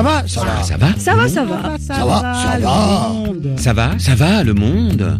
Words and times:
Ça 0.00 0.04
va, 0.04 0.26
ça 0.26 0.40
va. 0.42 0.62
Ça 0.64 0.76
va 0.78 0.94
Ça 0.96 1.14
va, 1.14 1.28
ça 1.28 1.44
va. 1.44 1.78
Ça 1.78 2.04
va, 2.06 2.34
ça 2.34 2.58
va. 2.58 3.12
Ça 3.58 3.72
va 3.74 3.98
Ça 3.98 4.14
va, 4.14 4.44
le 4.44 4.54
monde 4.54 5.18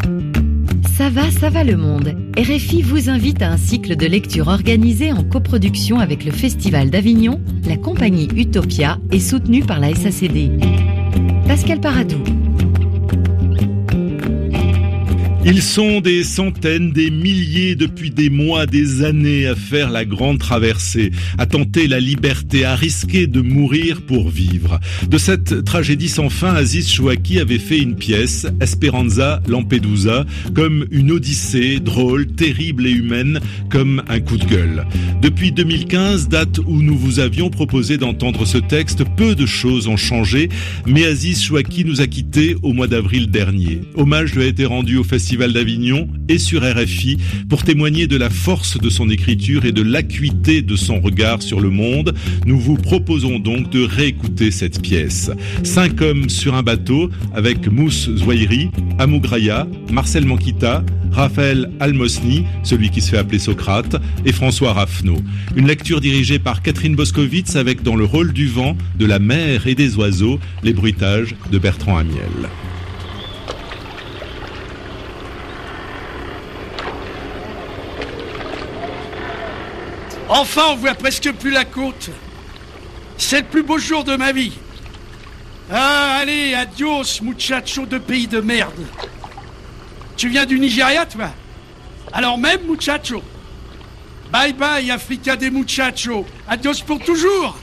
Ça 0.97 1.11
va, 1.11 1.31
ça 1.31 1.51
va 1.51 1.65
le 1.65 1.77
monde. 1.77 2.17
RFI 2.39 2.81
vous 2.81 3.11
invite 3.11 3.43
à 3.43 3.51
un 3.51 3.59
cycle 3.59 3.95
de 3.95 4.07
lecture 4.07 4.49
organisé 4.49 5.13
en 5.13 5.23
coproduction 5.23 5.99
avec 5.99 6.25
le 6.25 6.31
Festival 6.31 6.89
d'Avignon, 6.89 7.43
la 7.69 7.77
compagnie 7.77 8.29
Utopia 8.35 8.97
et 9.13 9.21
soutenu 9.21 9.63
par 9.63 9.81
la 9.81 9.95
SACD. 9.95 10.51
Pascal 11.47 11.81
Paradou. 11.81 12.23
Ils 15.43 15.63
sont 15.63 16.03
des 16.03 16.23
centaines, 16.23 16.93
des 16.93 17.11
milliers 17.11 17.75
depuis 17.75 18.11
des 18.11 18.29
mois, 18.29 18.67
des 18.67 19.03
années 19.03 19.47
à 19.47 19.55
faire 19.55 19.89
la 19.89 20.05
grande 20.05 20.39
traversée, 20.39 21.13
à 21.39 21.47
tenter 21.47 21.89
la 21.89 21.99
liberté, 21.99 22.67
à 22.67 22.77
risquer 22.77 23.27
de 23.27 23.41
mourir 23.41 24.03
pour 24.03 24.29
vivre. 24.29 24.79
De 25.09 25.17
cette 25.17 25.65
tragédie 25.65 26.11
sans 26.11 26.29
fin, 26.29 26.53
Aziz 26.53 26.93
Chouaki 26.93 27.41
avait 27.41 27.59
fait 27.59 27.79
une 27.79 27.97
pièce, 27.97 28.49
Esperanza 28.61 29.41
Lampedusa, 29.49 30.27
comme 30.55 30.87
une 30.91 31.11
odyssée 31.11 31.81
drôle, 31.81 32.27
terrible 32.27 32.87
et 32.87 32.93
humaine, 32.93 33.41
comme 33.71 34.03
un 34.09 34.21
coup 34.21 34.37
de 34.37 34.45
gueule. 34.45 34.87
Depuis 35.23 35.53
2015, 35.53 36.29
date 36.29 36.59
où 36.59 36.83
nous 36.83 36.99
vous 36.99 37.19
avions 37.19 37.49
proposé 37.49 37.97
d'entendre 37.97 38.45
ce 38.45 38.59
texte, 38.59 39.05
peu 39.17 39.35
de 39.35 39.47
choses 39.47 39.89
ont 39.89 39.97
changé, 39.97 40.51
mais 40.87 41.07
Aziz 41.07 41.43
Chouaki 41.43 41.87
nous 41.87 42.03
a 42.03 42.07
quittés 42.07 42.57
au 42.63 42.75
mois 42.75 42.89
d'avril 42.89 43.31
dernier. 43.31 43.81
Hommage 43.95 44.35
lui 44.35 44.43
a 44.43 44.47
été 44.47 44.67
rendu 44.67 44.99
au 44.99 45.03
Festival 45.05 45.30
d'Avignon 45.37 46.09
et 46.29 46.39
sur 46.39 46.63
RFI 46.63 47.19
pour 47.49 47.63
témoigner 47.63 48.07
de 48.07 48.17
la 48.17 48.31
force 48.31 48.79
de 48.79 48.91
son 48.91 49.09
écriture 49.11 49.65
et 49.65 49.73
de 49.73 49.83
l'acuité 49.83 50.61
de 50.61 50.77
son 50.77 51.01
regard 51.01 51.41
sur 51.41 51.61
le 51.61 51.71
monde. 51.71 52.15
Nous 52.47 52.59
vous 52.59 52.75
proposons 52.75 53.39
donc 53.39 53.71
de 53.71 53.83
réécouter 53.83 54.51
cette 54.51 54.83
pièce. 54.83 55.31
Cinq 55.63 56.01
hommes 56.03 56.29
sur 56.29 56.55
un 56.55 56.63
bateau 56.63 57.11
avec 57.33 57.69
Mousse 57.69 58.11
Zouairi, 58.17 58.71
Amougraya, 58.99 59.67
Marcel 59.93 60.27
Mankita, 60.27 60.85
Raphaël 61.13 61.71
Almosny, 61.81 62.45
celui 62.63 62.91
qui 62.91 63.01
se 63.01 63.11
fait 63.11 63.19
appeler 63.19 63.39
Socrate, 63.39 63.97
et 64.25 64.33
François 64.33 64.73
Raffneau. 64.73 65.17
Une 65.57 65.67
lecture 65.67 66.01
dirigée 66.01 66.39
par 66.39 66.63
Catherine 66.63 66.97
Boscovitz 66.97 67.57
avec 67.57 67.83
dans 67.83 67.97
le 67.97 68.05
rôle 68.05 68.33
du 68.33 68.47
vent, 68.47 68.77
de 68.99 69.07
la 69.07 69.19
mer 69.19 69.67
et 69.67 69.75
des 69.75 69.97
oiseaux, 69.97 70.39
les 70.63 70.73
bruitages 70.73 71.35
de 71.51 71.59
Bertrand 71.59 71.99
Amiel. 71.99 72.49
Enfin, 80.33 80.63
on 80.71 80.77
voit 80.77 80.95
presque 80.95 81.33
plus 81.33 81.51
la 81.51 81.65
côte. 81.65 82.09
C'est 83.19 83.41
le 83.41 83.47
plus 83.47 83.65
beau 83.65 83.79
jour 83.79 84.05
de 84.05 84.15
ma 84.15 84.31
vie. 84.31 84.53
Ah, 85.73 86.19
allez, 86.21 86.55
adios, 86.55 87.21
muchacho 87.21 87.85
de 87.85 87.99
pays 87.99 88.29
de 88.29 88.41
merde. 88.41 88.87
Tu 90.17 90.29
viens 90.29 90.47
du 90.47 90.61
Nigeria, 90.61 91.05
toi? 91.05 91.31
Alors 92.13 92.39
même, 92.39 92.65
muchacho. 92.65 93.23
Bye 94.31 94.53
bye, 94.53 94.89
Africa 94.93 95.35
des 95.35 95.51
muchachos. 95.51 96.25
Adios 96.47 96.85
pour 96.87 97.01
toujours. 97.01 97.59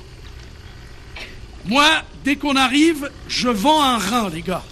Moi, 1.66 1.88
dès 2.26 2.36
qu'on 2.36 2.58
arrive, 2.58 3.10
je 3.30 3.48
vends 3.48 3.82
un 3.82 3.98
rein, 3.98 4.30
les 4.30 4.42
gars. 4.42 4.64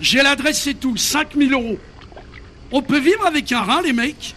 J'ai 0.00 0.22
l'adresse 0.22 0.68
et 0.68 0.74
tout, 0.74 0.96
5000 0.96 1.52
euros. 1.52 1.78
On 2.70 2.80
peut 2.80 3.00
vivre 3.00 3.26
avec 3.26 3.50
un 3.50 3.62
rein, 3.62 3.82
les 3.82 3.92
mecs? 3.92 4.36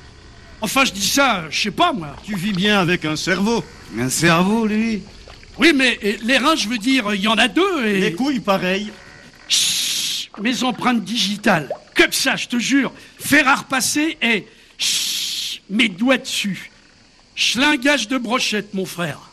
Enfin, 0.61 0.85
je 0.85 0.91
dis 0.91 1.07
ça, 1.07 1.45
je 1.49 1.59
sais 1.59 1.71
pas, 1.71 1.91
moi. 1.91 2.15
Tu 2.23 2.35
vis 2.35 2.53
bien 2.53 2.79
avec 2.79 3.03
un 3.05 3.15
cerveau. 3.15 3.63
Un 3.97 4.09
cerveau, 4.09 4.67
lui 4.67 5.01
Oui, 5.57 5.73
mais 5.75 5.99
les 6.23 6.37
reins, 6.37 6.55
je 6.55 6.69
veux 6.69 6.77
dire, 6.77 7.13
il 7.15 7.21
y 7.21 7.27
en 7.27 7.37
a 7.37 7.47
deux 7.47 7.85
et... 7.85 7.99
Les 7.99 8.13
couilles, 8.13 8.39
pareil. 8.39 8.91
Chut, 9.49 10.29
mes 10.39 10.63
empreintes 10.63 11.03
digitales. 11.03 11.73
Comme 11.95 12.11
ça, 12.11 12.35
je 12.35 12.47
te 12.47 12.59
jure. 12.59 12.93
Fer 13.19 13.47
à 13.47 13.55
repasser 13.55 14.17
et... 14.21 14.47
Chut, 14.77 15.63
mes 15.69 15.89
doigts 15.89 16.19
dessus. 16.19 16.71
Schlingage 17.35 18.07
de 18.07 18.19
brochette, 18.19 18.75
mon 18.75 18.85
frère. 18.85 19.31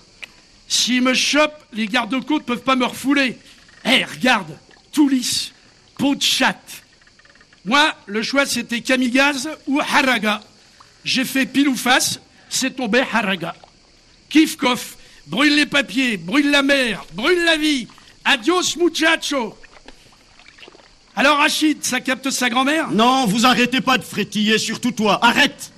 S'ils 0.66 1.02
me 1.02 1.12
chopent, 1.12 1.62
les 1.74 1.86
gardes-côtes 1.86 2.44
peuvent 2.44 2.62
pas 2.62 2.76
me 2.76 2.86
refouler. 2.86 3.36
Eh, 3.84 4.04
regarde, 4.04 4.56
tout 4.92 5.08
lisse. 5.08 5.52
Peau 5.98 6.14
de 6.14 6.22
chatte. 6.22 6.82
Moi, 7.64 7.94
le 8.06 8.22
choix, 8.22 8.46
c'était 8.46 8.80
Kamigaz 8.80 9.48
ou 9.66 9.80
Haraga. 9.80 10.42
J'ai 11.08 11.24
fait 11.24 11.46
pile 11.46 11.70
ou 11.70 11.74
face, 11.74 12.20
c'est 12.50 12.76
tombé 12.76 13.00
Haraga. 13.00 13.54
Kif 14.28 14.58
kof, 14.58 14.98
brûle 15.26 15.56
les 15.56 15.64
papiers, 15.64 16.18
brûle 16.18 16.50
la 16.50 16.62
mer, 16.62 17.02
brûle 17.14 17.46
la 17.46 17.56
vie. 17.56 17.88
Adios 18.26 18.76
muchacho. 18.76 19.56
Alors 21.16 21.38
Rachid, 21.38 21.82
ça 21.82 22.02
capte 22.02 22.28
sa 22.28 22.50
grand-mère? 22.50 22.90
Non, 22.90 23.24
vous 23.24 23.46
arrêtez 23.46 23.80
pas 23.80 23.96
de 23.96 24.04
frétiller, 24.04 24.58
surtout 24.58 24.90
toi. 24.90 25.18
Arrête 25.24 25.72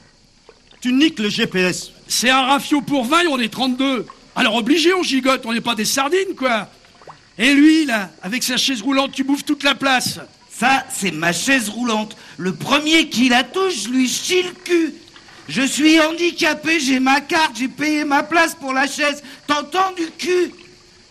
Tu 0.81 0.93
niques 0.93 1.21
le 1.21 1.29
GPS. 1.29 1.93
C'est 2.09 2.31
un 2.31 2.43
rafio 2.43 2.81
pour 2.81 3.05
20 3.05 3.21
et 3.21 3.27
on 3.29 3.39
est 3.39 3.53
32. 3.53 4.07
Alors 4.35 4.57
obligé, 4.57 4.93
on 4.95 5.05
gigote, 5.05 5.47
on 5.47 5.53
n'est 5.53 5.61
pas 5.61 5.77
des 5.77 5.85
sardines, 5.85 6.35
quoi. 6.37 6.69
Et 7.39 7.55
lui, 7.55 7.85
là, 7.85 8.11
avec 8.23 8.43
sa 8.43 8.57
chaise 8.57 8.83
roulante, 8.83 9.13
tu 9.13 9.23
bouffes 9.23 9.45
toute 9.45 9.63
la 9.63 9.77
place. 9.77 10.19
Ça, 10.51 10.85
c'est 10.93 11.13
ma 11.13 11.33
chaise 11.33 11.69
roulante. 11.69 12.17
Le 12.37 12.53
premier 12.53 13.09
qui 13.09 13.29
la 13.29 13.45
touche, 13.45 13.85
je 13.85 13.89
lui 13.91 14.09
chie 14.09 14.43
le 14.43 14.51
cul. 14.65 14.95
Je 15.51 15.63
suis 15.63 16.01
handicapé, 16.01 16.79
j'ai 16.79 17.01
ma 17.01 17.21
carte, 17.21 17.57
j'ai 17.59 17.67
payé 17.67 18.05
ma 18.05 18.23
place 18.23 18.55
pour 18.55 18.73
la 18.73 18.87
chaise. 18.87 19.21
T'entends 19.49 19.91
du 19.97 20.07
cul? 20.17 20.53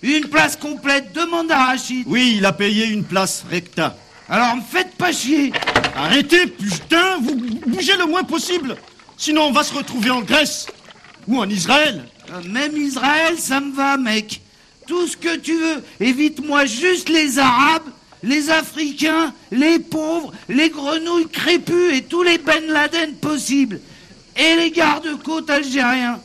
Une 0.01 0.29
place 0.29 0.55
complète, 0.55 1.11
demande 1.11 1.51
à 1.51 1.65
Rachid. 1.65 2.05
Oui, 2.07 2.35
il 2.37 2.45
a 2.45 2.53
payé 2.53 2.85
une 2.85 3.03
place 3.03 3.43
recta. 3.51 3.97
Alors 4.29 4.55
me 4.55 4.61
faites 4.61 4.95
pas 4.95 5.11
chier. 5.11 5.51
Arrêtez, 5.93 6.47
putain, 6.47 7.17
vous 7.19 7.35
bougez 7.67 7.97
le 7.97 8.05
moins 8.05 8.23
possible. 8.23 8.77
Sinon, 9.17 9.47
on 9.47 9.51
va 9.51 9.63
se 9.63 9.73
retrouver 9.73 10.09
en 10.09 10.21
Grèce. 10.21 10.67
Ou 11.27 11.37
en 11.37 11.49
Israël. 11.49 12.05
Euh, 12.31 12.41
Même 12.47 12.77
Israël, 12.77 13.37
ça 13.37 13.59
me 13.59 13.73
va, 13.73 13.97
mec. 13.97 14.39
Tout 14.87 15.05
ce 15.05 15.17
que 15.17 15.35
tu 15.35 15.53
veux. 15.57 15.83
Évite-moi 15.99 16.65
juste 16.65 17.09
les 17.09 17.39
Arabes, 17.39 17.89
les 18.23 18.49
Africains, 18.49 19.33
les 19.51 19.79
pauvres, 19.79 20.31
les 20.47 20.69
grenouilles 20.69 21.27
crépues 21.27 21.93
et 21.93 22.03
tous 22.03 22.23
les 22.23 22.37
Ben 22.37 22.65
Laden 22.67 23.15
possibles. 23.15 23.81
Et 24.39 24.55
les 24.55 24.71
gardes-côtes 24.71 25.49
algériens. 25.49 26.19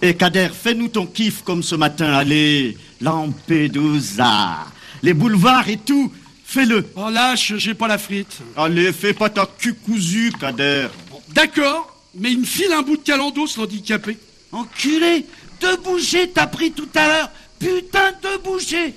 Et 0.00 0.14
Kader, 0.14 0.50
fais-nous 0.54 0.88
ton 0.88 1.06
kiff 1.06 1.42
comme 1.42 1.64
ce 1.64 1.74
matin. 1.74 2.12
Allez, 2.12 2.78
Lampedusa. 3.00 4.58
Les 5.02 5.12
boulevards 5.12 5.68
et 5.68 5.78
tout. 5.78 6.12
Fais-le. 6.44 6.86
Oh 6.94 7.10
lâche, 7.10 7.54
j'ai 7.56 7.74
pas 7.74 7.88
la 7.88 7.98
frite. 7.98 8.38
Allez, 8.56 8.92
fais 8.92 9.12
pas 9.12 9.28
ta 9.28 9.44
cul 9.58 9.74
cousu, 9.74 10.32
Kader. 10.38 10.86
D'accord, 11.30 11.92
mais 12.14 12.30
il 12.30 12.40
me 12.40 12.44
file 12.44 12.72
un 12.72 12.82
bout 12.82 12.96
de 12.96 13.02
calandos, 13.02 13.56
l'handicapé. 13.56 14.16
Enculé, 14.52 15.26
deux 15.60 15.76
bouchées 15.78 16.30
t'as 16.30 16.46
pris 16.46 16.70
tout 16.70 16.88
à 16.94 17.08
l'heure. 17.08 17.30
Putain, 17.58 18.12
deux 18.22 18.38
bouchées. 18.38 18.94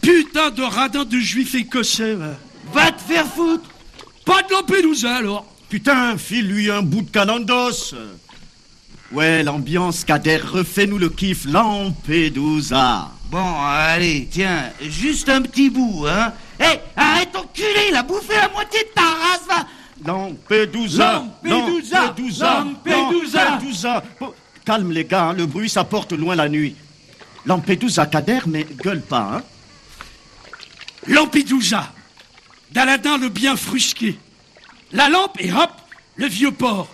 Putain 0.00 0.50
de 0.50 0.62
radin 0.62 1.04
de 1.04 1.18
juif 1.18 1.54
écossais, 1.54 2.14
va. 2.14 2.38
Va 2.72 2.90
te 2.90 3.02
faire 3.02 3.26
foutre. 3.26 3.68
Pas 4.24 4.42
de 4.42 4.52
Lampedusa, 4.52 5.16
alors. 5.16 5.46
Putain, 5.76 6.16
file-lui 6.16 6.70
un 6.70 6.80
bout 6.80 7.02
de 7.02 7.10
calandos. 7.10 7.94
Ouais, 9.12 9.42
l'ambiance, 9.42 10.04
Kader, 10.04 10.38
refais-nous 10.38 10.96
le 10.96 11.10
kiff. 11.10 11.44
Lampedusa. 11.44 13.10
Bon, 13.30 13.60
allez, 13.62 14.26
tiens, 14.30 14.70
juste 14.80 15.28
un 15.28 15.42
petit 15.42 15.68
bout, 15.68 16.06
hein. 16.08 16.32
Hé, 16.58 16.80
arrête 16.96 17.36
enculé, 17.36 17.88
il 17.90 17.94
a 17.94 18.02
bouffé 18.02 18.36
la 18.36 18.48
moitié 18.48 18.84
de 18.84 18.88
ta 18.94 19.02
race, 19.02 19.46
va. 19.46 19.66
Lampedusa. 20.02 21.26
Lampedusa. 21.44 22.14
Lampedusa. 22.64 23.50
Lampedusa. 23.50 24.02
Calme 24.64 24.92
les 24.92 25.04
gars, 25.04 25.24
hein, 25.24 25.32
le 25.34 25.44
bruit 25.44 25.68
ça 25.68 25.84
porte 25.84 26.14
loin 26.14 26.36
la 26.36 26.48
nuit. 26.48 26.74
Lampedusa 27.44 28.06
Kader, 28.06 28.40
mais 28.46 28.64
gueule 28.82 29.02
pas, 29.02 29.30
hein. 29.34 29.42
Lampedusa, 31.06 31.92
d'Aladin 32.72 33.18
le 33.18 33.28
bien 33.28 33.56
frusqué. 33.56 34.18
La 34.92 35.08
lampe 35.08 35.40
et 35.40 35.52
hop, 35.52 35.70
le 36.16 36.26
vieux 36.26 36.52
port. 36.52 36.88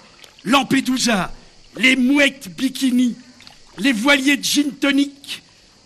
Lampedusa, 0.44 1.32
les 1.76 1.96
mouettes 1.96 2.48
bikini, 2.56 3.16
les 3.78 3.92
voiliers 3.92 4.36
de 4.36 4.44
gin 4.44 4.70
tonic, 4.80 5.42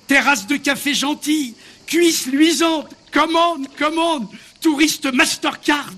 terrasse 0.07 0.47
de 0.47 0.57
café 0.57 0.95
gentil, 0.95 1.55
cuisses 1.87 2.27
luisantes, 2.27 2.95
commande, 3.13 3.67
commande, 3.79 4.29
touriste 4.61 5.13
Mastercard. 5.13 5.93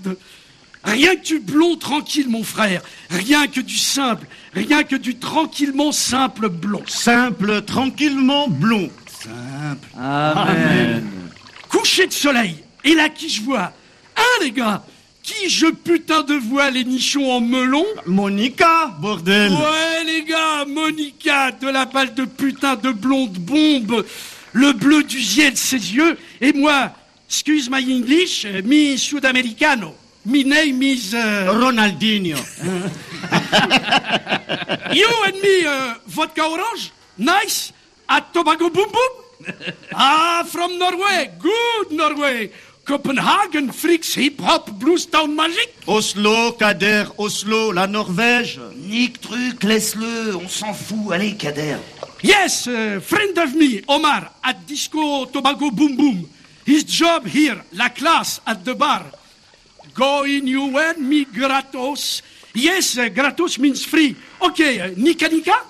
Rien 0.83 1.15
que 1.15 1.25
du 1.25 1.39
blond 1.39 1.75
tranquille, 1.75 2.29
mon 2.29 2.43
frère. 2.43 2.81
Rien 3.09 3.47
que 3.47 3.59
du 3.59 3.77
simple. 3.77 4.27
Rien 4.53 4.83
que 4.83 4.95
du 4.95 5.17
tranquillement 5.17 5.91
simple 5.91 6.47
blond. 6.49 6.83
Simple, 6.87 7.61
tranquillement 7.63 8.47
blond. 8.47 8.89
Simple. 9.21 9.87
Amen. 9.97 11.05
Coucher 11.67 12.07
de 12.07 12.13
soleil. 12.13 12.55
Et 12.85 12.95
là, 12.95 13.09
qui 13.09 13.29
je 13.29 13.41
vois? 13.41 13.73
Hein, 14.15 14.41
les 14.41 14.51
gars 14.51 14.85
Qui 15.29 15.49
je 15.49 15.67
putain 15.67 16.23
de 16.23 16.33
vois 16.33 16.71
les 16.71 16.83
nichons 16.83 17.31
en 17.31 17.39
melon 17.41 17.85
Monica, 18.07 18.87
bordel. 18.99 19.51
Ouais, 19.51 20.03
les 20.05 20.23
gars, 20.23 20.65
Monica, 20.65 21.51
de 21.51 21.67
la 21.69 21.85
balle 21.85 22.15
de 22.15 22.25
putain 22.25 22.75
de 22.75 22.91
blonde 22.91 23.37
bombe. 23.37 24.03
le 24.53 24.73
bleu 24.73 25.03
du 25.03 25.21
ciel 25.21 25.53
de 25.53 25.57
ses 25.57 25.93
yeux, 25.93 26.17
et 26.41 26.51
moi, 26.53 26.91
excuse 27.29 27.69
my 27.69 27.77
English, 27.93 28.45
euh, 28.45 28.61
mi 28.63 28.97
sudamericano. 28.97 29.93
Mi 30.25 30.43
name 30.43 30.81
is... 30.81 31.11
euh, 31.13 31.51
Ronaldinho. 31.51 32.37
You 34.91 35.07
and 35.27 35.39
me, 35.43 35.65
uh, 35.67 35.93
vodka 36.07 36.49
orange, 36.49 36.91
nice, 37.19 37.71
at 38.07 38.33
Tobago 38.33 38.69
Boom 38.71 38.87
Boom? 38.91 39.55
ah, 39.93 40.43
from 40.47 40.77
Norway, 40.79 41.29
good 41.39 41.91
Norway. 41.91 42.51
Copenhagen, 42.89 43.71
freaks, 43.71 44.15
hip 44.15 44.41
hop, 44.41 44.71
blues 44.79 45.05
town 45.05 45.35
magic. 45.35 45.69
Oslo, 45.85 46.53
Kader, 46.53 47.05
Oslo, 47.19 47.71
la 47.71 47.85
Norvège. 47.85 48.59
Nique 48.75 49.21
truc, 49.21 49.63
laisse-le, 49.63 50.35
on 50.35 50.47
s'en 50.47 50.73
fout. 50.73 51.11
Allez, 51.13 51.35
Kader. 51.35 51.77
Yes, 52.23 52.65
uh, 52.65 52.99
friend 52.99 53.37
of 53.37 53.53
me, 53.53 53.83
Omar, 53.87 54.31
at 54.43 54.65
Disco 54.65 55.27
Tobago 55.27 55.69
Boom 55.69 55.97
Boom. 55.97 56.27
His 56.65 56.83
job 56.83 57.27
here, 57.27 57.61
la 57.73 57.89
class 57.89 58.41
at 58.47 58.65
the 58.65 58.73
bar. 58.73 59.05
Go 59.93 60.23
in 60.23 60.47
you 60.47 60.75
and 60.79 60.97
me 61.07 61.25
gratos. 61.25 62.23
Yes, 62.55 62.97
uh, 62.97 63.07
gratos 63.09 63.59
means 63.59 63.85
free. 63.85 64.15
Okay, 64.41 64.79
uh, 64.81 64.93
Nika 64.97 65.27
Nika? 65.29 65.61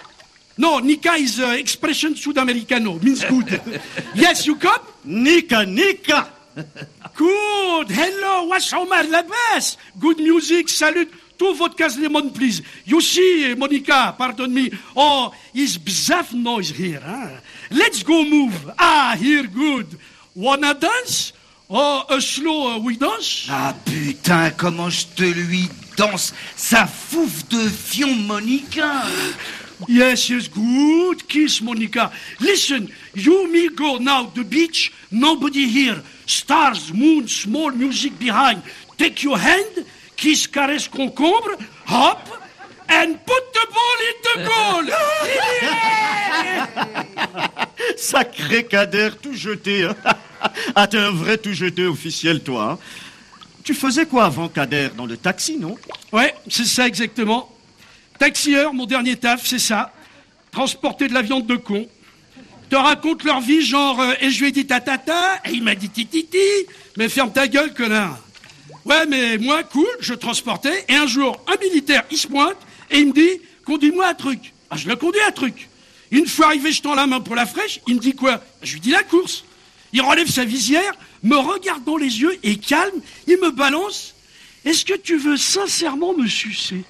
No, 0.58 0.80
Nika 0.80 1.16
is 1.16 1.38
uh, 1.42 1.58
expression 1.60 2.14
sudamericano, 2.14 2.98
means 3.04 3.26
good. 3.26 3.60
yes, 4.16 4.48
you 4.48 4.56
come? 4.56 4.80
Nika, 5.04 5.66
Nika. 5.66 6.39
Good. 7.16 7.92
Hello, 7.92 8.46
what's 8.46 8.72
Omar 8.74 9.04
Labas? 9.04 9.78
Good 10.00 10.18
music, 10.18 10.70
salut. 10.70 11.10
Two 11.38 11.54
vodkas 11.56 11.98
lemon, 11.98 12.32
please. 12.32 12.62
You 12.84 13.00
see, 13.00 13.56
Monica, 13.56 14.14
pardon 14.18 14.54
me. 14.54 14.72
Oh, 14.96 15.34
is 15.54 15.78
bzaf 15.78 16.34
noise 16.34 16.72
here, 16.72 17.00
huh? 17.00 17.40
Let's 17.72 18.04
go 18.04 18.26
move. 18.26 18.72
Ah, 18.78 19.16
here, 19.18 19.48
good. 19.48 19.98
Wanna 20.36 20.74
dance? 20.74 21.34
Oh, 21.70 22.04
a 22.10 22.20
slow 22.20 22.76
uh, 22.76 22.80
we 22.80 22.98
dance? 22.98 23.48
Ah 23.50 23.76
putain, 23.86 24.50
comment 24.58 24.90
je 24.90 25.06
te 25.16 25.22
lui 25.22 25.70
danse? 25.96 26.34
Sa 26.56 26.88
fouffe 26.88 27.48
de 27.48 27.70
fion 27.70 28.16
Monica 28.26 29.04
Yes, 29.88 30.30
yes, 30.30 30.48
good 30.50 31.28
kiss, 31.28 31.62
Monica. 31.62 32.12
Listen, 32.40 32.92
you 33.14 33.48
me 33.52 33.70
go 33.70 33.98
now 33.98 34.26
the 34.34 34.44
beach, 34.44 34.92
nobody 35.12 35.68
here. 35.68 36.02
Stars, 36.26 36.92
moon, 36.94 37.28
small 37.28 37.72
music 37.72 38.18
behind. 38.20 38.62
Take 38.98 39.24
your 39.24 39.38
hand, 39.38 39.86
kiss, 40.18 40.48
caress, 40.48 40.88
concombre, 40.88 41.56
hop, 41.86 42.28
and 42.90 43.18
put 43.26 43.54
the 43.54 43.68
ball 43.74 44.00
in 44.10 44.16
the 44.24 44.36
goal. 44.50 44.86
Sacré 47.98 48.64
Kader, 48.66 49.12
tout 49.22 49.34
jeté. 49.34 49.86
hein. 49.86 49.96
ah, 50.76 50.88
t'es 50.88 50.98
un 50.98 51.12
vrai 51.12 51.38
tout 51.38 51.54
jeté 51.54 51.86
officiel, 51.86 52.42
toi. 52.42 52.72
hein. 52.72 52.80
Tu 53.64 53.74
faisais 53.74 54.06
quoi 54.06 54.26
avant 54.26 54.50
Kader? 54.50 54.90
Dans 54.98 55.06
le 55.06 55.18
taxi, 55.18 55.58
non? 55.58 55.78
Ouais, 56.12 56.34
c'est 56.50 56.66
ça 56.66 56.88
exactement. 56.88 57.56
Taxieur, 58.20 58.74
mon 58.74 58.86
dernier 58.86 59.16
taf, 59.16 59.48
c'est 59.48 59.60
ça. 59.60 59.94
Transporter 60.52 61.08
de 61.08 61.14
la 61.14 61.22
viande 61.22 61.48
de 61.48 61.56
con. 61.56 61.88
Te 62.70 62.76
raconte 62.76 63.24
leur 63.24 63.40
vie, 63.40 63.62
genre, 63.62 64.02
euh, 64.02 64.14
et 64.20 64.30
je 64.30 64.42
lui 64.42 64.50
ai 64.50 64.52
dit 64.52 64.68
tatata, 64.68 65.40
et 65.46 65.52
il 65.54 65.64
m'a 65.64 65.74
dit 65.74 65.90
tititi, 65.90 66.38
mais 66.98 67.08
ferme 67.08 67.32
ta 67.32 67.48
gueule, 67.48 67.74
connard. 67.74 68.20
Ouais, 68.84 69.06
mais 69.08 69.38
moi, 69.38 69.64
cool, 69.64 69.88
je 70.02 70.14
transportais, 70.14 70.86
et 70.90 70.96
un 70.96 71.08
jour, 71.08 71.42
un 71.48 71.58
militaire, 71.64 72.04
il 72.12 72.18
se 72.18 72.28
pointe, 72.28 72.58
et 72.92 73.00
il 73.00 73.08
me 73.08 73.14
dit, 73.14 73.42
conduis-moi 73.64 74.08
un 74.08 74.14
truc. 74.14 74.54
Ah, 74.70 74.76
je 74.76 74.88
le 74.90 74.98
conduis 74.98 75.22
un 75.26 75.32
truc. 75.32 75.70
Une 76.12 76.28
fois 76.28 76.48
arrivé, 76.48 76.74
je 76.74 76.82
tends 76.82 76.96
la 76.96 77.08
main 77.08 77.22
pour 77.22 77.36
la 77.36 77.46
fraîche, 77.46 77.80
il 77.88 77.96
me 77.96 78.00
dit 78.00 78.14
quoi? 78.14 78.44
Je 78.62 78.74
lui 78.74 78.82
dis 78.82 78.92
la 78.92 79.04
course. 79.04 79.46
Il 79.94 80.02
relève 80.02 80.30
sa 80.30 80.44
visière, 80.44 80.94
me 81.24 81.38
regarde 81.38 81.86
dans 81.86 81.98
les 81.98 82.22
yeux, 82.22 82.38
et 82.44 82.58
calme, 82.58 83.02
il 83.28 83.38
me 83.38 83.50
balance. 83.50 84.14
Est-ce 84.66 84.84
que 84.84 84.96
tu 84.96 85.18
veux 85.18 85.38
sincèrement 85.38 86.14
me 86.14 86.28
sucer? 86.28 86.84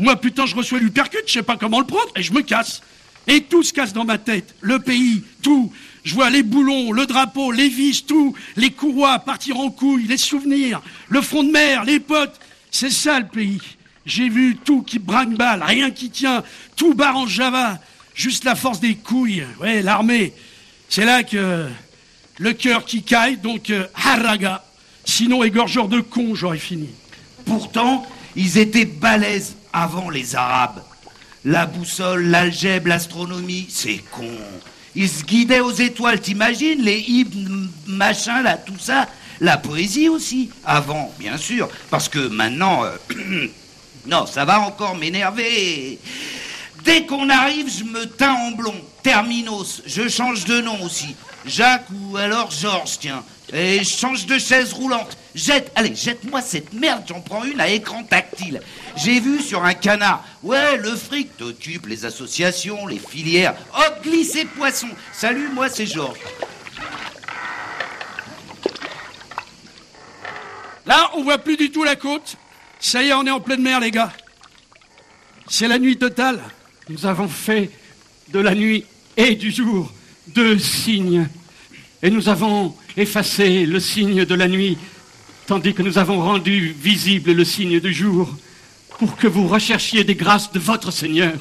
Moi, 0.00 0.16
putain, 0.16 0.46
je 0.46 0.56
reçois 0.56 0.78
l'hypercute, 0.78 1.24
je 1.26 1.32
sais 1.34 1.42
pas 1.42 1.56
comment 1.56 1.78
le 1.78 1.86
prendre, 1.86 2.10
et 2.16 2.22
je 2.22 2.32
me 2.32 2.40
casse. 2.40 2.82
Et 3.26 3.42
tout 3.42 3.62
se 3.62 3.72
casse 3.72 3.92
dans 3.92 4.06
ma 4.06 4.18
tête. 4.18 4.54
Le 4.62 4.78
pays, 4.78 5.22
tout. 5.42 5.72
Je 6.04 6.14
vois 6.14 6.30
les 6.30 6.42
boulons, 6.42 6.90
le 6.92 7.04
drapeau, 7.04 7.52
les 7.52 7.68
vis, 7.68 8.06
tout. 8.06 8.34
Les 8.56 8.70
courroies 8.70 9.18
partir 9.18 9.58
en 9.58 9.70
couilles, 9.70 10.06
les 10.06 10.16
souvenirs, 10.16 10.80
le 11.08 11.20
front 11.20 11.44
de 11.44 11.50
mer, 11.50 11.84
les 11.84 12.00
potes. 12.00 12.40
C'est 12.70 12.90
ça 12.90 13.20
le 13.20 13.26
pays. 13.26 13.60
J'ai 14.06 14.30
vu 14.30 14.56
tout 14.56 14.82
qui 14.82 14.98
brinque-balle, 14.98 15.62
rien 15.62 15.90
qui 15.90 16.08
tient, 16.08 16.42
tout 16.76 16.94
barre 16.94 17.18
en 17.18 17.26
java. 17.26 17.78
Juste 18.14 18.44
la 18.44 18.54
force 18.54 18.80
des 18.80 18.94
couilles. 18.94 19.44
Ouais, 19.60 19.82
l'armée. 19.82 20.32
C'est 20.88 21.04
là 21.04 21.22
que 21.22 21.68
le 22.38 22.52
cœur 22.54 22.86
qui 22.86 23.02
caille, 23.02 23.36
donc 23.36 23.68
euh, 23.68 23.86
haraga. 23.94 24.64
Sinon, 25.04 25.44
égorgeur 25.44 25.88
de 25.88 26.00
con, 26.00 26.34
j'aurais 26.34 26.58
fini. 26.58 26.88
Pourtant, 27.44 28.06
ils 28.34 28.58
étaient 28.58 28.86
balèzes 28.86 29.56
avant 29.72 30.10
les 30.10 30.34
Arabes. 30.36 30.82
La 31.44 31.66
boussole, 31.66 32.26
l'algèbre, 32.26 32.88
l'astronomie, 32.88 33.66
c'est 33.70 34.04
con. 34.10 34.28
Ils 34.94 35.08
se 35.08 35.24
guidaient 35.24 35.60
aux 35.60 35.72
étoiles, 35.72 36.20
t'imagines 36.20 36.82
Les 36.82 37.00
hymnes, 37.00 37.70
machin, 37.86 38.42
là, 38.42 38.56
tout 38.56 38.78
ça. 38.78 39.08
La 39.40 39.56
poésie 39.56 40.08
aussi. 40.08 40.50
Avant, 40.64 41.12
bien 41.18 41.38
sûr. 41.38 41.68
Parce 41.88 42.08
que 42.08 42.18
maintenant... 42.28 42.84
euh, 42.84 42.96
non, 44.06 44.26
ça 44.26 44.44
va 44.44 44.60
encore 44.60 44.96
m'énerver. 44.96 45.98
Dès 46.84 47.06
qu'on 47.06 47.28
arrive, 47.30 47.70
je 47.70 47.84
me 47.84 48.04
teins 48.06 48.34
en 48.34 48.50
blond. 48.50 48.74
Terminos. 49.02 49.82
Je 49.86 50.08
change 50.08 50.44
de 50.44 50.60
nom 50.60 50.82
aussi. 50.84 51.14
Jacques 51.46 51.86
ou 51.90 52.16
alors 52.18 52.50
Georges, 52.50 52.98
tiens. 52.98 53.22
Et 53.52 53.78
je 53.78 53.88
change 53.88 54.26
de 54.26 54.38
chaise 54.38 54.74
roulante. 54.74 55.16
Jette, 55.34 55.70
allez, 55.74 55.94
jette-moi 55.94 56.42
cette 56.42 56.72
merde, 56.72 57.02
j'en 57.06 57.20
prends 57.20 57.44
une 57.44 57.60
à 57.60 57.68
écran 57.68 58.02
tactile. 58.02 58.60
J'ai 58.96 59.20
vu 59.20 59.40
sur 59.40 59.64
un 59.64 59.74
canard. 59.74 60.24
Ouais, 60.42 60.76
le 60.76 60.96
fric 60.96 61.36
t'occupe, 61.36 61.86
les 61.86 62.04
associations, 62.04 62.86
les 62.86 62.98
filières. 62.98 63.54
Hop, 63.74 64.02
glissez 64.02 64.44
poisson. 64.44 64.88
Salut, 65.12 65.48
moi 65.54 65.68
c'est 65.68 65.86
Georges. 65.86 66.18
Là, 70.86 71.10
on 71.14 71.22
voit 71.22 71.38
plus 71.38 71.56
du 71.56 71.70
tout 71.70 71.84
la 71.84 71.94
côte. 71.94 72.36
Ça 72.80 73.02
y 73.02 73.08
est, 73.08 73.12
on 73.12 73.26
est 73.26 73.30
en 73.30 73.40
pleine 73.40 73.62
mer, 73.62 73.78
les 73.78 73.90
gars. 73.90 74.12
C'est 75.48 75.68
la 75.68 75.78
nuit 75.78 75.96
totale. 75.96 76.40
Nous 76.88 77.06
avons 77.06 77.28
fait 77.28 77.70
de 78.28 78.40
la 78.40 78.54
nuit 78.54 78.84
et 79.16 79.36
du 79.36 79.52
jour 79.52 79.92
deux 80.28 80.58
signes. 80.58 81.28
Et 82.02 82.10
nous 82.10 82.28
avons 82.28 82.74
effacé 82.96 83.66
le 83.66 83.78
signe 83.78 84.24
de 84.24 84.34
la 84.34 84.48
nuit, 84.48 84.78
tandis 85.50 85.74
que 85.74 85.82
nous 85.82 85.98
avons 85.98 86.22
rendu 86.22 86.68
visible 86.80 87.32
le 87.32 87.44
signe 87.44 87.80
du 87.80 87.92
jour, 87.92 88.32
pour 89.00 89.16
que 89.16 89.26
vous 89.26 89.48
recherchiez 89.48 90.04
des 90.04 90.14
grâces 90.14 90.52
de 90.52 90.60
votre 90.60 90.92
Seigneur, 90.92 91.34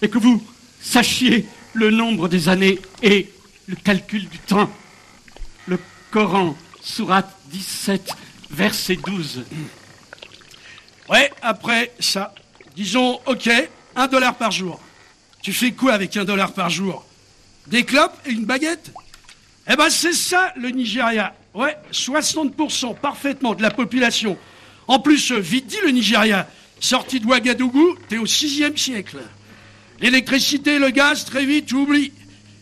et 0.00 0.08
que 0.08 0.18
vous 0.18 0.40
sachiez 0.80 1.44
le 1.72 1.90
nombre 1.90 2.28
des 2.28 2.48
années 2.48 2.78
et 3.02 3.28
le 3.66 3.74
calcul 3.74 4.28
du 4.28 4.38
temps. 4.38 4.70
Le 5.66 5.80
Coran, 6.12 6.56
Sourate 6.80 7.36
17, 7.46 8.08
verset 8.52 8.98
12. 9.04 9.42
Ouais, 11.08 11.32
après 11.42 11.92
ça, 11.98 12.32
disons, 12.76 13.18
ok, 13.26 13.50
un 13.96 14.06
dollar 14.06 14.36
par 14.36 14.52
jour. 14.52 14.78
Tu 15.42 15.52
fais 15.52 15.72
quoi 15.72 15.94
avec 15.94 16.16
un 16.16 16.24
dollar 16.24 16.52
par 16.52 16.70
jour? 16.70 17.04
Des 17.66 17.82
clopes 17.82 18.16
et 18.26 18.30
une 18.30 18.44
baguette? 18.44 18.92
Eh 19.68 19.74
ben 19.74 19.90
c'est 19.90 20.12
ça 20.12 20.52
le 20.54 20.68
Nigeria. 20.68 21.34
Ouais, 21.54 21.76
60% 21.92 22.96
parfaitement 22.96 23.54
de 23.54 23.62
la 23.62 23.70
population. 23.70 24.36
En 24.88 24.98
plus, 24.98 25.30
euh, 25.30 25.38
vite 25.38 25.68
dit 25.68 25.78
le 25.84 25.90
Nigeria, 25.90 26.48
sorti 26.80 27.20
de 27.20 27.26
Ouagadougou, 27.26 27.96
t'es 28.08 28.18
au 28.18 28.26
6e 28.26 28.76
siècle. 28.76 29.18
L'électricité, 30.00 30.80
le 30.80 30.90
gaz, 30.90 31.24
très 31.24 31.46
vite, 31.46 31.66
tu 31.66 31.76
oublies. 31.76 32.12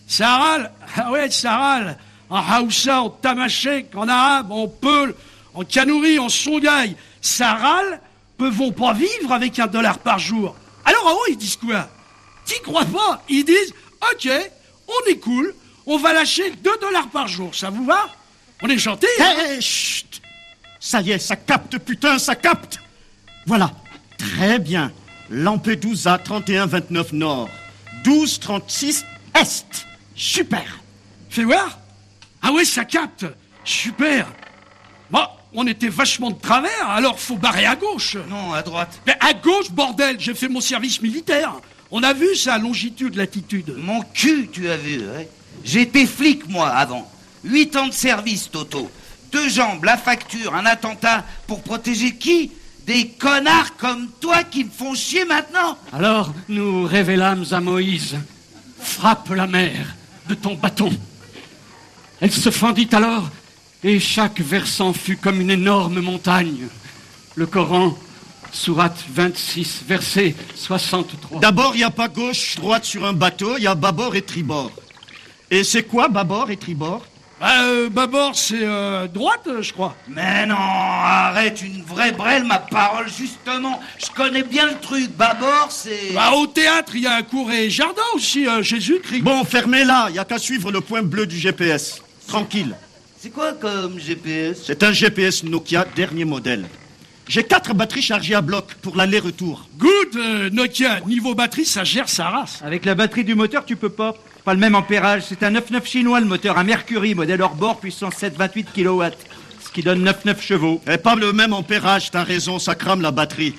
Ça 0.07 0.37
râle, 0.37 0.73
ah 0.97 1.11
ouais, 1.11 1.31
ça 1.31 1.57
râle. 1.57 1.99
En 2.29 2.37
Haoussa, 2.37 3.03
en 3.03 3.11
Tamashek, 3.11 3.95
en 3.95 4.09
arabe, 4.09 4.53
en 4.53 4.69
Peul, 4.69 5.15
en 5.55 5.65
Kanouri, 5.65 6.19
en 6.19 6.29
Songhai. 6.29 6.95
Ça 7.23 7.55
râle, 7.55 8.01
peuvent 8.37 8.73
pas 8.73 8.93
vivre 8.93 9.33
avec 9.33 9.59
un 9.59 9.69
dollar 9.69 9.99
par 10.01 10.19
jour? 10.19 10.55
Alors 10.85 11.07
en 11.07 11.13
haut, 11.13 11.27
ils 11.31 11.37
disent 11.37 11.57
quoi? 11.57 11.89
T'y 12.45 12.61
crois 12.61 12.85
pas? 12.85 13.23
Ils 13.29 13.45
disent, 13.45 13.73
ok, 14.13 14.29
on 14.89 15.11
est 15.11 15.19
cool, 15.19 15.55
on 15.87 15.97
va 15.97 16.13
lâcher 16.13 16.51
2 16.51 16.71
dollars 16.81 17.09
par 17.09 17.29
jour, 17.29 17.55
ça 17.55 17.71
vous 17.71 17.85
va? 17.85 18.09
On 18.63 18.69
est 18.69 18.79
gentil 18.79 19.07
Hé, 19.19 19.23
hein 19.23 19.61
chut 19.61 20.23
Ça 20.79 21.01
y 21.01 21.11
est, 21.13 21.19
ça 21.19 21.37
capte, 21.37 21.79
putain, 21.79 22.19
ça 22.19 22.35
capte 22.37 22.79
Voilà, 23.47 23.73
très 24.19 24.59
bien. 24.59 24.93
Lampedusa 25.31 26.19
3129 26.19 27.13
Nord, 27.13 27.49
1236 28.05 29.05
Est. 29.35 29.87
Super 30.15 30.81
Fais 31.31 31.45
voir 31.45 31.79
Ah 32.43 32.53
ouais, 32.53 32.65
ça 32.65 32.85
capte 32.85 33.27
Super 33.65 34.27
Bon, 35.11 35.25
on 35.55 35.67
était 35.67 35.89
vachement 35.89 36.31
de 36.31 36.41
travers, 36.41 36.89
alors 36.89 37.19
faut 37.19 37.37
barrer 37.37 37.67
à 37.67 37.77
gauche 37.77 38.17
Non, 38.29 38.53
à 38.53 38.63
droite. 38.63 39.01
Mais 39.07 39.17
à 39.21 39.35
gauche, 39.35 39.71
bordel, 39.71 40.17
j'ai 40.19 40.35
fait 40.35 40.49
mon 40.49 40.61
service 40.61 41.03
militaire. 41.03 41.53
On 41.91 42.03
a 42.03 42.15
vu 42.15 42.35
ça, 42.35 42.57
longitude, 42.59 43.17
latitude. 43.17 43.75
Mon 43.77 44.01
cul, 44.15 44.49
tu 44.51 44.71
as 44.71 44.77
vu, 44.79 45.01
ouais. 45.01 45.29
J'étais 45.65 46.07
flic, 46.07 46.49
moi, 46.49 46.69
avant. 46.69 47.11
Huit 47.45 47.75
ans 47.77 47.89
de 47.89 47.93
service, 47.93 48.51
Toto. 48.51 48.91
Deux 49.33 49.49
jambes, 49.49 49.85
la 49.85 49.97
facture, 49.97 50.55
un 50.55 50.67
attentat 50.67 51.25
pour 51.47 51.63
protéger 51.63 52.17
qui? 52.17 52.53
Des 52.87 53.09
connards 53.09 53.77
comme 53.77 54.09
toi 54.21 54.43
qui 54.43 54.65
me 54.65 54.71
font 54.71 54.95
chier 54.95 55.25
maintenant 55.25 55.79
Alors 55.93 56.35
nous 56.49 56.85
révélâmes 56.85 57.45
à 57.53 57.61
Moïse 57.61 58.17
Frappe 58.81 59.31
la 59.31 59.47
mer 59.47 59.95
de 60.29 60.35
ton 60.35 60.55
bâton. 60.55 60.91
Elle 62.21 62.33
se 62.33 62.51
fendit 62.51 62.89
alors, 62.93 63.31
et 63.83 63.99
chaque 64.01 64.41
versant 64.41 64.93
fut 64.93 65.17
comme 65.17 65.41
une 65.41 65.51
énorme 65.51 66.01
montagne. 66.01 66.69
Le 67.37 67.47
Coran, 67.47 67.97
Sourate 68.53 69.03
26, 69.09 69.83
verset 69.87 70.35
63. 70.55 71.41
D'abord, 71.41 71.75
il 71.75 71.79
n'y 71.79 71.85
a 71.85 71.91
pas 71.91 72.09
gauche, 72.09 72.57
droite 72.57 72.85
sur 72.85 73.05
un 73.07 73.13
bateau, 73.13 73.57
il 73.57 73.65
y 73.65 73.67
a 73.67 73.75
bâbord 73.75 74.15
et 74.15 74.23
tribord. 74.23 74.73
Et 75.51 75.65
c'est 75.65 75.85
quoi 75.85 76.09
bâbord 76.09 76.51
et 76.51 76.57
tribord? 76.57 77.07
Bah, 77.43 77.65
euh, 77.65 77.89
bâbord, 77.89 78.37
c'est 78.37 78.63
euh, 78.63 79.09
droite, 79.09 79.49
je 79.63 79.73
crois. 79.73 79.97
Mais 80.07 80.47
non, 80.47 80.55
arrête, 80.55 81.61
une 81.61 81.83
vraie 81.83 82.13
brêle, 82.13 82.45
ma 82.45 82.61
parole, 82.61 83.09
justement. 83.09 83.81
Je 83.99 84.13
connais 84.15 84.45
bien 84.45 84.69
le 84.69 84.79
truc. 84.79 85.11
Bâbord, 85.11 85.67
c'est... 85.71 86.13
Bah, 86.15 86.31
au 86.37 86.47
théâtre, 86.47 86.93
il 86.95 87.03
y 87.03 87.07
a 87.09 87.17
un 87.17 87.23
cours 87.23 87.51
et 87.51 87.69
jardin 87.69 88.01
aussi, 88.15 88.47
euh, 88.47 88.63
Jésus-Christ. 88.63 89.23
Bon, 89.23 89.43
fermez-la, 89.43 90.07
il 90.11 90.13
n'y 90.13 90.19
a 90.21 90.25
qu'à 90.25 90.39
suivre 90.39 90.71
le 90.71 90.81
point 90.81 91.03
bleu 91.03 91.27
du 91.27 91.37
GPS. 91.37 92.01
Tranquille. 92.29 92.77
C'est 93.19 93.31
quoi 93.31 93.55
comme 93.55 93.99
GPS 93.99 94.63
C'est 94.65 94.85
un 94.85 94.93
GPS 94.93 95.43
Nokia 95.43 95.85
dernier 95.97 96.25
modèle. 96.25 96.69
J'ai 97.27 97.43
quatre 97.43 97.75
batteries 97.75 98.03
chargées 98.03 98.37
à 98.37 98.41
bloc 98.41 98.75
pour 98.83 98.97
l'aller-retour. 98.97 99.67
Good, 99.79 100.17
euh, 100.17 100.51
Nokia. 100.51 101.01
Niveau 101.07 101.35
batterie, 101.35 101.65
ça 101.65 101.83
gère 101.83 102.09
sa 102.09 102.29
race. 102.29 102.61
Avec 102.65 102.85
la 102.85 102.95
batterie 102.95 103.25
du 103.25 103.35
moteur, 103.35 103.65
tu 103.65 103.75
peux 103.75 103.89
pas. 103.89 104.15
Pas 104.45 104.55
le 104.55 104.61
même 104.61 104.75
ampérage. 104.75 105.23
C'est 105.29 105.43
un 105.45 105.53
9.9 105.53 105.85
chinois, 105.85 106.21
le 106.21 106.27
moteur, 106.27 106.59
un 106.59 106.65
Mercury, 106.65 107.15
modèle 107.15 107.43
hors 107.43 107.55
bord, 107.55 107.79
puissance 107.79 108.15
728 108.17 108.69
kW. 108.75 109.05
Ce 109.65 109.71
qui 109.71 109.83
donne 109.83 110.05
9.9 110.05 110.41
chevaux. 110.41 110.83
Et 110.91 110.99
pas 110.99 111.15
le 111.15 111.33
même 111.33 111.53
ampérage, 111.53 112.11
t'as 112.11 112.25
raison, 112.25 112.59
ça 112.59 112.75
crame 112.75 113.03
la 113.03 113.13
batterie. 113.13 113.55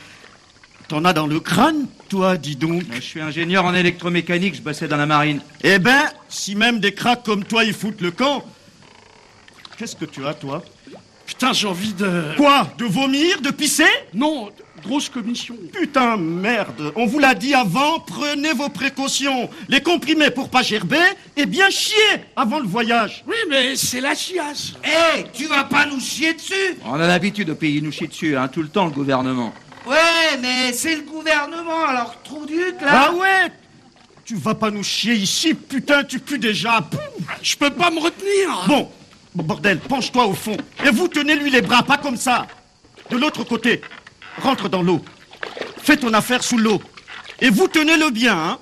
T'en 0.90 1.06
as 1.06 1.14
dans 1.14 1.28
le 1.28 1.40
crâne, 1.40 1.88
toi, 2.10 2.36
dis 2.36 2.58
donc. 2.58 2.84
Je 2.94 3.00
suis 3.00 3.22
ingénieur 3.22 3.64
en 3.64 3.74
électromécanique, 3.74 4.56
je 4.56 4.62
bossais 4.62 4.90
dans 4.90 4.98
la 4.98 5.06
marine. 5.06 5.40
Eh 5.64 5.80
ben, 5.80 6.04
si 6.28 6.56
même 6.56 6.82
des 6.82 6.94
cracks 6.94 7.24
comme 7.24 7.46
toi, 7.46 7.64
ils 7.64 7.74
foutent 7.74 8.02
le 8.02 8.12
camp. 8.12 8.44
Qu'est-ce 9.78 9.96
que 9.96 10.06
tu 10.06 10.26
as, 10.26 10.34
toi? 10.34 10.62
Putain, 11.26 11.54
j'ai 11.54 11.68
envie 11.68 11.94
de... 11.94 12.36
Quoi? 12.36 12.68
De 12.78 12.84
vomir? 12.84 13.42
De 13.42 13.50
pisser? 13.50 13.88
Non, 14.14 14.52
grosse 14.84 15.10
commission. 15.10 15.56
Putain, 15.72 16.18
merde. 16.18 16.94
On 16.96 17.06
vous 17.06 17.20
l'a 17.20 17.34
dit 17.34 17.54
avant, 17.54 18.00
prenez 18.00 18.54
vos 18.54 18.70
précautions. 18.70 19.50
Les 19.70 19.82
comprimés 19.82 20.30
pour 20.30 20.50
pas 20.50 20.62
gerber 20.62 20.98
et 21.36 21.46
bien 21.46 21.70
chier 21.70 21.96
avant 22.36 22.60
le 22.60 22.68
voyage. 22.68 23.24
Oui, 23.28 23.36
mais 23.50 23.76
c'est 23.76 24.02
la 24.02 24.14
chiasse. 24.14 24.74
Hé, 24.84 25.26
tu 25.34 25.46
vas 25.46 25.64
pas 25.64 25.86
nous 25.86 26.00
chier 26.00 26.34
dessus? 26.34 26.78
On 26.86 26.94
a 26.94 27.08
l'habitude 27.08 27.50
au 27.50 27.56
pays, 27.56 27.82
nous 27.82 27.92
chie 27.92 28.08
dessus, 28.08 28.38
hein, 28.38 28.48
tout 28.48 28.62
le 28.62 28.70
temps, 28.70 28.86
le 28.86 28.92
gouvernement. 28.92 29.54
Ouais, 29.86 30.38
mais 30.42 30.72
c'est 30.74 30.96
le 30.96 31.02
gouvernement, 31.02 31.86
alors 31.88 32.16
trou 32.24 32.46
duc, 32.46 32.76
là 32.82 33.10
Ah 33.10 33.14
ouais? 33.14 33.52
Tu 34.26 34.36
vas 34.36 34.56
pas 34.56 34.72
nous 34.72 34.84
chier 34.84 35.16
ici, 35.16 35.54
putain, 35.54 36.04
tu 36.04 36.20
pues 36.20 36.38
déjà. 36.38 36.82
Pouf. 36.82 37.02
Je 37.42 37.58
peux 37.58 37.72
pas 37.72 37.92
me 37.92 38.00
retenir. 38.00 38.66
Bon, 38.68 38.90
bon, 39.36 39.44
bordel, 39.44 39.80
penche-toi 39.80 40.26
au 40.28 40.34
fond. 40.34 40.56
Et 40.86 40.90
vous 40.90 41.10
tenez-lui 41.10 41.52
les 41.52 41.62
bras, 41.62 41.84
pas 41.84 41.98
comme 41.98 42.16
ça. 42.16 42.48
De 43.10 43.18
l'autre 43.18 43.44
côté, 43.44 43.82
rentre 44.42 44.70
dans 44.70 44.82
l'eau. 44.82 45.04
Fais 45.82 45.98
ton 45.98 46.14
affaire 46.14 46.44
sous 46.44 46.58
l'eau. 46.58 46.82
Et 47.42 47.50
vous 47.50 47.68
tenez-le 47.68 48.10
bien, 48.10 48.38
hein 48.38 48.60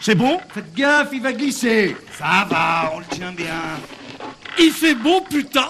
C'est 0.00 0.14
bon? 0.14 0.40
Faites 0.52 0.74
gaffe, 0.74 1.08
il 1.12 1.22
va 1.22 1.32
glisser. 1.32 1.96
Ça 2.18 2.46
va, 2.48 2.92
on 2.94 3.00
le 3.00 3.06
tient 3.06 3.32
bien. 3.32 3.62
Il 4.58 4.72
fait 4.72 4.94
bon, 4.94 5.20
putain. 5.22 5.68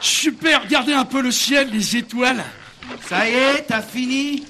Super, 0.00 0.62
regardez 0.62 0.92
un 0.92 1.04
peu 1.04 1.22
le 1.22 1.30
ciel, 1.30 1.70
les 1.70 1.96
étoiles. 1.96 2.44
Ça 3.08 3.28
y 3.28 3.32
est, 3.32 3.62
t'as 3.66 3.82
fini? 3.82 4.44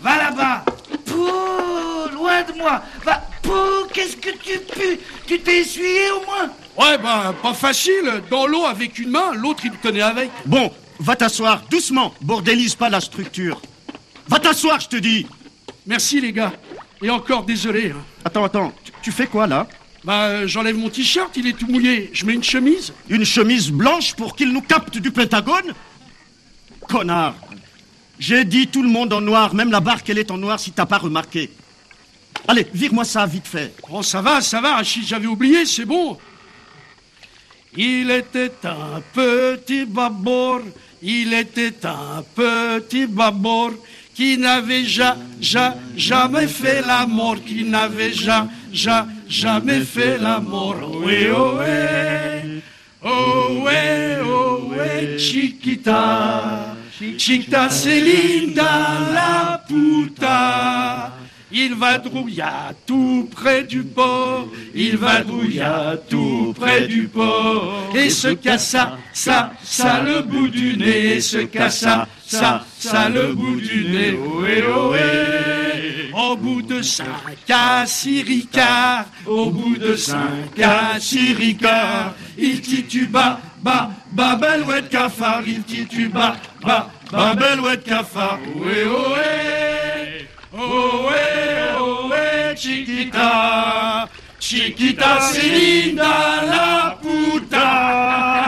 Va 0.00 0.16
là-bas 0.16 0.64
Pouh, 1.06 2.14
loin 2.14 2.42
de 2.42 2.52
moi 2.56 2.82
Va, 3.04 3.22
pouh, 3.42 3.86
qu'est-ce 3.92 4.16
que 4.16 4.30
tu 4.30 4.58
pues 4.74 4.98
Tu 5.26 5.40
t'es 5.40 5.60
essuyé 5.60 6.10
au 6.12 6.24
moins? 6.26 6.50
Ouais, 6.76 6.98
bah, 6.98 7.34
pas 7.42 7.54
facile. 7.54 8.22
Dans 8.30 8.46
l'eau 8.46 8.64
avec 8.64 8.98
une 8.98 9.10
main, 9.10 9.32
l'autre 9.34 9.62
il 9.64 9.72
tenait 9.72 10.02
avec. 10.02 10.30
Bon, 10.46 10.72
va 11.00 11.16
t'asseoir, 11.16 11.62
doucement. 11.70 12.14
Bordélise 12.20 12.74
pas 12.74 12.88
la 12.88 13.00
structure. 13.00 13.60
Va 14.28 14.38
t'asseoir, 14.38 14.78
je 14.80 14.88
te 14.88 14.96
dis. 14.96 15.26
Merci, 15.86 16.20
les 16.20 16.32
gars. 16.32 16.52
Et 17.02 17.10
encore 17.10 17.44
désolé. 17.44 17.90
hein. 17.90 18.02
Attends, 18.24 18.44
attends, 18.44 18.72
tu, 18.84 18.92
tu 19.02 19.12
fais 19.12 19.26
quoi 19.26 19.46
là? 19.46 19.66
Bah, 20.04 20.24
euh, 20.26 20.46
j'enlève 20.46 20.76
mon 20.76 20.88
t-shirt, 20.88 21.36
il 21.36 21.46
est 21.46 21.52
tout 21.58 21.66
mouillé. 21.66 22.10
Je 22.12 22.24
mets 22.24 22.34
une 22.34 22.44
chemise. 22.44 22.92
Une 23.08 23.24
chemise 23.24 23.70
blanche 23.70 24.14
pour 24.14 24.36
qu'il 24.36 24.52
nous 24.52 24.62
capte 24.62 24.98
du 24.98 25.10
Pentagone? 25.10 25.74
Connard 26.88 27.34
J'ai 28.18 28.44
dit 28.44 28.66
tout 28.66 28.82
le 28.82 28.88
monde 28.88 29.12
en 29.12 29.20
noir, 29.20 29.54
même 29.54 29.70
la 29.70 29.80
barque 29.80 30.08
elle 30.10 30.18
est 30.18 30.30
en 30.30 30.38
noir 30.38 30.58
si 30.58 30.72
t'as 30.72 30.86
pas 30.86 30.98
remarqué. 30.98 31.50
Allez, 32.48 32.66
vire-moi 32.72 33.04
ça 33.04 33.26
vite 33.26 33.46
fait. 33.46 33.74
Oh, 33.90 34.02
ça 34.02 34.22
va, 34.22 34.40
ça 34.40 34.60
va, 34.60 34.76
Rachid, 34.76 35.06
j'avais 35.06 35.26
oublié, 35.26 35.66
c'est 35.66 35.84
bon. 35.84 36.18
Il 37.76 38.10
était 38.10 38.52
un 38.64 39.00
petit 39.12 39.84
babord, 39.84 40.62
il 41.02 41.32
était 41.32 41.86
un 41.86 42.22
petit 42.34 43.06
babord 43.06 43.72
qui 44.14 44.36
n'avait 44.36 44.84
ja, 44.84 45.16
ja, 45.40 45.76
jamais 45.96 46.46
fait 46.46 46.82
l'amour, 46.82 47.36
qui 47.44 47.64
n'avait 47.64 48.12
ja, 48.12 48.46
ja, 48.72 49.06
jamais 49.28 49.80
fait 49.80 50.18
l'amour. 50.18 50.76
Oui, 51.04 51.28
oh, 51.34 51.56
ouais. 51.58 52.42
Oh, 53.02 53.62
ouais, 53.64 54.18
oh, 54.22 54.72
Chiquita. 55.16 56.76
Chiquita, 57.16 57.70
c'est 57.70 58.00
linda 58.00 58.98
la 59.14 59.64
puta. 59.66 61.12
Il 61.52 61.74
va 61.74 61.98
drouilla 61.98 62.72
tout 62.86 63.28
près 63.34 63.64
du 63.64 63.82
port, 63.82 64.46
il 64.72 64.96
va 64.96 65.22
drouilla 65.22 65.96
tout 66.08 66.54
près 66.58 66.86
du 66.86 67.08
port, 67.08 67.90
et 67.94 68.08
se 68.08 68.28
cassa, 68.28 68.96
ça, 69.12 69.52
ça 69.64 70.00
le 70.00 70.22
bout 70.22 70.46
du 70.46 70.76
nez, 70.76 71.16
et 71.16 71.20
se 71.20 71.38
cassa, 71.38 72.06
ça, 72.24 72.64
ça 72.78 73.08
le 73.08 73.34
bout 73.34 73.60
du 73.60 73.84
nez, 73.84 74.16
ohé, 74.16 74.62
ohé. 74.62 76.12
Au 76.12 76.36
bout 76.36 76.62
de 76.62 76.82
cinq 76.82 77.06
à 77.48 77.84
six 77.84 78.22
ricards, 78.22 79.06
au 79.26 79.50
bout 79.50 79.76
de 79.76 79.96
cinq 79.96 80.56
à 80.62 81.00
six 81.00 81.32
ricards, 81.32 82.14
il 82.38 82.60
tituba, 82.60 83.40
ba, 83.60 83.90
ba, 84.12 84.36
belouette 84.36 84.88
cafard, 84.88 85.42
il 85.46 85.62
tituba, 85.64 86.36
ba, 86.62 86.90
ba, 87.10 87.34
belouette 87.34 87.82
cafard, 87.82 88.38
ohé. 88.56 88.86
Ohé, 88.86 90.28
ohé, 90.52 91.29
chiquita, 92.60 94.08
chiquita, 94.38 95.20
c'est 95.32 95.48
linda 95.48 96.44
la 96.44 96.98
puta. 97.00 98.46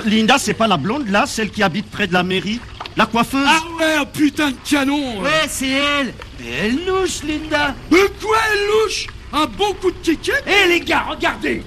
Linda, 0.04 0.38
c'est 0.38 0.54
pas 0.54 0.66
la 0.68 0.76
blonde 0.76 1.08
là, 1.08 1.26
celle 1.26 1.50
qui 1.50 1.62
habite 1.62 1.90
près 1.90 2.06
de 2.06 2.12
la 2.12 2.22
mairie 2.22 2.60
La 2.96 3.06
coiffeuse. 3.06 3.46
Ah 3.46 3.60
ouais, 3.78 3.94
un 3.96 4.04
putain 4.04 4.50
de 4.50 4.56
canon. 4.68 5.20
Ouais, 5.20 5.46
c'est 5.48 5.68
elle. 5.68 6.14
Mais 6.38 6.50
elle 6.62 6.86
louche, 6.86 7.22
Linda. 7.24 7.74
De 7.90 7.96
quoi 8.22 8.36
elle 8.52 8.66
louche? 8.66 9.06
Un 9.32 9.46
bon 9.46 9.72
coup 9.74 9.90
de 9.90 9.96
kékette 10.02 10.44
Hé, 10.46 10.68
les 10.68 10.80
gars, 10.80 11.04
regardez. 11.08 11.62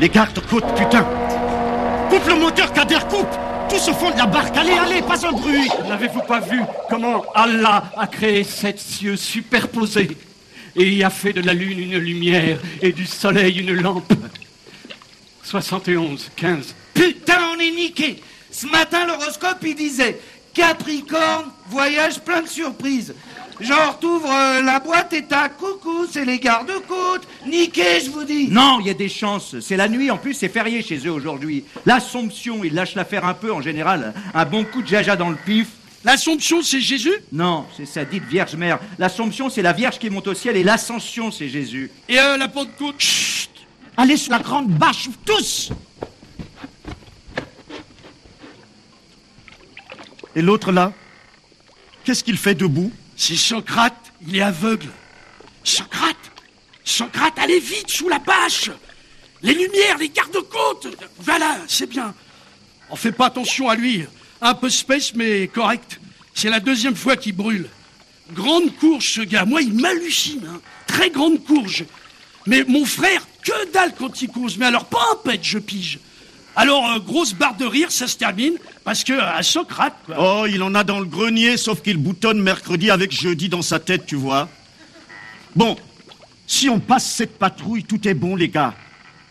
Les 0.00 0.08
gardes-côtes, 0.08 0.74
putain. 0.74 1.06
Coupe 2.08 2.26
le 2.28 2.34
moteur, 2.36 2.72
Kader, 2.72 2.98
coupe 3.10 3.36
Tous 3.68 3.88
au 3.90 3.94
fond 3.94 4.10
de 4.10 4.16
la 4.16 4.26
barque, 4.26 4.56
allez, 4.56 4.72
allez, 4.72 5.02
pas 5.02 5.26
un 5.26 5.32
bruit 5.32 5.68
N'avez-vous 5.86 6.22
pas 6.22 6.40
vu 6.40 6.60
comment 6.88 7.24
Allah 7.34 7.90
a 7.96 8.06
créé 8.06 8.42
sept 8.42 8.78
cieux 8.78 9.16
superposés 9.16 10.16
et 10.74 10.90
y 10.90 11.04
a 11.04 11.10
fait 11.10 11.32
de 11.32 11.40
la 11.40 11.52
lune 11.54 11.78
une 11.78 11.98
lumière 11.98 12.58
et 12.80 12.92
du 12.92 13.04
soleil 13.04 13.58
une 13.58 13.74
lampe? 13.74 14.12
71, 15.42 16.30
15. 16.36 16.74
Putain, 16.94 17.38
on 17.54 17.60
est 17.60 17.70
niqué 17.70 18.22
Ce 18.50 18.66
matin, 18.66 19.06
l'horoscope, 19.06 19.58
il 19.62 19.74
disait 19.74 20.18
Capricorne, 20.54 21.50
voyage 21.68 22.20
plein 22.20 22.42
de 22.42 22.48
surprises. 22.48 23.14
Genre, 23.60 23.98
t'ouvres 23.98 24.30
euh, 24.30 24.62
la 24.62 24.78
boîte 24.78 25.12
et 25.12 25.24
t'as 25.24 25.48
coucou, 25.48 26.06
c'est 26.10 26.24
les 26.24 26.38
gardes-côtes. 26.38 27.26
Niqué, 27.46 28.00
je 28.04 28.10
vous 28.10 28.24
dis. 28.24 28.48
Non, 28.48 28.78
il 28.80 28.86
y 28.86 28.90
a 28.90 28.94
des 28.94 29.08
chances. 29.08 29.58
C'est 29.60 29.76
la 29.76 29.88
nuit, 29.88 30.10
en 30.10 30.16
plus, 30.16 30.34
c'est 30.34 30.48
férié 30.48 30.80
chez 30.82 30.98
eux 31.06 31.12
aujourd'hui. 31.12 31.64
L'Assomption, 31.84 32.62
ils 32.62 32.72
lâchent 32.72 32.94
l'affaire 32.94 33.24
un 33.24 33.34
peu 33.34 33.52
en 33.52 33.60
général. 33.60 34.14
Un 34.32 34.44
bon 34.44 34.64
coup 34.64 34.82
de 34.82 34.86
jaja 34.86 35.16
dans 35.16 35.30
le 35.30 35.36
pif. 35.36 35.68
L'Assomption, 36.04 36.62
c'est 36.62 36.80
Jésus? 36.80 37.14
Non, 37.32 37.66
c'est 37.76 37.84
sa 37.84 38.04
dite 38.04 38.22
Vierge 38.24 38.54
Mère. 38.54 38.78
L'Assomption, 38.98 39.50
c'est 39.50 39.62
la 39.62 39.72
Vierge 39.72 39.98
qui 39.98 40.08
monte 40.08 40.28
au 40.28 40.34
ciel 40.34 40.56
et 40.56 40.62
l'Ascension, 40.62 41.32
c'est 41.32 41.48
Jésus. 41.48 41.90
Et 42.08 42.18
euh, 42.18 42.36
la 42.36 42.48
Pentecôte? 42.48 42.94
Chut 42.98 43.50
Allez 43.96 44.16
sur 44.16 44.32
la 44.32 44.38
grande 44.38 44.68
bâche, 44.68 45.08
tous 45.24 45.72
Et 50.36 50.42
l'autre 50.42 50.70
là? 50.70 50.92
Qu'est-ce 52.04 52.22
qu'il 52.22 52.36
fait 52.36 52.54
debout? 52.54 52.92
C'est 53.20 53.34
Socrate, 53.36 54.12
il 54.28 54.36
est 54.36 54.42
aveugle. 54.42 54.88
Socrate 55.64 56.16
Socrate, 56.84 57.36
allez 57.38 57.58
vite 57.58 57.90
sous 57.90 58.08
la 58.08 58.20
bâche 58.20 58.70
Les 59.42 59.52
lumières, 59.54 59.98
les 59.98 60.08
gardes-côtes 60.08 60.86
Voilà, 61.18 61.58
c'est 61.66 61.88
bien. 61.88 62.14
On 62.90 62.96
fait 62.96 63.10
pas 63.12 63.26
attention 63.26 63.68
à 63.68 63.74
lui. 63.74 64.06
Un 64.40 64.54
peu 64.54 64.70
space, 64.70 65.14
mais 65.16 65.48
correct. 65.48 66.00
C'est 66.32 66.48
la 66.48 66.60
deuxième 66.60 66.94
fois 66.94 67.16
qu'il 67.16 67.34
brûle. 67.34 67.68
Grande 68.32 68.74
courge, 68.76 69.14
ce 69.14 69.20
gars. 69.22 69.44
Moi, 69.44 69.62
il 69.62 69.74
m'hallucine. 69.74 70.48
hein. 70.48 70.60
Très 70.86 71.10
grande 71.10 71.44
courge. 71.44 71.84
Mais 72.46 72.62
mon 72.68 72.84
frère, 72.86 73.26
que 73.42 73.72
dalle 73.72 73.94
quand 73.98 74.22
il 74.22 74.28
cause. 74.28 74.56
Mais 74.58 74.66
alors, 74.66 74.84
pas 74.84 75.04
un 75.12 75.16
pet, 75.16 75.40
je 75.42 75.58
pige. 75.58 75.98
Alors, 76.60 76.90
euh, 76.90 76.98
grosse 76.98 77.34
barre 77.34 77.56
de 77.56 77.64
rire, 77.64 77.92
ça 77.92 78.08
se 78.08 78.16
termine, 78.16 78.54
parce 78.82 79.04
que 79.04 79.12
à 79.12 79.44
Socrate, 79.44 79.94
quoi. 80.04 80.16
Oh, 80.18 80.46
il 80.50 80.60
en 80.64 80.74
a 80.74 80.82
dans 80.82 80.98
le 80.98 81.06
grenier, 81.06 81.56
sauf 81.56 81.82
qu'il 81.82 81.98
boutonne 81.98 82.42
mercredi 82.42 82.90
avec 82.90 83.12
jeudi 83.12 83.48
dans 83.48 83.62
sa 83.62 83.78
tête, 83.78 84.06
tu 84.06 84.16
vois. 84.16 84.48
Bon, 85.54 85.76
si 86.48 86.68
on 86.68 86.80
passe 86.80 87.06
cette 87.08 87.38
patrouille, 87.38 87.84
tout 87.84 88.08
est 88.08 88.14
bon, 88.14 88.34
les 88.34 88.48
gars. 88.48 88.74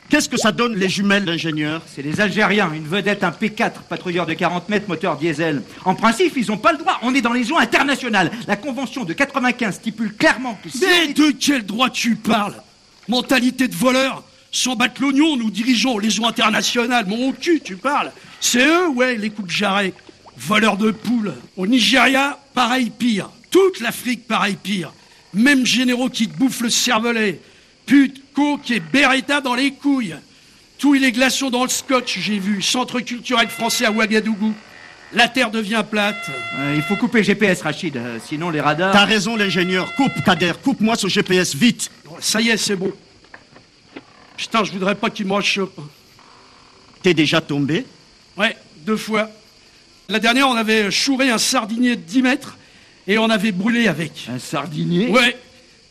Qu'est-ce 0.07 0.29
que 0.29 0.37
ça 0.37 0.53
donne, 0.53 0.75
les 0.75 0.87
jumelles 0.87 1.25
d'ingénieur 1.25 1.81
C'est 1.93 2.01
les 2.01 2.21
Algériens, 2.21 2.71
une 2.71 2.87
vedette, 2.87 3.25
un 3.25 3.31
P4, 3.31 3.73
patrouilleur 3.89 4.25
de 4.25 4.33
40 4.33 4.69
mètres, 4.69 4.87
moteur 4.87 5.17
diesel. 5.17 5.63
En 5.83 5.95
principe, 5.95 6.31
ils 6.37 6.47
n'ont 6.47 6.57
pas 6.57 6.71
le 6.71 6.77
droit. 6.77 6.97
On 7.01 7.13
est 7.13 7.19
dans 7.19 7.33
les 7.33 7.51
eaux 7.51 7.57
internationales. 7.57 8.31
La 8.47 8.55
convention 8.55 9.03
de 9.03 9.11
95 9.11 9.75
stipule 9.75 10.13
clairement 10.15 10.57
que 10.63 10.69
Mais 10.79 11.11
de 11.11 11.31
quel 11.31 11.65
droit 11.65 11.89
tu 11.89 12.15
parles? 12.15 12.55
Mentalité 13.09 13.67
de 13.67 13.75
voleur 13.75 14.23
Sans 14.57 14.75
battre 14.75 15.03
l'oignon, 15.03 15.37
nous 15.37 15.51
dirigeons 15.51 15.99
les 15.99 16.19
eaux 16.19 16.25
internationales. 16.25 17.05
Mon 17.07 17.31
cul, 17.31 17.61
tu 17.63 17.75
parles 17.75 18.11
C'est 18.39 18.65
eux, 18.65 18.87
ouais, 18.87 19.15
les 19.15 19.29
coups 19.29 19.47
de 19.49 19.53
jarret. 19.53 19.93
Voleurs 20.35 20.77
de 20.77 20.89
poules. 20.89 21.35
Au 21.57 21.67
Nigeria, 21.67 22.39
pareil 22.55 22.89
pire. 22.89 23.29
Toute 23.51 23.79
l'Afrique, 23.81 24.27
pareil 24.27 24.57
pire. 24.61 24.91
Même 25.35 25.63
généraux 25.63 26.09
qui 26.09 26.27
te 26.27 26.35
bouffent 26.35 26.61
le 26.61 26.71
cervelet. 26.71 27.39
Pute, 27.85 28.33
coke 28.33 28.71
et 28.71 28.79
beretta 28.79 29.41
dans 29.41 29.53
les 29.53 29.73
couilles. 29.73 30.15
Tous 30.79 30.93
les 30.93 31.11
glaçons 31.11 31.51
dans 31.51 31.61
le 31.63 31.69
scotch, 31.69 32.17
j'ai 32.17 32.39
vu. 32.39 32.63
Centre 32.63 32.99
culturel 32.99 33.49
français 33.49 33.85
à 33.85 33.91
Ouagadougou. 33.91 34.55
La 35.13 35.27
terre 35.27 35.51
devient 35.51 35.83
plate. 35.87 36.31
Euh, 36.57 36.73
il 36.75 36.81
faut 36.81 36.95
couper 36.95 37.23
GPS, 37.23 37.61
Rachid. 37.61 37.95
euh, 37.95 38.17
sinon, 38.25 38.49
les 38.49 38.59
radars. 38.59 38.91
T'as 38.91 39.05
raison, 39.05 39.35
l'ingénieur. 39.35 39.93
Coupe, 39.93 40.23
Kader, 40.25 40.53
coupe-moi 40.63 40.95
ce 40.95 41.07
GPS, 41.07 41.53
vite. 41.53 41.91
Ça 42.19 42.41
y 42.41 42.49
est, 42.49 42.57
c'est 42.57 42.75
bon. 42.75 42.91
Putain, 44.37 44.63
je 44.63 44.71
voudrais 44.71 44.95
pas 44.95 45.09
qu'il 45.09 45.25
me 45.25 45.33
rechoppe. 45.33 45.79
T'es 47.01 47.13
déjà 47.13 47.41
tombé 47.41 47.85
Ouais, 48.37 48.55
deux 48.85 48.97
fois. 48.97 49.29
La 50.09 50.19
dernière, 50.19 50.47
on 50.47 50.55
avait 50.55 50.91
chouré 50.91 51.29
un 51.29 51.37
sardinier 51.37 51.95
de 51.95 52.01
10 52.01 52.21
mètres 52.21 52.57
et 53.07 53.17
on 53.17 53.29
avait 53.29 53.51
brûlé 53.51 53.87
avec. 53.87 54.27
Un 54.29 54.39
sardinier 54.39 55.07
Ouais. 55.07 55.35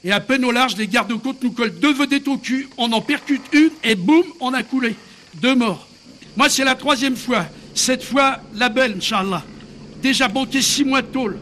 Et 0.04 0.12
à 0.12 0.20
peine 0.20 0.44
au 0.44 0.52
large, 0.52 0.76
les 0.76 0.86
gardes-côtes 0.86 1.42
nous 1.42 1.50
collent 1.50 1.78
deux 1.78 1.92
vedettes 1.92 2.28
au 2.28 2.38
cul, 2.38 2.68
on 2.78 2.92
en 2.92 3.00
percute 3.00 3.42
une 3.52 3.70
et 3.82 3.96
boum, 3.96 4.22
on 4.40 4.54
a 4.54 4.62
coulé. 4.62 4.94
Deux 5.34 5.56
morts. 5.56 5.88
Moi, 6.36 6.48
c'est 6.48 6.64
la 6.64 6.76
troisième 6.76 7.16
fois. 7.16 7.46
Cette 7.74 8.04
fois, 8.04 8.38
la 8.54 8.68
belle, 8.68 8.96
Inch'Allah. 8.98 9.42
Déjà 10.00 10.28
banqué 10.28 10.62
six 10.62 10.84
mois 10.84 11.02
de 11.02 11.08
tôle. 11.08 11.38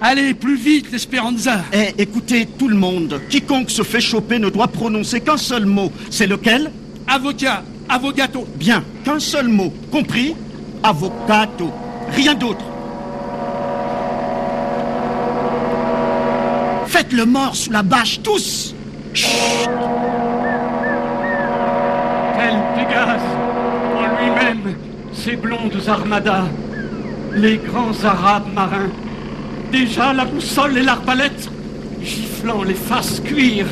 Allez, 0.00 0.34
plus 0.34 0.56
vite, 0.56 0.92
l'Espéranza. 0.92 1.64
Eh, 1.72 1.94
écoutez, 1.96 2.46
tout 2.58 2.68
le 2.68 2.76
monde, 2.76 3.20
quiconque 3.30 3.70
se 3.70 3.82
fait 3.82 4.00
choper 4.00 4.38
ne 4.38 4.50
doit 4.50 4.68
prononcer 4.68 5.20
qu'un 5.20 5.38
seul 5.38 5.64
mot. 5.64 5.90
C'est 6.10 6.26
lequel? 6.26 6.70
Avocat, 7.08 7.62
avogato. 7.88 8.46
Bien, 8.56 8.84
qu'un 9.04 9.18
seul 9.18 9.48
mot. 9.48 9.72
Compris? 9.90 10.34
Avocato. 10.82 11.72
Rien 12.14 12.34
d'autre. 12.34 12.64
Faites 16.86 17.12
le 17.12 17.24
mort 17.24 17.56
sous 17.56 17.70
la 17.70 17.82
bâche, 17.82 18.20
tous 18.22 18.74
Tel 22.34 22.54
Pégase, 22.74 23.20
en 23.96 24.06
lui-même, 24.20 24.76
ces 25.12 25.36
blondes 25.36 25.82
armadas, 25.88 26.44
les 27.34 27.56
grands 27.56 28.04
arabes 28.04 28.52
marins, 28.54 28.90
déjà 29.70 30.12
la 30.12 30.24
boussole 30.24 30.78
et 30.78 30.82
l'arbalète, 30.82 31.50
giflant 32.02 32.62
les 32.62 32.74
faces 32.74 33.20
cuir, 33.20 33.66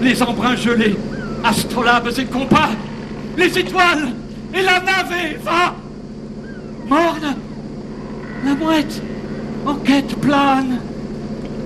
les 0.00 0.22
embruns 0.22 0.56
gelés, 0.56 0.96
astrolabes 1.44 2.10
et 2.18 2.24
compas, 2.24 2.70
les 3.36 3.58
étoiles 3.58 4.12
et 4.54 4.62
la 4.62 4.80
navée, 4.80 5.36
va! 5.42 5.74
Morne, 6.86 7.36
la 8.44 8.54
mouette, 8.54 9.02
en 9.66 9.74
quête 9.74 10.14
plane, 10.20 10.78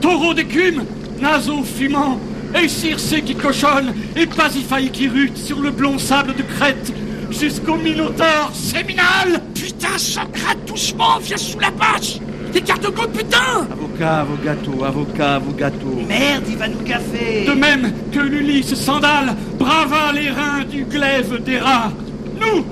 taureau 0.01 0.33
d'écume, 0.33 0.85
naseau 1.21 1.63
fumant, 1.63 2.19
et 2.61 2.69
circé 2.69 3.23
qui 3.23 3.35
cochonne, 3.35 3.93
et 4.17 4.27
Pasiphae 4.27 4.89
qui 4.91 5.09
rute 5.09 5.37
sur 5.37 5.61
le 5.61 5.71
blond 5.71 5.99
sable 5.99 6.35
de 6.35 6.43
Crète, 6.43 6.93
jusqu'au 7.31 7.77
Minotaure 7.77 8.51
séminal. 8.55 9.43
Putain, 9.55 9.99
Socrate, 9.99 10.65
doucement, 10.67 11.19
viens 11.21 11.37
sous 11.37 11.59
la 11.61 11.71
bâche 11.71 12.19
Les 12.53 12.61
gardes-côtes, 12.61 13.13
putain 13.13 13.67
Avocat, 13.73 14.21
avogato, 14.21 14.85
avocat, 14.85 15.35
avogato. 15.37 15.87
Merde, 16.09 16.45
il 16.49 16.57
va 16.57 16.69
nous 16.69 16.83
gaffer. 16.83 17.45
De 17.47 17.53
même 17.53 17.93
que 18.13 18.21
l'Ulysse 18.21 18.75
sandale 18.75 19.35
brava 19.59 20.13
les 20.13 20.31
reins 20.31 20.65
du 20.65 20.85
glaive 20.85 21.43
des 21.45 21.59
rats. 21.59 21.93
Nous, 22.41 22.65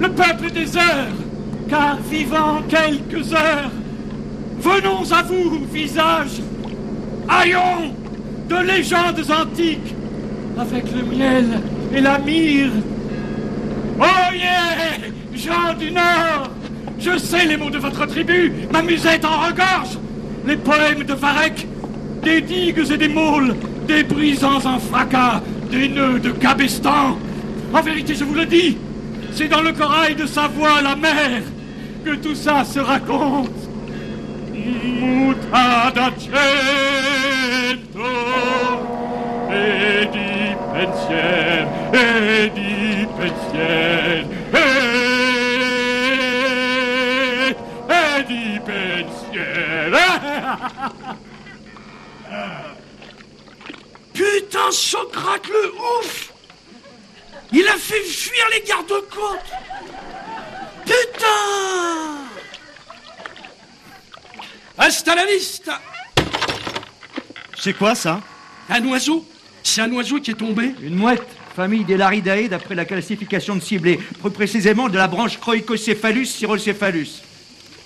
le 0.00 0.08
peuple 0.08 0.50
des 0.50 0.76
heures, 0.76 1.14
car 1.68 1.98
vivant 2.10 2.62
quelques 2.68 3.32
heures, 3.32 3.70
venons 4.60 5.10
à 5.12 5.22
vous, 5.22 5.64
visage, 5.72 6.40
haillons 7.28 7.94
de 8.48 8.56
légendes 8.56 9.24
antiques, 9.30 9.94
avec 10.58 10.84
le 10.92 11.02
miel 11.16 11.60
et 11.94 12.00
la 12.00 12.18
myrrhe. 12.18 12.82
Oh 14.00 14.34
yeah, 14.34 14.98
gens 15.34 15.74
du 15.78 15.90
Nord, 15.90 16.50
je 17.00 17.18
sais 17.18 17.46
les 17.46 17.56
mots 17.56 17.70
de 17.70 17.78
votre 17.78 18.06
tribu, 18.06 18.52
ma 18.72 18.82
musette 18.82 19.24
en 19.24 19.38
regorge, 19.46 19.98
les 20.46 20.56
poèmes 20.56 21.04
de 21.04 21.14
Varek, 21.14 21.66
des 22.22 22.40
digues 22.40 22.84
et 22.92 22.96
des 22.96 23.08
môles, 23.08 23.56
des 23.88 24.02
brisants 24.02 24.64
en 24.64 24.78
fracas, 24.78 25.40
des 25.70 25.88
nœuds 25.88 26.20
de 26.20 26.30
Cabestan. 26.30 27.18
En 27.72 27.80
vérité, 27.80 28.14
je 28.14 28.24
vous 28.24 28.34
le 28.34 28.46
dis, 28.46 28.76
c'est 29.32 29.48
dans 29.48 29.62
le 29.62 29.72
corail 29.72 30.14
de 30.14 30.26
sa 30.26 30.48
voix, 30.48 30.82
la 30.82 30.96
mer, 30.96 31.42
que 32.04 32.14
tout 32.16 32.34
ça 32.34 32.64
se 32.64 32.80
raconte. 32.80 33.50
Putain, 54.12 54.70
Socrate, 54.70 55.48
le 55.48 55.72
ouf! 55.72 56.32
Il 57.52 57.66
a 57.66 57.76
fait 57.76 58.02
fuir 58.02 58.44
les 58.52 58.60
gardes-côtes! 58.66 59.50
Putain! 60.84 61.26
Hasta 64.78 65.14
la 65.14 65.26
vista 65.26 65.80
C'est 67.58 67.74
quoi 67.74 67.94
ça? 67.94 68.20
Un 68.68 68.84
oiseau? 68.86 69.26
C'est 69.62 69.82
un 69.82 69.92
oiseau 69.92 70.20
qui 70.20 70.30
est 70.30 70.34
tombé? 70.34 70.74
Une 70.80 70.94
mouette, 70.94 71.26
famille 71.54 71.84
des 71.84 71.96
Laridae 71.96 72.48
d'après 72.48 72.74
la 72.74 72.84
classification 72.84 73.56
de 73.56 73.60
ciblée, 73.60 73.98
plus 73.98 74.30
précisément 74.30 74.88
de 74.88 74.96
la 74.96 75.06
branche 75.06 75.38
Croicocéphalus 75.38 76.30
Cyrocéphalus. 76.30 77.22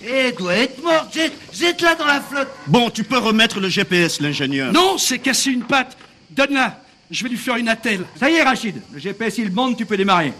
Eh, 0.07 0.31
doit 0.33 0.53
être 0.55 0.83
morte. 0.83 1.13
Jette, 1.13 1.33
jette-la 1.51 1.95
dans 1.95 2.05
la 2.05 2.21
flotte. 2.21 2.49
Bon, 2.67 2.89
tu 2.89 3.03
peux 3.03 3.17
remettre 3.17 3.59
le 3.59 3.69
GPS, 3.69 4.19
l'ingénieur. 4.21 4.71
Non, 4.71 4.97
c'est 4.97 5.19
cassé 5.19 5.51
une 5.51 5.63
patte 5.63 5.97
Donne-la 6.29 6.79
Je 7.09 7.23
vais 7.23 7.29
lui 7.29 7.37
faire 7.37 7.55
une 7.55 7.69
attelle. 7.69 8.05
Ça 8.19 8.29
y 8.29 8.35
est, 8.35 8.43
Rachid, 8.43 8.75
le 8.93 8.99
GPS 8.99 9.37
il 9.37 9.49
bande, 9.49 9.77
tu 9.77 9.85
peux 9.85 9.97
démarrer. 9.97 10.33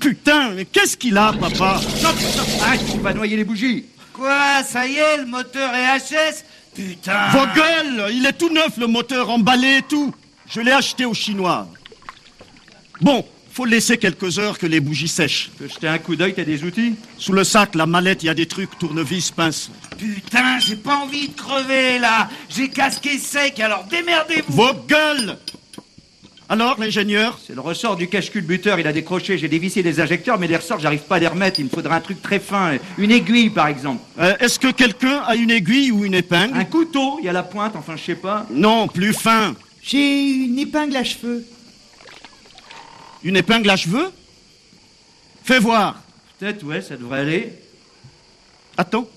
Putain, 0.00 0.50
mais 0.50 0.64
qu'est-ce 0.66 0.96
qu'il 0.96 1.16
a, 1.16 1.32
papa? 1.32 1.80
Stop, 1.80 2.16
stop, 2.18 2.46
arrête, 2.62 2.80
tu 2.92 2.98
vas 2.98 3.14
noyer 3.14 3.36
les 3.36 3.44
bougies. 3.44 3.86
Quoi, 4.12 4.62
ça 4.64 4.86
y 4.86 4.96
est, 4.96 5.18
le 5.18 5.26
moteur 5.26 5.74
est 5.74 5.98
HS? 5.98 6.44
Putain. 6.74 7.30
Vos 7.30 7.46
gueules 7.54 8.12
Il 8.12 8.26
est 8.26 8.32
tout 8.34 8.50
neuf, 8.50 8.76
le 8.76 8.86
moteur, 8.86 9.30
emballé 9.30 9.78
et 9.78 9.82
tout. 9.82 10.14
Je 10.48 10.60
l'ai 10.60 10.72
acheté 10.72 11.04
au 11.04 11.14
Chinois. 11.14 11.66
Bon, 13.00 13.24
faut 13.56 13.64
laisser 13.64 13.96
quelques 13.96 14.38
heures 14.38 14.58
que 14.58 14.66
les 14.66 14.80
bougies 14.80 15.08
sèchent. 15.08 15.50
Tu 15.56 15.62
peux 15.64 15.68
jeter 15.68 15.88
un 15.88 15.96
coup 15.96 16.14
d'œil, 16.14 16.34
t'as 16.34 16.44
des 16.44 16.62
outils? 16.62 16.94
Sous 17.16 17.32
le 17.32 17.42
sac, 17.42 17.74
la 17.74 17.86
mallette, 17.86 18.22
il 18.22 18.26
y 18.26 18.28
a 18.28 18.34
des 18.34 18.44
trucs, 18.44 18.78
tournevis, 18.78 19.30
pince. 19.30 19.70
Putain, 19.96 20.58
j'ai 20.58 20.76
pas 20.76 20.96
envie 20.96 21.28
de 21.28 21.34
crever, 21.34 21.98
là. 21.98 22.28
J'ai 22.50 22.68
casqué 22.68 23.16
sec, 23.16 23.58
alors 23.58 23.84
démerdez-vous. 23.90 24.52
Vos 24.52 24.74
gueules 24.86 25.38
Alors, 26.50 26.78
l'ingénieur? 26.78 27.40
C'est 27.46 27.54
le 27.54 27.62
ressort 27.62 27.96
du 27.96 28.08
cache-culbuteur, 28.08 28.78
il 28.78 28.86
a 28.86 28.92
décroché, 28.92 29.38
j'ai 29.38 29.48
dévissé 29.48 29.82
les 29.82 30.00
injecteurs, 30.00 30.38
mais 30.38 30.48
les 30.48 30.56
ressorts, 30.56 30.78
j'arrive 30.78 31.04
pas 31.08 31.16
à 31.16 31.18
les 31.18 31.26
remettre. 31.26 31.58
Il 31.58 31.64
me 31.64 31.70
faudrait 31.70 31.94
un 31.94 32.00
truc 32.02 32.20
très 32.20 32.38
fin, 32.38 32.76
une 32.98 33.10
aiguille 33.10 33.48
par 33.48 33.68
exemple. 33.68 34.02
Euh, 34.18 34.34
Est-ce 34.38 34.58
que 34.58 34.70
quelqu'un 34.70 35.22
a 35.26 35.34
une 35.34 35.50
aiguille 35.50 35.92
ou 35.92 36.04
une 36.04 36.14
épingle? 36.14 36.58
Un 36.58 36.64
couteau, 36.66 37.16
il 37.20 37.24
y 37.24 37.28
a 37.30 37.32
la 37.32 37.42
pointe, 37.42 37.74
enfin 37.74 37.96
je 37.96 38.04
sais 38.04 38.16
pas. 38.16 38.46
Non, 38.50 38.86
plus 38.86 39.14
fin. 39.14 39.54
J'ai 39.80 40.20
une 40.44 40.58
épingle 40.58 40.94
à 40.96 41.04
cheveux. 41.04 41.42
Une 43.26 43.36
épingle 43.36 43.68
à 43.70 43.76
cheveux? 43.76 44.12
Fais 45.42 45.58
voir. 45.58 46.00
Peut-être, 46.38 46.62
ouais, 46.62 46.80
ça 46.80 46.96
devrait 46.96 47.18
aller. 47.22 47.52
Attends. 48.76 49.08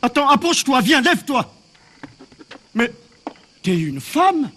Attends, 0.00 0.30
approche-toi, 0.30 0.80
viens, 0.80 1.02
lève-toi. 1.02 1.54
Mais 2.74 2.90
t'es 3.62 3.76
une 3.76 4.00
femme? 4.00 4.50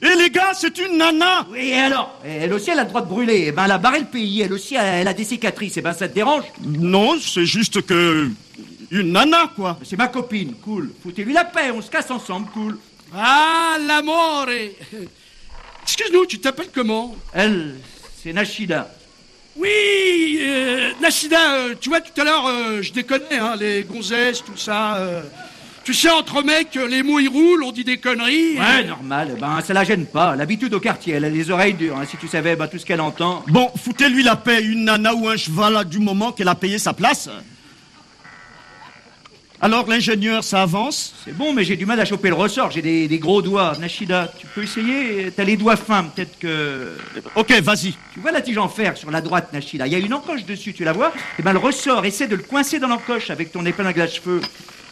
Et 0.00 0.14
les 0.14 0.30
gars, 0.30 0.52
c'est 0.54 0.78
une 0.78 0.98
nana 0.98 1.48
Oui, 1.50 1.70
et 1.70 1.74
alors? 1.74 2.20
Elle 2.24 2.52
aussi, 2.52 2.70
elle 2.70 2.78
a 2.78 2.84
le 2.84 2.90
droit 2.90 3.00
de 3.00 3.08
brûler. 3.08 3.46
Eh 3.48 3.52
ben, 3.52 3.64
elle 3.64 3.72
a 3.72 3.78
barré 3.78 3.98
le 3.98 4.06
pays, 4.06 4.40
elle 4.40 4.52
aussi, 4.52 4.76
elle 4.76 5.08
a 5.08 5.12
des 5.12 5.24
cicatrices. 5.24 5.76
Eh 5.76 5.80
ben, 5.80 5.92
ça 5.92 6.08
te 6.08 6.14
dérange? 6.14 6.44
Non, 6.64 7.18
c'est 7.18 7.46
juste 7.46 7.84
que... 7.84 8.30
Une 8.92 9.10
nana, 9.10 9.50
quoi. 9.56 9.80
C'est 9.82 9.96
ma 9.96 10.06
copine, 10.06 10.54
cool. 10.62 10.92
Foutez-lui 11.02 11.32
la 11.32 11.44
paix, 11.44 11.72
on 11.72 11.82
se 11.82 11.90
casse 11.90 12.12
ensemble, 12.12 12.48
cool. 12.52 12.78
Ah, 13.12 13.78
l'amore 13.84 14.46
Excuse-nous, 15.82 16.26
tu 16.26 16.38
t'appelles 16.38 16.70
comment? 16.72 17.16
Elle, 17.32 17.74
c'est 18.26 18.32
Nashida. 18.32 18.90
Oui, 19.56 20.38
euh, 20.40 20.90
Nashida, 21.00 21.52
euh, 21.54 21.74
tu 21.80 21.90
vois, 21.90 22.00
tout 22.00 22.20
à 22.20 22.24
l'heure, 22.24 22.44
euh, 22.48 22.82
je 22.82 22.92
déconnais, 22.92 23.38
hein, 23.38 23.54
les 23.56 23.84
gonzesses, 23.84 24.42
tout 24.44 24.56
ça. 24.56 24.96
euh. 24.96 25.22
tu 25.84 25.94
sais, 25.94 26.10
entre 26.10 26.42
mecs, 26.42 26.74
les 26.74 27.04
mots 27.04 27.20
ils 27.20 27.28
roulent, 27.28 27.62
on 27.62 27.70
dit 27.70 27.84
des 27.84 27.98
conneries. 27.98 28.58
Ouais, 28.58 28.82
normal. 28.82 29.34
Eh 29.36 29.40
Ben, 29.40 29.60
ça 29.64 29.72
la 29.74 29.84
gêne 29.84 30.06
pas. 30.06 30.34
L'habitude 30.34 30.74
au 30.74 30.80
quartier, 30.80 31.14
elle 31.14 31.24
a 31.24 31.28
les 31.30 31.48
oreilles 31.52 31.74
dures. 31.74 31.96
hein. 31.96 32.04
Si 32.10 32.16
tu 32.16 32.26
savais 32.26 32.56
ben, 32.56 32.66
tout 32.66 32.78
ce 32.78 32.84
qu'elle 32.84 33.00
entend. 33.00 33.44
Bon, 33.46 33.70
foutez-lui 33.80 34.24
la 34.24 34.34
paix, 34.34 34.60
une 34.60 34.86
nana 34.86 35.14
ou 35.14 35.28
un 35.28 35.36
cheval 35.36 35.84
du 35.84 36.00
moment 36.00 36.32
qu'elle 36.32 36.48
a 36.48 36.56
payé 36.56 36.80
sa 36.80 36.92
place. 36.94 37.28
Alors, 39.60 39.88
l'ingénieur, 39.88 40.44
ça 40.44 40.62
avance 40.62 41.14
C'est 41.24 41.34
bon, 41.34 41.52
mais 41.54 41.64
j'ai 41.64 41.76
du 41.76 41.86
mal 41.86 41.98
à 41.98 42.04
choper 42.04 42.28
le 42.28 42.34
ressort. 42.34 42.70
J'ai 42.70 42.82
des, 42.82 43.08
des 43.08 43.18
gros 43.18 43.40
doigts. 43.40 43.72
Nashida, 43.80 44.32
tu 44.38 44.46
peux 44.46 44.62
essayer 44.64 45.30
T'as 45.34 45.44
les 45.44 45.56
doigts 45.56 45.76
fins, 45.76 46.04
peut-être 46.04 46.38
que. 46.38 46.96
Ok, 47.34 47.52
vas-y. 47.62 47.94
Tu 48.12 48.20
vois 48.20 48.32
la 48.32 48.42
tige 48.42 48.58
en 48.58 48.68
fer 48.68 48.96
sur 48.96 49.10
la 49.10 49.20
droite, 49.22 49.52
Nashida 49.52 49.86
Il 49.86 49.92
y 49.92 49.96
a 49.96 49.98
une 49.98 50.12
encoche 50.12 50.44
dessus, 50.44 50.74
tu 50.74 50.84
la 50.84 50.92
vois 50.92 51.12
Eh 51.38 51.42
ben, 51.42 51.52
le 51.52 51.58
ressort, 51.58 52.04
essaie 52.04 52.26
de 52.28 52.36
le 52.36 52.42
coincer 52.42 52.78
dans 52.78 52.88
l'encoche 52.88 53.30
avec 53.30 53.50
ton 53.50 53.64
épingle 53.64 54.00
à 54.00 54.06
cheveux. 54.06 54.42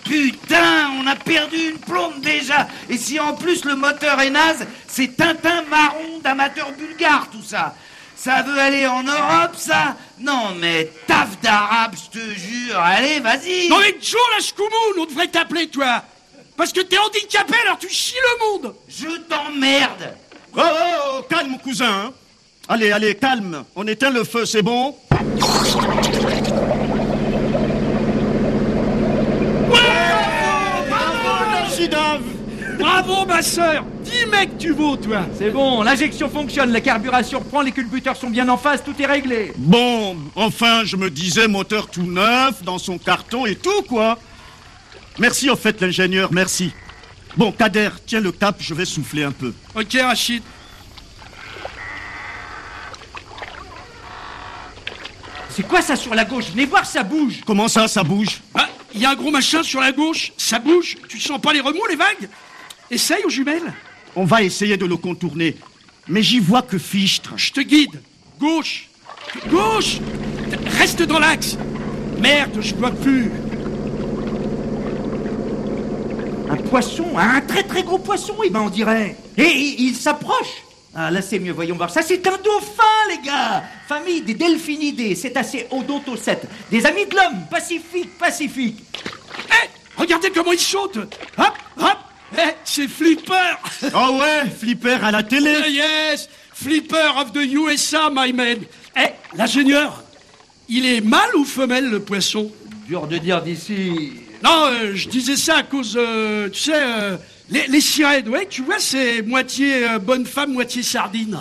Putain, 0.04 0.90
on 1.02 1.06
a 1.06 1.16
perdu 1.16 1.56
une 1.56 1.78
plombe 1.78 2.20
déjà. 2.22 2.68
Et 2.90 2.96
si 2.98 3.18
en 3.18 3.34
plus 3.34 3.64
le 3.64 3.74
moteur 3.74 4.20
est 4.20 4.30
naze, 4.30 4.66
c'est 4.86 5.16
Tintin 5.16 5.62
marron 5.70 6.20
d'amateur 6.22 6.72
bulgare 6.72 7.28
tout 7.32 7.42
ça. 7.42 7.74
Ça 8.16 8.42
veut 8.42 8.58
aller 8.58 8.86
en 8.86 9.02
Europe, 9.02 9.54
ça 9.56 9.96
Non, 10.20 10.54
mais 10.58 10.90
taf 11.06 11.38
d'arabe, 11.42 11.94
je 11.94 12.18
te 12.18 12.24
jure. 12.34 12.78
Allez, 12.78 13.20
vas-y. 13.20 13.68
Non 13.68 13.78
mais 13.80 13.94
Joe 14.00 14.20
la 14.36 14.42
Shkoumoun, 14.42 14.98
on 15.00 15.04
devrait 15.06 15.26
t'appeler, 15.28 15.66
toi 15.68 16.02
Parce 16.56 16.72
que 16.72 16.80
t'es 16.80 16.96
handicapé, 16.98 17.54
alors 17.64 17.78
tu 17.78 17.88
chies 17.88 18.14
le 18.22 18.46
monde 18.62 18.74
Je 18.88 19.08
t'emmerde. 19.28 20.14
Oh, 20.56 20.60
oh, 20.62 21.18
oh, 21.18 21.22
calme, 21.28 21.58
cousin. 21.62 21.86
hein. 22.06 22.12
Allez, 22.68 22.92
allez, 22.92 23.14
calme. 23.16 23.64
On 23.76 23.86
éteint 23.86 24.10
le 24.10 24.24
feu, 24.24 24.46
c'est 24.46 24.62
bon 24.62 24.96
Bravo, 30.88 31.50
Nashida. 31.50 32.18
Bravo, 32.78 33.26
ma 33.26 33.42
sœur 33.42 33.84
10 34.04 34.26
mecs 34.26 34.58
tu 34.58 34.72
vaux, 34.72 34.96
toi 34.96 35.26
C'est 35.36 35.50
bon, 35.50 35.82
l'injection 35.82 36.28
fonctionne, 36.28 36.70
la 36.70 36.80
carburation 36.80 37.38
reprend, 37.38 37.62
les 37.62 37.72
culbuteurs 37.72 38.16
sont 38.16 38.30
bien 38.30 38.48
en 38.48 38.56
face, 38.56 38.84
tout 38.84 38.94
est 39.00 39.06
réglé. 39.06 39.52
Bon, 39.56 40.16
enfin, 40.36 40.84
je 40.84 40.96
me 40.96 41.10
disais 41.10 41.48
moteur 41.48 41.88
tout 41.88 42.02
neuf, 42.02 42.62
dans 42.62 42.78
son 42.78 42.98
carton 42.98 43.46
et 43.46 43.56
tout, 43.56 43.82
quoi. 43.88 44.18
Merci, 45.18 45.48
au 45.48 45.56
fait, 45.56 45.80
l'ingénieur, 45.80 46.32
merci. 46.32 46.72
Bon, 47.36 47.50
Kader, 47.50 47.90
tiens 48.06 48.20
le 48.20 48.30
cap, 48.30 48.56
je 48.60 48.74
vais 48.74 48.84
souffler 48.84 49.24
un 49.24 49.32
peu. 49.32 49.52
Ok, 49.74 49.96
Rachid. 50.00 50.42
C'est 55.50 55.66
quoi 55.66 55.82
ça 55.82 55.96
sur 55.96 56.14
la 56.14 56.24
gauche? 56.24 56.50
Venez 56.50 56.66
voir, 56.66 56.84
ça 56.84 57.02
bouge. 57.02 57.40
Comment 57.46 57.68
ça, 57.68 57.88
ça 57.88 58.02
bouge? 58.02 58.40
Ah, 58.54 58.68
il 58.92 59.00
y 59.00 59.06
a 59.06 59.10
un 59.10 59.14
gros 59.14 59.30
machin 59.30 59.62
sur 59.62 59.80
la 59.80 59.92
gauche, 59.92 60.32
ça 60.36 60.58
bouge, 60.58 60.96
tu 61.08 61.18
sens 61.18 61.40
pas 61.40 61.52
les 61.52 61.60
remous, 61.60 61.86
les 61.88 61.96
vagues? 61.96 62.28
Essaye 62.90 63.24
aux 63.24 63.30
jumelles 63.30 63.72
On 64.16 64.24
va 64.24 64.42
essayer 64.42 64.76
de 64.76 64.86
le 64.86 64.96
contourner. 64.96 65.56
Mais 66.08 66.22
j'y 66.22 66.38
vois 66.38 66.62
que 66.62 66.78
fichtre. 66.78 67.32
Je 67.36 67.52
te 67.52 67.60
guide. 67.60 68.00
Gauche. 68.38 68.88
Gauche. 69.48 69.98
Reste 70.78 71.02
dans 71.02 71.18
l'axe. 71.18 71.56
Merde, 72.20 72.58
je 72.60 72.74
vois 72.74 72.90
plus. 72.90 73.30
Un 76.50 76.56
poisson, 76.56 77.06
un 77.16 77.40
très 77.40 77.62
très 77.64 77.82
gros 77.82 77.98
poisson, 77.98 78.36
eh 78.44 78.50
ben 78.50 78.60
on 78.60 78.70
dirait. 78.70 79.16
Et 79.36 79.50
il, 79.50 79.88
il 79.88 79.94
s'approche. 79.94 80.62
Ah 80.94 81.10
là 81.10 81.20
c'est 81.20 81.40
mieux, 81.40 81.52
voyons 81.52 81.74
voir. 81.74 81.90
Ça 81.90 82.02
c'est 82.02 82.24
un 82.26 82.36
dauphin, 82.36 83.08
les 83.08 83.26
gars. 83.26 83.64
Famille 83.88 84.20
des 84.20 84.34
delphinidés, 84.34 85.16
c'est 85.16 85.36
assez 85.36 85.66
odontocètes. 85.70 86.46
Des 86.70 86.86
amis 86.86 87.06
de 87.06 87.16
l'homme, 87.16 87.46
pacifique, 87.50 88.16
pacifique. 88.18 88.84
Eh, 89.50 89.68
regardez 90.00 90.30
comment 90.30 90.52
il 90.52 90.60
saute. 90.60 90.96
Hop, 90.96 91.52
hop. 91.78 91.98
Eh, 92.36 92.50
c'est 92.64 92.88
Flipper. 92.88 93.34
Oh 93.94 94.18
ouais, 94.20 94.50
flipper 94.50 94.98
à 95.02 95.10
la 95.10 95.22
télé. 95.22 95.54
Eh, 95.66 95.70
yes, 95.72 96.28
Flipper 96.52 97.10
of 97.20 97.32
the 97.32 97.44
USA, 97.44 98.10
my 98.12 98.32
man. 98.32 98.58
Eh, 98.96 99.08
l'ingénieur, 99.36 100.02
il 100.68 100.86
est 100.86 101.00
mâle 101.00 101.34
ou 101.36 101.44
femelle, 101.44 101.88
le 101.90 102.00
poisson? 102.00 102.50
Dur 102.88 103.06
de 103.06 103.18
dire 103.18 103.42
d'ici. 103.42 104.12
Non, 104.42 104.66
euh, 104.66 104.92
je 104.94 105.08
disais 105.08 105.36
ça 105.36 105.58
à 105.58 105.62
cause, 105.62 105.96
euh, 105.98 106.48
tu 106.50 106.60
sais, 106.60 106.72
euh, 106.74 107.16
les, 107.50 107.66
les 107.66 107.80
sirènes, 107.80 108.28
ouais, 108.28 108.46
tu 108.48 108.62
vois, 108.62 108.78
c'est 108.78 109.22
moitié 109.22 109.88
euh, 109.88 109.98
bonne 109.98 110.26
femme, 110.26 110.52
moitié 110.52 110.82
sardine. 110.82 111.38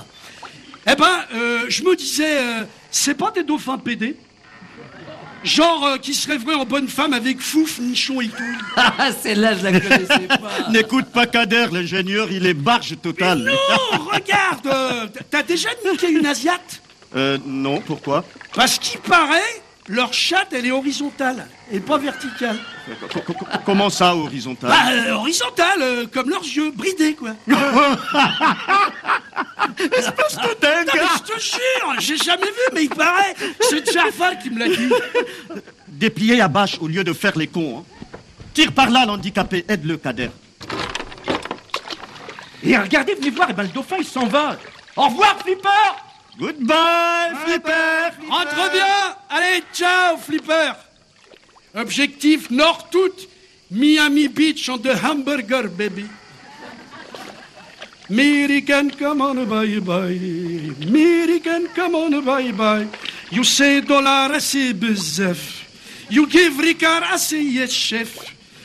Eh 0.89 0.95
ben, 0.95 1.09
euh, 1.33 1.65
je 1.69 1.83
me 1.83 1.95
disais, 1.95 2.37
euh, 2.37 2.63
c'est 2.91 3.15
pas 3.15 3.31
des 3.31 3.43
dauphins 3.43 3.77
pédés 3.77 4.17
Genre 5.43 5.85
euh, 5.85 5.97
qui 5.97 6.13
se 6.13 6.27
rêveraient 6.29 6.55
en 6.55 6.65
bonne 6.65 6.87
femme 6.87 7.13
avec 7.13 7.41
fouf, 7.41 7.79
nichon 7.79 8.21
et 8.21 8.29
tout. 8.29 8.43
Ah, 8.77 9.11
celle-là, 9.11 9.55
je 9.57 9.63
la 9.63 9.79
connaissais 9.79 10.27
pas. 10.27 10.69
N'écoute 10.71 11.05
pas 11.07 11.25
Kader, 11.25 11.67
l'ingénieur, 11.71 12.31
il 12.31 12.45
est 12.45 12.53
barge 12.53 12.95
total. 13.01 13.39
Non, 13.39 13.97
regarde 14.11 14.67
euh, 14.67 15.07
T'as 15.29 15.43
déjà 15.43 15.69
niqué 15.85 16.09
une 16.09 16.25
Asiate? 16.25 16.81
Euh, 17.15 17.37
non, 17.45 17.81
pourquoi? 17.81 18.23
Parce 18.55 18.79
qu'il 18.79 18.99
paraît, 19.01 19.61
leur 19.87 20.13
chatte, 20.13 20.53
elle 20.53 20.65
est 20.65 20.71
horizontale, 20.71 21.45
et 21.71 21.79
pas 21.79 21.97
verticale. 21.97 22.57
Co- 23.13 23.19
co- 23.21 23.33
co- 23.33 23.45
Comment 23.65 23.89
ça, 23.89 24.15
horizontal 24.15 24.69
Bah, 24.69 24.91
euh, 24.91 25.11
horizontale, 25.13 25.81
euh, 25.81 26.05
comme 26.11 26.29
leurs 26.29 26.43
yeux, 26.43 26.71
bridés, 26.71 27.15
quoi. 27.15 27.31
Espèce 29.79 30.35
de 30.37 30.59
dingue 30.61 30.87
Non, 30.87 30.93
mais 30.93 31.01
je 31.17 31.33
te 31.33 31.39
jure, 31.39 31.95
j'ai 31.99 32.17
jamais 32.17 32.45
vu, 32.45 32.69
mais 32.73 32.83
il 32.83 32.89
paraît. 32.89 33.35
C'est 33.69 33.91
Jafar 33.91 34.37
qui 34.39 34.49
me 34.49 34.59
l'a 34.59 34.67
dit. 34.69 34.89
Déplié 35.87 36.41
à 36.41 36.47
bâche 36.47 36.77
au 36.79 36.87
lieu 36.87 37.03
de 37.03 37.13
faire 37.13 37.37
les 37.37 37.47
cons. 37.47 37.79
hein. 37.79 38.17
Tire 38.53 38.71
par 38.71 38.89
là 38.89 39.05
l'handicapé, 39.05 39.65
aide-le, 39.67 39.97
Kader. 39.97 40.29
Et 42.63 42.77
regardez, 42.77 43.15
venez 43.15 43.29
voir, 43.31 43.47
eh 43.49 43.53
ben 43.53 43.63
le 43.63 43.69
dauphin 43.69 43.97
il 43.99 44.05
s'en 44.05 44.25
va. 44.27 44.55
Au 44.95 45.07
revoir, 45.07 45.37
Flipper 45.43 45.69
Goodbye, 46.39 47.31
flipper 47.45 48.11
Rentre 48.29 48.71
bien. 48.71 49.15
Allez, 49.29 49.63
ciao, 49.73 50.17
Flipper. 50.17 50.75
Objectif 51.75 52.49
nord-tout. 52.49 53.27
Miami 53.69 54.27
Beach 54.27 54.69
on 54.69 54.81
the 54.81 54.95
hamburger, 54.95 55.67
baby. 55.67 56.07
American, 58.09 58.91
come 58.91 59.21
on, 59.21 59.45
bye 59.47 59.79
bye. 59.79 60.19
American, 60.87 61.67
come 61.73 61.95
on, 61.95 62.23
bye 62.23 62.51
bye. 62.51 62.87
You 63.31 63.43
say 63.43 63.81
dollar 63.81 64.35
assez 64.35 64.73
bezef. 64.73 65.63
You 66.09 66.27
give 66.27 66.53
Ricard 66.59 67.03
assez 67.11 67.41
yes, 67.41 67.71
chef. 67.71 68.15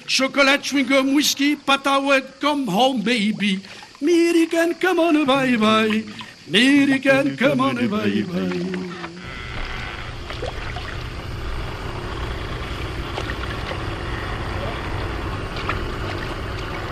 Chocolat, 0.07 0.63
chewing 0.63 0.87
gum, 0.87 1.15
whiskey, 1.15 1.57
patawet, 1.57 2.41
come 2.41 2.67
home, 2.67 3.01
baby. 3.01 3.61
American, 4.03 4.75
come 4.75 4.99
on, 5.01 5.25
bye 5.25 5.57
bye. 5.57 6.05
American, 6.49 7.37
come 7.39 7.61
on, 7.61 7.75
bye. 7.89 8.25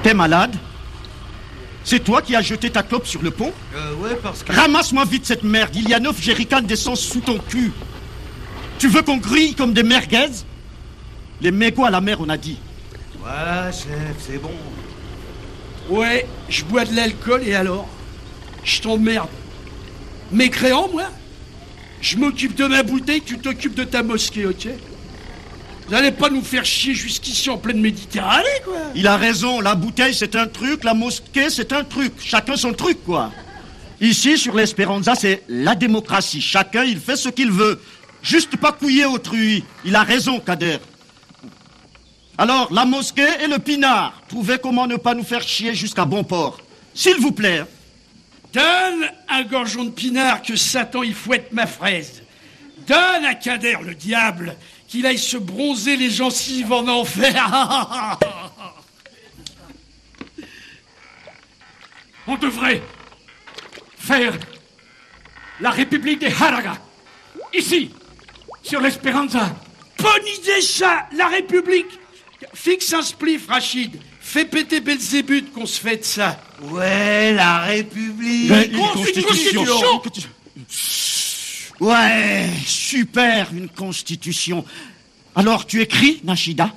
T'es 0.02 0.12
malade? 0.12 0.56
C'est 1.84 2.00
toi 2.00 2.20
qui 2.20 2.36
as 2.36 2.42
jeté 2.42 2.68
ta 2.68 2.82
clope 2.82 3.06
sur 3.06 3.22
le 3.22 3.30
pont? 3.30 3.52
Euh, 3.74 3.94
ouais, 3.94 4.16
parce 4.22 4.42
que... 4.42 4.52
Ramasse-moi 4.52 5.04
vite 5.04 5.24
cette 5.24 5.42
merde, 5.42 5.74
il 5.74 5.88
y 5.88 5.94
a 5.94 6.00
neuf 6.00 6.20
jerrycans 6.20 6.60
d'essence 6.60 7.00
sous 7.00 7.20
ton 7.20 7.38
cul. 7.38 7.72
Tu 8.78 8.88
veux 8.88 9.02
qu'on 9.02 9.16
grille 9.16 9.54
comme 9.54 9.72
des 9.72 9.82
merguez? 9.82 10.32
Les 11.40 11.50
mégots 11.50 11.84
à 11.84 11.90
la 11.90 12.00
mer, 12.00 12.18
on 12.20 12.28
a 12.28 12.36
dit. 12.36 12.58
Voilà, 13.20 13.72
chef, 13.72 14.16
c'est 14.18 14.38
bon. 14.38 14.52
Ouais, 15.88 16.26
je 16.48 16.62
bois 16.64 16.84
de 16.84 16.94
l'alcool 16.94 17.42
et 17.44 17.54
alors? 17.54 17.88
Je 18.64 18.82
t'emmerde. 18.82 19.28
Mécréant, 20.32 20.88
moi 20.92 21.04
Je 22.00 22.16
m'occupe 22.16 22.54
de 22.54 22.66
ma 22.66 22.82
bouteille, 22.82 23.22
tu 23.22 23.38
t'occupes 23.38 23.74
de 23.74 23.84
ta 23.84 24.02
mosquée, 24.02 24.46
ok 24.46 24.68
Vous 25.88 25.94
allez 25.94 26.12
pas 26.12 26.30
nous 26.30 26.42
faire 26.42 26.64
chier 26.64 26.94
jusqu'ici 26.94 27.48
en 27.50 27.58
pleine 27.58 27.80
Méditerranée, 27.80 28.44
quoi 28.64 28.78
Il 28.94 29.06
a 29.06 29.16
raison, 29.16 29.60
la 29.60 29.74
bouteille 29.74 30.14
c'est 30.14 30.36
un 30.36 30.46
truc, 30.46 30.84
la 30.84 30.94
mosquée 30.94 31.50
c'est 31.50 31.72
un 31.72 31.84
truc. 31.84 32.12
Chacun 32.18 32.56
son 32.56 32.72
truc, 32.72 33.04
quoi. 33.04 33.32
Ici, 34.00 34.36
sur 34.36 34.54
l'Espéranza, 34.54 35.14
c'est 35.14 35.42
la 35.48 35.74
démocratie. 35.74 36.42
Chacun, 36.42 36.84
il 36.84 36.98
fait 37.00 37.16
ce 37.16 37.30
qu'il 37.30 37.50
veut. 37.50 37.80
Juste 38.22 38.56
pas 38.56 38.72
couiller 38.72 39.06
autrui. 39.06 39.64
Il 39.84 39.96
a 39.96 40.02
raison, 40.02 40.38
Kader. 40.38 40.78
Alors, 42.36 42.70
la 42.72 42.84
mosquée 42.84 43.26
et 43.42 43.46
le 43.46 43.58
pinard. 43.58 44.20
Trouvez 44.28 44.58
comment 44.62 44.86
ne 44.86 44.96
pas 44.96 45.14
nous 45.14 45.24
faire 45.24 45.42
chier 45.42 45.74
jusqu'à 45.74 46.04
bon 46.04 46.24
port. 46.24 46.58
S'il 46.92 47.16
vous 47.16 47.32
plaît. 47.32 47.64
Donne 48.56 49.10
un 49.28 49.42
gorgeon 49.42 49.84
de 49.84 49.90
pinard 49.90 50.40
que 50.40 50.56
Satan 50.56 51.02
y 51.02 51.12
fouette 51.12 51.52
ma 51.52 51.66
fraise. 51.66 52.22
Donne 52.86 53.26
à 53.26 53.34
Kader, 53.34 53.76
le 53.82 53.94
diable, 53.94 54.56
qu'il 54.88 55.04
aille 55.04 55.18
se 55.18 55.36
bronzer 55.36 55.98
les 55.98 56.08
gencives 56.08 56.72
en 56.72 56.88
enfer. 56.88 57.34
On 62.26 62.36
devrait 62.36 62.82
faire 63.98 64.32
la 65.60 65.70
République 65.70 66.20
des 66.20 66.32
Haraga. 66.32 66.78
Ici, 67.52 67.90
sur 68.62 68.80
l'Espéranza. 68.80 69.54
Bonne 69.98 70.26
idée, 70.40 70.62
ça 70.62 71.06
La 71.12 71.28
République 71.28 72.00
Fixe 72.54 72.94
un 72.94 73.02
spliff, 73.02 73.48
Rachid. 73.48 74.00
Fais 74.36 74.44
péter 74.44 74.80
Belzébuth 74.80 75.50
qu'on 75.50 75.64
se 75.64 75.80
fait 75.80 75.96
de 75.96 76.04
ça. 76.04 76.38
Ouais, 76.64 77.32
la 77.32 77.60
République. 77.60 78.50
Mais 78.50 78.66
une 78.66 78.86
constitution. 78.92 80.02
Ouais, 81.80 82.46
super, 82.66 83.48
une 83.54 83.70
constitution. 83.70 84.62
Alors, 85.34 85.64
tu 85.64 85.80
écris, 85.80 86.20
Nashida 86.22 86.70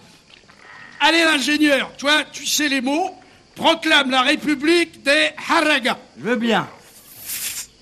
Allez, 1.01 1.25
l'ingénieur, 1.25 1.91
toi, 1.97 2.23
tu 2.31 2.45
sais 2.45 2.69
les 2.69 2.79
mots. 2.79 3.13
Proclame 3.55 4.09
la 4.09 4.21
République 4.21 5.03
des 5.03 5.31
Haraga. 5.49 5.99
Je 6.17 6.23
veux 6.23 6.37
bien. 6.37 6.65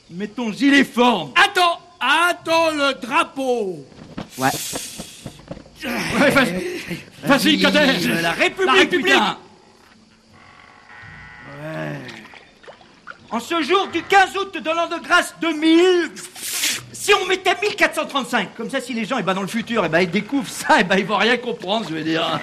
Mets 0.09 0.27
ton 0.29 0.51
gilet 0.51 0.85
forme. 0.85 1.33
Attends, 1.35 1.79
attends 1.99 2.71
le 2.71 2.99
drapeau. 2.99 3.85
Ouais. 4.39 4.49
Ouais, 5.85 6.31
vas-y. 6.31 7.57
Vive 7.57 7.69
La 7.69 8.31
République, 8.31 8.65
La 8.65 8.73
République. 8.73 9.13
Ouais. 11.61 11.99
En 13.29 13.39
ce 13.39 13.61
jour 13.61 13.87
du 13.87 14.03
15 14.03 14.37
août 14.37 14.57
de 14.57 14.69
l'an 14.69 14.87
de 14.87 15.03
grâce 15.03 15.35
2000, 15.41 16.11
si 16.93 17.13
on 17.13 17.25
mettait 17.25 17.55
1435, 17.61 18.55
comme 18.55 18.69
ça, 18.69 18.79
si 18.79 18.93
les 18.93 19.05
gens, 19.05 19.17
eh 19.19 19.23
ben, 19.23 19.33
dans 19.33 19.41
le 19.41 19.47
futur, 19.47 19.83
eh 19.83 19.89
ben, 19.89 20.01
ils 20.01 20.09
découvrent 20.09 20.49
ça, 20.49 20.77
eh 20.79 20.83
ben, 20.83 20.97
ils 20.97 21.05
vont 21.05 21.17
rien 21.17 21.37
comprendre, 21.37 21.87
je 21.89 21.95
veux 21.95 22.03
dire. 22.03 22.39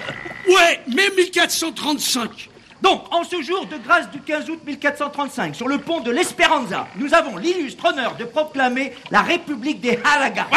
Ouais, 0.47 0.81
mais 0.87 1.09
1435. 1.15 2.49
Donc, 2.81 3.11
en 3.11 3.23
ce 3.23 3.41
jour 3.41 3.65
de 3.65 3.77
grâce 3.77 4.11
du 4.11 4.19
15 4.19 4.49
août 4.49 4.59
1435, 4.65 5.55
sur 5.55 5.67
le 5.67 5.79
pont 5.79 6.01
de 6.01 6.11
l'Esperanza, 6.11 6.87
nous 6.97 7.13
avons 7.15 7.37
l'illustre 7.37 7.85
honneur 7.85 8.15
de 8.15 8.25
proclamer 8.25 8.93
la 9.09 9.21
République 9.21 9.81
des 9.81 9.97
Halagas. 10.03 10.47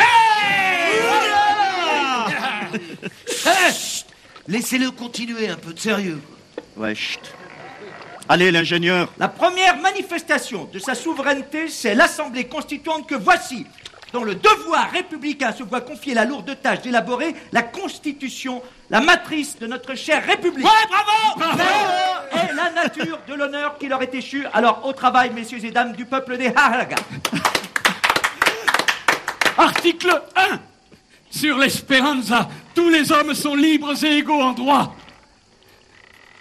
Chut 3.27 4.05
Laissez-le 4.47 4.91
continuer, 4.91 5.49
un 5.49 5.57
peu 5.57 5.73
de 5.73 5.79
sérieux. 5.79 6.21
Ouais, 6.77 6.95
chut. 6.95 7.21
Allez, 8.31 8.51
l'ingénieur. 8.51 9.09
La 9.19 9.29
première 9.29 9.79
manifestation 9.79 10.69
de 10.71 10.79
sa 10.79 10.95
souveraineté, 10.95 11.69
c'est 11.69 11.95
l'Assemblée 11.95 12.45
constituante 12.45 13.07
que 13.09 13.15
voici, 13.15 13.67
dont 14.13 14.23
le 14.23 14.35
devoir 14.35 14.91
républicain 14.93 15.51
se 15.53 15.63
voit 15.63 15.81
confier 15.81 16.13
la 16.13 16.27
lourde 16.27 16.55
tâche 16.63 16.83
d'élaborer 16.83 17.35
la 17.53 17.63
Constitution, 17.63 18.63
la 18.91 19.01
matrice 19.01 19.59
de 19.59 19.67
notre 19.67 19.95
chère 19.95 20.27
République. 20.27 20.67
bravo 21.39 21.53
Et 22.33 22.55
la 22.55 22.71
nature 22.71 23.19
de 23.27 23.33
l'honneur 23.33 23.79
qui 23.79 23.89
leur 23.89 24.03
est 24.03 24.15
échu. 24.15 24.45
Alors, 24.53 24.85
au 24.85 24.93
travail, 24.93 25.31
messieurs 25.31 25.65
et 25.65 25.71
dames 25.71 25.93
du 25.93 26.05
peuple 26.05 26.37
des 26.37 26.53
Halagas. 26.55 26.97
Article 29.57 30.23
1. 30.37 30.61
Sur 31.31 31.57
l'Espéranza, 31.57 32.47
tous 32.75 32.91
les 32.91 33.11
hommes 33.11 33.35
sont 33.35 33.55
libres 33.55 34.05
et 34.05 34.19
égaux 34.19 34.43
en 34.43 34.53
droit. 34.53 34.95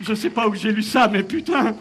Je 0.01 0.13
sais 0.13 0.29
pas 0.29 0.47
où 0.47 0.55
j'ai 0.55 0.71
lu 0.71 0.83
ça, 0.83 1.07
mais 1.07 1.23
putain. 1.23 1.75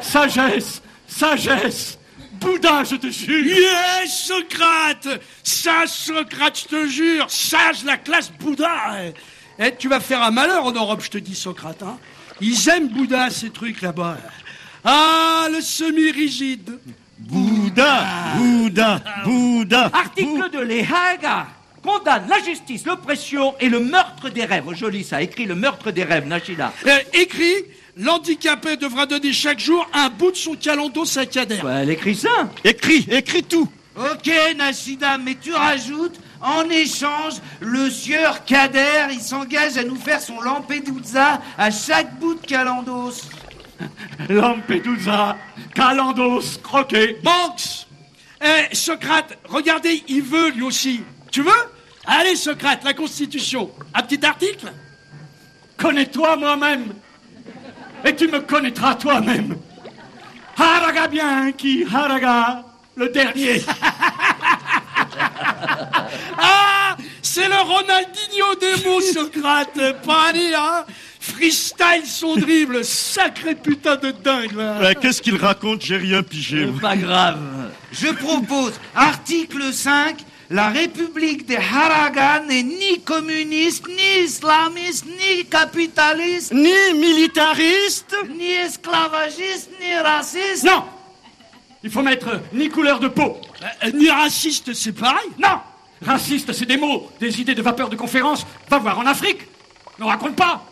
Sagesse, 0.00 0.82
sagesse. 1.06 1.98
Bouddha, 2.40 2.84
je 2.84 2.96
te 2.96 3.10
jure. 3.10 3.44
Yes, 3.44 4.26
Socrate 4.26 5.08
Sage 5.42 5.88
Socrate, 5.88 6.60
je 6.60 6.64
te 6.66 6.86
jure 6.86 7.28
Sage 7.28 7.82
la 7.84 7.96
classe 7.96 8.30
Bouddha 8.30 9.06
Eh, 9.58 9.74
tu 9.76 9.88
vas 9.88 9.98
faire 9.98 10.22
un 10.22 10.30
malheur 10.30 10.64
en 10.64 10.70
Europe, 10.70 11.00
je 11.02 11.10
te 11.10 11.18
dis, 11.18 11.34
Socrate. 11.34 11.82
Hein 11.82 11.98
Ils 12.40 12.68
aiment 12.68 12.88
Bouddha, 12.88 13.30
ces 13.30 13.50
trucs 13.50 13.82
là-bas. 13.82 14.18
Ah, 14.84 15.48
le 15.50 15.60
semi-rigide 15.60 16.78
Bouddha, 17.18 18.04
Bouddha, 18.36 19.02
Bouddha. 19.24 19.90
Article 19.92 20.48
2. 20.52 20.62
Les 20.62 20.86
Halagas 21.84 21.98
condamnent 21.98 22.28
l'injustice, 22.28 22.84
l'oppression 22.86 23.54
et 23.60 23.68
le 23.68 23.80
meurtre 23.80 24.28
des 24.30 24.44
rêves. 24.44 24.64
Oh, 24.66 24.74
joli 24.74 25.04
ça, 25.04 25.22
écrit 25.22 25.46
le 25.46 25.54
meurtre 25.54 25.90
des 25.90 26.04
rêves, 26.04 26.26
Nashida. 26.26 26.72
Euh, 26.86 26.98
Écrit, 27.12 27.54
l'handicapé 27.96 28.76
devra 28.76 29.06
donner 29.06 29.32
chaque 29.32 29.58
jour 29.58 29.88
un 29.92 30.08
bout 30.08 30.30
de 30.32 30.36
son 30.36 30.54
calendo 30.54 31.04
saccadaire. 31.04 31.64
Ouais, 31.64 31.80
elle 31.82 31.90
écrit 31.90 32.14
ça. 32.16 32.48
Écris, 32.64 33.06
écris 33.10 33.42
tout. 33.42 33.68
Ok, 33.96 34.30
Nashida, 34.56 35.18
mais 35.18 35.36
tu 35.40 35.52
rajoutes, 35.52 36.20
en 36.40 36.68
échange, 36.70 37.34
le 37.60 37.90
sieur 37.90 38.44
Kader, 38.44 39.08
il 39.10 39.20
s'engage 39.20 39.76
à 39.76 39.82
nous 39.82 39.96
faire 39.96 40.20
son 40.20 40.40
Lampedusa 40.40 41.40
à 41.56 41.70
chaque 41.72 42.16
bout 42.18 42.34
de 42.34 42.46
calendos. 42.46 43.22
Lampedusa, 44.28 45.36
Calandos, 45.74 46.58
croquet. 46.62 47.18
Banks 47.22 47.86
Eh, 48.40 48.72
Socrate, 48.74 49.36
regardez, 49.48 50.02
il 50.08 50.22
veut 50.22 50.50
lui 50.50 50.62
aussi. 50.62 51.00
Tu 51.38 51.44
veux 51.44 51.52
Allez, 52.04 52.34
Socrate, 52.34 52.82
la 52.82 52.94
Constitution. 52.94 53.70
Un 53.94 54.02
petit 54.02 54.26
article 54.26 54.72
Connais-toi 55.76 56.34
moi-même. 56.34 56.94
Et 58.04 58.16
tu 58.16 58.26
me 58.26 58.40
connaîtras 58.40 58.96
toi-même. 58.96 59.56
Haraga 60.56 61.06
bien 61.06 61.52
qui 61.52 61.86
haraga 61.94 62.64
le 62.96 63.08
dernier. 63.10 63.62
Ah 66.40 66.96
C'est 67.22 67.48
le 67.48 67.54
Ronaldinho 67.54 68.54
des 68.60 68.84
mots, 68.84 69.00
Socrate. 69.00 69.78
Pas 70.04 70.32
hein 70.56 70.84
Freestyle 71.20 72.04
son 72.04 72.34
dribble. 72.34 72.84
Sacré 72.84 73.54
putain 73.54 73.94
de 73.94 74.10
dingue, 74.10 74.56
là. 74.56 74.80
Ouais, 74.80 74.94
Qu'est-ce 74.96 75.22
qu'il 75.22 75.36
raconte 75.36 75.82
J'ai 75.82 75.98
rien 75.98 76.24
pigé. 76.24 76.66
Pas 76.80 76.96
grave. 76.96 77.38
Je 77.92 78.08
propose, 78.08 78.72
article 78.96 79.72
5, 79.72 80.24
la 80.50 80.70
République 80.70 81.46
des 81.46 81.56
Haragas 81.56 82.40
n'est 82.40 82.62
ni 82.62 83.00
communiste, 83.00 83.86
ni 83.86 84.24
islamiste, 84.24 85.04
ni 85.06 85.44
capitaliste, 85.44 86.52
Ni 86.52 86.72
militariste 86.94 88.16
ni 88.36 88.50
esclavagiste, 88.52 89.70
ni 89.80 89.94
raciste. 89.94 90.64
Non 90.64 90.84
Il 91.84 91.90
faut 91.90 92.02
mettre 92.02 92.40
ni 92.54 92.68
couleur 92.70 92.98
de 92.98 93.08
peau. 93.08 93.36
Euh, 93.84 93.90
Ni 93.92 94.08
raciste, 94.08 94.72
c'est 94.72 94.92
pareil 94.92 95.28
Non 95.38 95.60
Raciste, 96.00 96.52
c'est 96.52 96.66
des 96.66 96.76
mots, 96.76 97.10
des 97.20 97.40
idées 97.40 97.54
de 97.54 97.62
vapeur 97.62 97.90
de 97.90 97.96
conférence. 97.96 98.46
Va 98.70 98.78
voir 98.78 98.98
en 98.98 99.06
Afrique. 99.06 99.40
Ne 99.98 100.04
raconte 100.04 100.36
pas. 100.36 100.64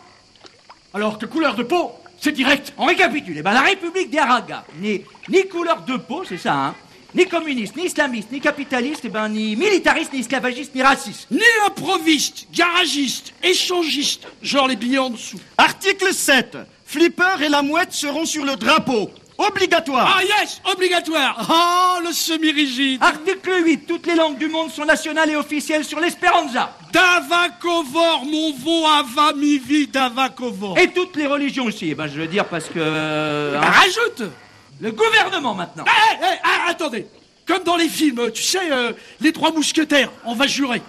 Alors 0.93 1.19
que 1.19 1.25
couleur 1.25 1.53
de 1.55 1.63
peau, 1.63 1.91
c'est 2.19 2.31
direct. 2.31 2.73
On 2.77 2.85
récapitule. 2.85 3.35
Eh 3.37 3.41
ben, 3.43 3.53
la 3.53 3.61
République 3.61 4.09
des 4.09 4.17
Haragas 4.17 4.63
n'est 4.81 5.03
ni 5.29 5.47
couleur 5.47 5.81
de 5.81 5.97
peau, 5.97 6.23
c'est 6.27 6.37
ça, 6.37 6.53
hein 6.53 6.75
Ni 7.17 7.25
communiste, 7.25 7.75
ni 7.75 7.85
islamiste, 7.85 8.31
ni 8.31 8.39
capitaliste, 8.39 9.05
eh 9.05 9.09
ben, 9.09 9.27
ni 9.29 9.55
militariste, 9.55 10.13
ni 10.13 10.19
esclavagiste, 10.19 10.75
ni 10.75 10.83
raciste. 10.83 11.25
Ni 11.31 11.41
improviste, 11.65 12.45
garagiste, 12.53 13.33
échangiste, 13.41 14.27
genre 14.43 14.67
les 14.67 14.75
billets 14.75 14.99
en 14.99 15.09
dessous. 15.09 15.39
Article 15.57 16.13
7. 16.13 16.57
Flipper 16.85 17.41
et 17.43 17.49
la 17.49 17.63
mouette 17.63 17.91
seront 17.91 18.25
sur 18.25 18.45
le 18.45 18.55
drapeau. 18.55 19.09
Obligatoire. 19.39 20.15
Ah 20.19 20.23
yes, 20.23 20.61
obligatoire. 20.71 21.47
Oh, 21.49 22.03
le 22.03 22.11
semi-rigide. 22.11 23.01
Article 23.01 23.63
8. 23.65 23.87
Toutes 23.87 24.05
les 24.05 24.15
langues 24.15 24.37
du 24.37 24.47
monde 24.47 24.69
sont 24.69 24.85
nationales 24.85 25.31
et 25.31 25.35
officielles 25.35 25.85
sur 25.85 25.99
l'Espéranza. 25.99 26.77
Davakovor, 26.93 28.25
mon 28.25 28.53
veau 28.53 28.85
ava 28.85 29.33
mi 29.33 29.57
vie 29.57 29.87
Davakovor. 29.87 30.77
Et 30.77 30.89
toutes 30.91 31.15
les 31.15 31.25
religions 31.27 31.65
aussi. 31.65 31.89
Eh 31.89 31.95
ben, 31.95 32.07
je 32.07 32.19
veux 32.19 32.27
dire 32.27 32.45
parce 32.45 32.65
que... 32.65 32.73
euh, 32.77 33.59
Bah, 33.59 33.67
hein, 33.67 33.71
rajoute. 33.71 34.31
Le 34.79 34.91
gouvernement, 34.91 35.53
maintenant. 35.53 35.85
Eh, 35.87 36.15
eh, 36.21 36.39
ah, 36.43 36.69
attendez. 36.69 37.07
Comme 37.45 37.63
dans 37.63 37.77
les 37.77 37.89
films, 37.89 38.31
tu 38.31 38.43
sais, 38.43 38.71
euh, 38.71 38.91
les 39.21 39.31
trois 39.31 39.51
mousquetaires, 39.51 40.11
on 40.25 40.35
va 40.35 40.47
jurer. 40.47 40.81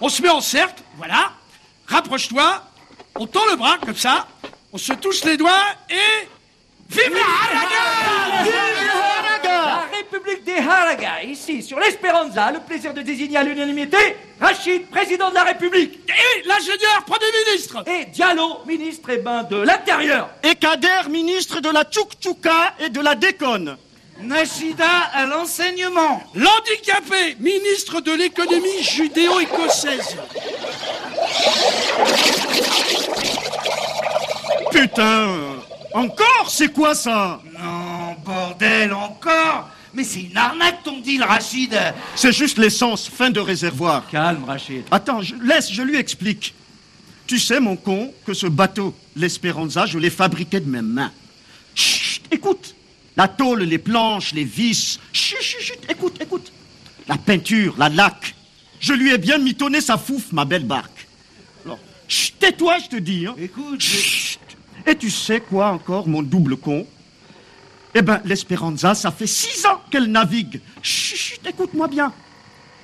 On 0.00 0.08
se 0.08 0.20
met 0.20 0.28
en 0.28 0.40
cercle, 0.40 0.82
voilà. 0.96 1.32
Rapproche-toi. 1.86 2.62
On 3.16 3.26
tend 3.26 3.44
le 3.50 3.56
bras, 3.56 3.78
comme 3.78 3.96
ça. 3.96 4.26
On 4.72 4.78
se 4.78 4.92
touche 4.92 5.24
les 5.24 5.36
doigts 5.36 5.64
et... 5.88 6.28
Vive 6.90 7.14
La 7.14 9.03
République 10.10 10.44
des 10.44 10.56
Haragas, 10.56 11.22
ici, 11.22 11.62
sur 11.62 11.78
l'Espéranza, 11.78 12.52
le 12.52 12.60
plaisir 12.60 12.92
de 12.92 13.02
désigner 13.02 13.38
à 13.38 13.42
l'unanimité 13.42 13.96
Rachid, 14.40 14.86
président 14.86 15.30
de 15.30 15.34
la 15.34 15.44
République. 15.44 16.00
Et 16.08 16.46
l'ingénieur 16.46 17.04
Premier 17.06 17.26
ministre. 17.46 17.84
Et 17.86 18.04
Diallo, 18.06 18.58
ministre 18.66 19.08
eh 19.12 19.18
ben, 19.18 19.44
de 19.44 19.56
l'Intérieur. 19.56 20.28
Et 20.42 20.54
Kader, 20.56 21.08
ministre 21.08 21.60
de 21.60 21.70
la 21.70 21.84
Tchouk-Tchouka 21.84 22.74
et 22.80 22.90
de 22.90 23.00
la 23.00 23.14
Déconne. 23.14 23.76
Nachida 24.20 25.10
à 25.12 25.26
l'enseignement. 25.26 26.22
L'handicapé, 26.34 27.36
ministre 27.40 28.00
de 28.00 28.12
l'économie 28.12 28.82
judéo-écossaise. 28.82 30.16
Putain 34.70 35.28
Encore 35.94 36.50
C'est 36.50 36.72
quoi 36.72 36.94
ça? 36.94 37.40
Non, 37.58 38.14
bordel, 38.24 38.92
encore 38.92 39.68
Mais 39.94 40.02
c'est 40.04 40.22
une 40.22 40.36
arnaque 40.36 40.82
ton 40.82 40.98
deal, 40.98 41.22
Rachid 41.22 41.78
C'est 42.16 42.32
juste 42.32 42.58
l'essence, 42.58 43.08
fin 43.08 43.30
de 43.30 43.40
réservoir. 43.40 44.08
Calme, 44.10 44.44
Rachid. 44.44 44.82
Attends, 44.90 45.22
je, 45.22 45.34
laisse, 45.36 45.72
je 45.72 45.82
lui 45.82 45.96
explique. 45.96 46.54
Tu 47.26 47.38
sais, 47.38 47.60
mon 47.60 47.76
con, 47.76 48.12
que 48.26 48.34
ce 48.34 48.46
bateau, 48.46 48.94
l'Espéranza, 49.16 49.86
je 49.86 49.98
l'ai 49.98 50.10
fabriqué 50.10 50.60
de 50.60 50.68
mes 50.68 50.82
mains. 50.82 51.12
Chut, 51.74 52.22
écoute. 52.30 52.74
La 53.16 53.28
tôle, 53.28 53.62
les 53.62 53.78
planches, 53.78 54.32
les 54.34 54.44
vis. 54.44 54.98
Chut, 55.12 55.40
chut, 55.40 55.60
chut, 55.60 55.78
écoute, 55.88 56.20
écoute. 56.20 56.52
La 57.06 57.16
peinture, 57.16 57.74
la 57.78 57.88
laque. 57.88 58.34
Je 58.80 58.92
lui 58.92 59.12
ai 59.12 59.18
bien 59.18 59.38
mitonné 59.38 59.80
sa 59.80 59.96
fouffe, 59.96 60.32
ma 60.32 60.44
belle 60.44 60.64
barque. 60.64 61.06
Alors, 61.64 61.78
chut, 62.08 62.34
tais-toi, 62.38 62.78
je 62.84 62.96
te 62.96 62.96
dis. 62.96 63.26
Hein. 63.26 63.36
Écoute, 63.38 63.80
Chut. 63.80 64.40
Et 64.86 64.96
tu 64.96 65.10
sais 65.10 65.40
quoi 65.40 65.68
encore, 65.68 66.08
mon 66.08 66.22
double 66.22 66.56
con? 66.56 66.86
Eh 67.94 68.02
ben, 68.02 68.20
l'Espéranza, 68.24 68.94
ça 68.94 69.12
fait 69.12 69.26
six 69.26 69.64
ans 69.66 69.80
qu'elle 69.90 70.06
navigue. 70.06 70.60
Chut, 70.82 71.16
chut, 71.16 71.46
écoute-moi 71.46 71.88
bien. 71.88 72.12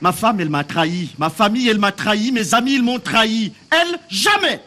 Ma 0.01 0.13
femme, 0.13 0.41
elle 0.41 0.49
m'a 0.49 0.65
trahi. 0.65 1.11
Ma 1.19 1.31
famille, 1.31 1.69
elle 1.69 1.79
m'a 1.79 1.93
trahi. 1.93 2.33
Mes 2.33 2.55
amis, 2.55 2.75
ils 2.75 2.83
m'ont 2.83 3.01
trahi. 3.01 3.53
Elle, 3.71 3.99
jamais. 4.09 4.61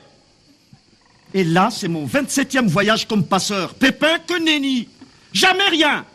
Et 1.33 1.43
là, 1.43 1.69
c'est 1.71 1.87
mon 1.87 2.05
27e 2.05 2.67
voyage 2.67 3.07
comme 3.07 3.25
passeur. 3.25 3.73
Pépin 3.73 4.19
que 4.19 4.37
nenni. 4.39 4.87
Jamais 5.31 5.67
rien. 5.69 6.05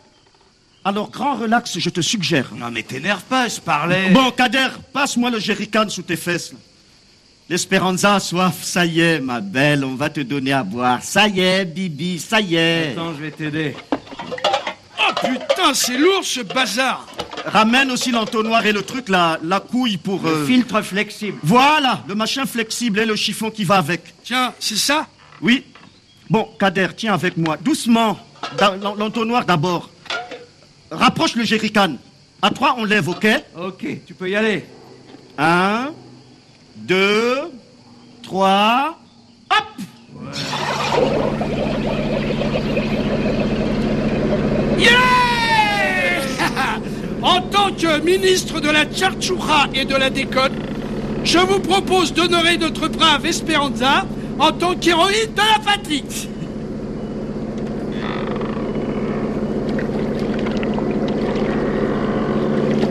Alors, 0.85 1.11
grand 1.11 1.35
relax, 1.35 1.79
je 1.79 1.91
te 1.91 2.01
suggère. 2.01 2.55
Non 2.55 2.71
mais 2.71 2.83
t'énerve 2.83 3.25
pas, 3.25 3.49
je 3.49 3.61
parlais... 3.61 4.11
Bon, 4.11 4.31
Kader, 4.31 4.69
passe-moi 4.93 5.29
le 5.29 5.41
jerrycan 5.41 5.89
sous 5.89 6.03
tes 6.03 6.17
fesses. 6.17 6.55
L'Espéranza 7.49 8.15
a 8.15 8.21
soif, 8.21 8.63
ça 8.63 8.87
y 8.87 9.01
est, 9.01 9.21
ma 9.21 9.41
belle, 9.41 9.85
on 9.85 9.97
va 9.97 10.09
te 10.09 10.21
donner 10.21 10.53
à 10.53 10.63
boire. 10.63 11.03
Ça 11.03 11.27
y 11.27 11.41
est, 11.41 11.65
Bibi, 11.65 12.19
ça 12.19 12.41
y 12.41 12.55
est. 12.55 12.93
Attends, 12.93 13.13
je 13.15 13.21
vais 13.21 13.31
t'aider. 13.33 13.75
Oh 14.21 15.13
putain, 15.23 15.75
c'est 15.75 15.97
lourd 15.97 16.25
ce 16.25 16.41
bazar. 16.41 17.07
Ramène 17.47 17.91
aussi 17.91 18.11
l'entonnoir 18.11 18.67
et 18.67 18.73
le 18.73 18.83
truc, 18.83 19.09
la, 19.09 19.39
la 19.43 19.61
couille 19.61 19.97
pour... 19.97 20.23
Le 20.23 20.29
euh, 20.29 20.47
filtre 20.47 20.83
flexible. 20.83 21.39
Voilà, 21.43 22.03
le 22.07 22.15
machin 22.15 22.45
flexible 22.47 22.99
et 23.01 23.07
le 23.07 23.17
chiffon 23.17 23.51
qui 23.51 23.65
va 23.65 23.77
avec. 23.77 24.03
Tiens, 24.23 24.53
c'est 24.59 24.77
ça? 24.77 25.07
Oui. 25.41 25.65
Bon, 26.29 26.49
Kader, 26.59 26.89
tiens 26.97 27.15
avec 27.15 27.37
moi. 27.37 27.57
Doucement. 27.57 28.19
L'entonnoir 28.99 29.45
d'abord. 29.45 29.89
Rapproche 30.91 31.35
le 31.37 31.45
jerrycan. 31.45 31.97
À 32.41 32.51
trois, 32.51 32.75
on 32.79 32.85
lève, 32.85 33.09
ok? 33.09 33.27
Ok, 33.57 33.87
tu 34.07 34.15
peux 34.15 34.29
y 34.31 34.37
aller. 34.37 34.67
Un, 35.37 35.93
deux, 36.77 37.51
trois, 38.23 38.99
hop 39.51 39.67
Yeah 44.79 44.91
En 47.23 47.41
tant 47.43 47.68
que 47.79 48.01
ministre 48.01 48.61
de 48.61 48.69
la 48.69 48.85
Tchartchoura 48.85 49.69
et 49.73 49.85
de 49.85 49.95
la 49.95 50.11
Déconne, 50.11 50.53
je 51.23 51.39
vous 51.39 51.61
propose 51.61 52.13
d'honorer 52.13 52.59
notre 52.59 52.89
brave 52.89 53.25
Esperanza 53.25 54.05
en 54.39 54.51
tant 54.51 54.75
qu'héroïne 54.75 55.33
de 55.35 55.41
la 55.41 55.65
patrie. 55.65 56.05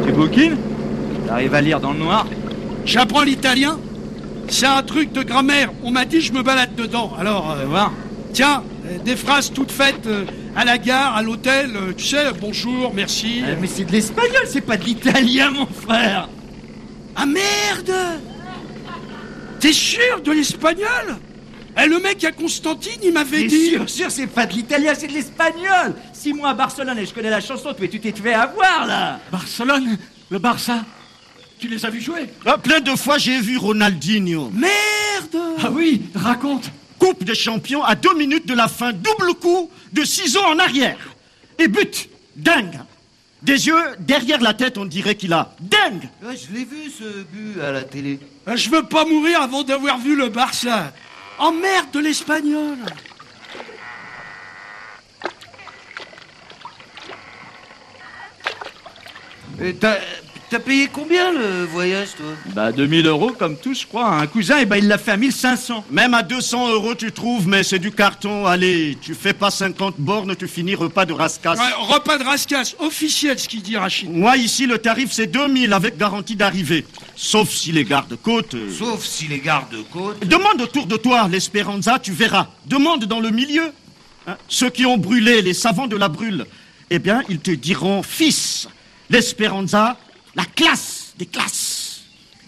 Tu 0.06 0.12
bouquines 0.14 0.58
T'arrives 1.28 1.54
à 1.54 1.62
lire 1.62 1.80
dans 1.82 1.92
le 1.92 2.00
noir 2.00 2.26
J'apprends 2.86 3.24
l'italien. 3.24 3.78
C'est 4.48 4.66
un 4.66 4.84
truc 4.84 5.12
de 5.12 5.22
grammaire. 5.24 5.72
On 5.84 5.92
m'a 5.92 6.06
dit 6.06 6.22
je 6.22 6.32
me 6.32 6.42
balade 6.42 6.74
dedans. 6.76 7.12
Alors, 7.20 7.52
euh, 7.52 7.66
voir. 7.66 7.92
tiens, 8.32 8.64
euh, 8.86 8.98
des 9.04 9.18
phrases 9.18 9.52
toutes 9.52 9.74
faites 9.74 10.08
euh, 10.08 10.24
à 10.58 10.66
la 10.66 10.78
gare, 10.80 11.16
à 11.16 11.22
l'hôtel. 11.22 11.72
euh, 11.76 11.94
tu 11.96 12.04
sais, 12.06 12.34
bonjour, 12.42 12.94
merci. 12.94 13.42
Euh, 13.46 13.56
mais 13.62 13.68
c'est 13.68 13.86
de 13.86 13.92
l'espagnol, 13.92 14.42
c'est 14.48 14.62
pas 14.62 14.76
de 14.76 14.84
l'italien, 14.86 15.52
mon 15.52 15.68
frère 15.68 16.28
Ah 17.16 17.26
merde 17.28 17.94
T'es 19.60 19.72
sûr 19.74 20.22
de 20.24 20.32
l'espagnol? 20.32 21.18
Eh, 21.80 21.88
Le 21.88 22.00
mec 22.00 22.24
à 22.24 22.32
Constantine, 22.32 23.00
il 23.04 23.14
m'avait 23.14 23.44
dit... 23.46 23.70
sûr, 23.70 23.88
sûr, 23.90 24.12
c'est 24.12 24.26
pas 24.28 24.48
de 24.48 24.54
l'italien, 24.54 24.94
c'est 24.98 25.08
de 25.08 25.14
l'espagnol 25.14 25.94
Six 26.12 26.34
mois 26.34 26.50
à 26.50 26.54
Barcelone 26.56 26.98
et 26.98 27.06
je 27.06 27.14
connais 27.14 27.30
la 27.30 27.40
chanson, 27.42 27.74
mais 27.80 27.88
tu 27.88 28.00
t'es 28.00 28.12
fait 28.12 28.34
avoir, 28.34 28.88
là 28.88 29.20
Barcelone, 29.32 29.98
le 30.32 30.40
Barça? 30.40 30.84
Tu 31.60 31.68
les 31.68 31.86
as 31.86 31.90
vus 31.92 32.02
jouer? 32.02 32.30
Ah, 32.46 32.58
Plein 32.58 32.80
de 32.82 32.96
fois, 32.96 33.18
j'ai 33.20 33.40
vu 33.40 33.58
Ronaldinho. 33.58 34.52
Merde 34.54 35.44
Ah 35.64 35.70
oui, 35.72 36.04
raconte. 36.16 36.70
Coupe 37.00 37.24
des 37.24 37.36
champions 37.36 37.84
à 37.84 37.96
deux 37.96 38.16
minutes 38.16 38.48
de 38.48 38.54
la 38.54 38.68
fin. 38.68 38.92
Double 38.94 39.34
coup 39.36 39.70
de 39.94 40.04
ciseaux 40.04 40.44
en 40.46 40.60
arrière. 40.60 40.98
Et 41.60 41.68
but. 41.68 42.10
Dingue. 42.36 42.80
Des 43.42 43.68
yeux 43.68 43.96
derrière 44.00 44.42
la 44.42 44.54
tête, 44.54 44.78
on 44.78 44.86
dirait 44.86 45.16
qu'il 45.16 45.34
a. 45.34 45.56
Dingue. 45.60 46.10
Ouais, 46.24 46.36
je 46.36 46.54
l'ai 46.54 46.66
vu 46.66 46.90
ce 46.90 47.24
but 47.24 47.62
à 47.62 47.72
la 47.72 47.84
télé. 47.84 48.20
Euh, 48.48 48.56
Je 48.56 48.70
veux 48.70 48.84
pas 48.84 49.06
mourir 49.06 49.42
avant 49.42 49.64
d'avoir 49.64 50.00
vu 50.00 50.16
le 50.16 50.30
Barça. 50.30 50.92
Oh 51.40 51.52
merde 51.52 51.92
de 51.92 52.00
l'espagnol 52.00 52.78
Et 59.60 59.76
t'as 60.50 60.60
payé 60.60 60.90
combien 60.92 61.32
le 61.32 61.66
voyage, 61.66 62.10
toi? 62.18 62.26
Bah 62.54 62.72
2000 62.72 63.06
euros 63.08 63.32
comme 63.38 63.58
tout, 63.58 63.74
je 63.74 63.86
crois. 63.86 64.08
Un 64.16 64.28
cousin, 64.28 64.60
et 64.60 64.66
bah 64.66 64.78
il 64.78 64.88
l'a 64.88 64.98
fait 64.98 65.12
à 65.12 65.18
1500. 65.18 65.86
Même 65.92 66.14
à 66.14 66.24
200 66.24 66.72
euros, 66.72 66.96
tu 66.96 67.12
trouves, 67.12 67.48
mais 67.48 67.64
c'est 67.64 67.80
du 67.80 67.92
carton. 67.92 68.46
Allez, 68.46 68.98
tu 69.02 69.14
fais 69.14 69.34
pas 69.34 69.52
50 69.52 69.96
bornes, 69.98 70.36
tu 70.36 70.48
finis 70.48 70.76
repas 70.76 71.06
de 71.06 71.14
rascasse. 71.14 71.60
Ouais, 71.60 71.66
Repas 71.94 72.18
de 72.18 72.24
rascasse, 72.24 72.76
officiel 72.80 73.38
ce 73.40 73.48
qu'il 73.48 73.62
dit 73.62 73.78
Rachid. 73.78 74.10
Moi, 74.12 74.38
ici, 74.38 74.66
le 74.68 74.78
tarif, 74.78 75.12
c'est 75.12 75.28
2000 75.28 75.74
avec 75.74 75.98
garantie 75.98 76.36
d'arrivée. 76.36 76.86
Sauf 77.16 77.50
si 77.50 77.72
les 77.72 77.84
gardes-côtes. 77.84 78.54
euh, 78.56 78.72
Sauf 78.72 79.04
si 79.04 79.28
les 79.28 79.40
gardes-côtes... 79.40 80.26
Demande 80.26 80.62
autour 80.62 80.86
de 80.88 80.98
toi, 80.98 81.28
l'Espéranza, 81.30 82.00
tu 82.00 82.12
verras. 82.12 82.48
Demande 82.66 83.06
dans 83.06 83.20
le 83.20 83.32
milieu. 83.32 83.72
Hein, 84.28 84.38
Ceux 84.48 84.70
qui 84.70 84.86
ont 84.86 84.98
brûlé, 84.98 85.42
les 85.42 85.54
savants 85.54 85.88
de 85.88 85.96
la 85.96 86.10
brûle, 86.10 86.46
eh 86.90 87.00
bien, 87.00 87.22
ils 87.30 87.40
te 87.40 87.52
diront, 87.52 88.04
fils, 88.04 88.68
l'Espéranza, 89.10 89.98
la 90.38 90.46
classe 90.46 91.14
des 91.18 91.26
classes. 91.26 92.02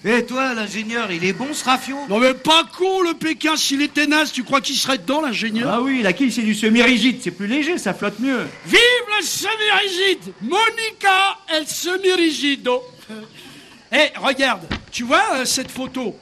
Et 0.06 0.26
toi, 0.26 0.54
l'ingénieur, 0.54 1.12
il 1.12 1.26
est 1.26 1.34
bon, 1.34 1.54
ce 1.54 1.66
rafio 1.66 1.98
Non 2.08 2.20
mais 2.20 2.34
pas 2.34 2.64
con 2.78 3.02
le 3.02 3.16
Pékin, 3.16 3.58
s'il 3.58 3.82
était 3.82 4.08
naze, 4.08 4.32
tu 4.32 4.46
crois 4.46 4.62
qu'il 4.62 4.76
serait 4.76 4.98
dedans 4.98 5.20
l'ingénieur? 5.20 5.70
Ah 5.70 5.82
oui, 5.82 6.02
la 6.02 6.14
quille, 6.14 6.32
c'est 6.32 6.44
du 6.44 6.56
semi-rigide, 6.56 7.20
c'est 7.22 7.32
plus 7.32 7.48
léger, 7.48 7.78
ça 7.78 7.94
flotte 7.94 8.20
mieux. 8.20 8.48
Vive 8.66 8.80
le 9.18 9.26
semi-rigide 9.26 10.34
Monica 10.42 11.38
el 11.50 11.68
semi-rigido 11.68 12.82
Eh, 13.92 14.12
regarde, 14.18 14.62
tu 14.92 15.04
vois 15.04 15.24
euh, 15.34 15.46
cette 15.46 15.72
photo? 15.72 16.16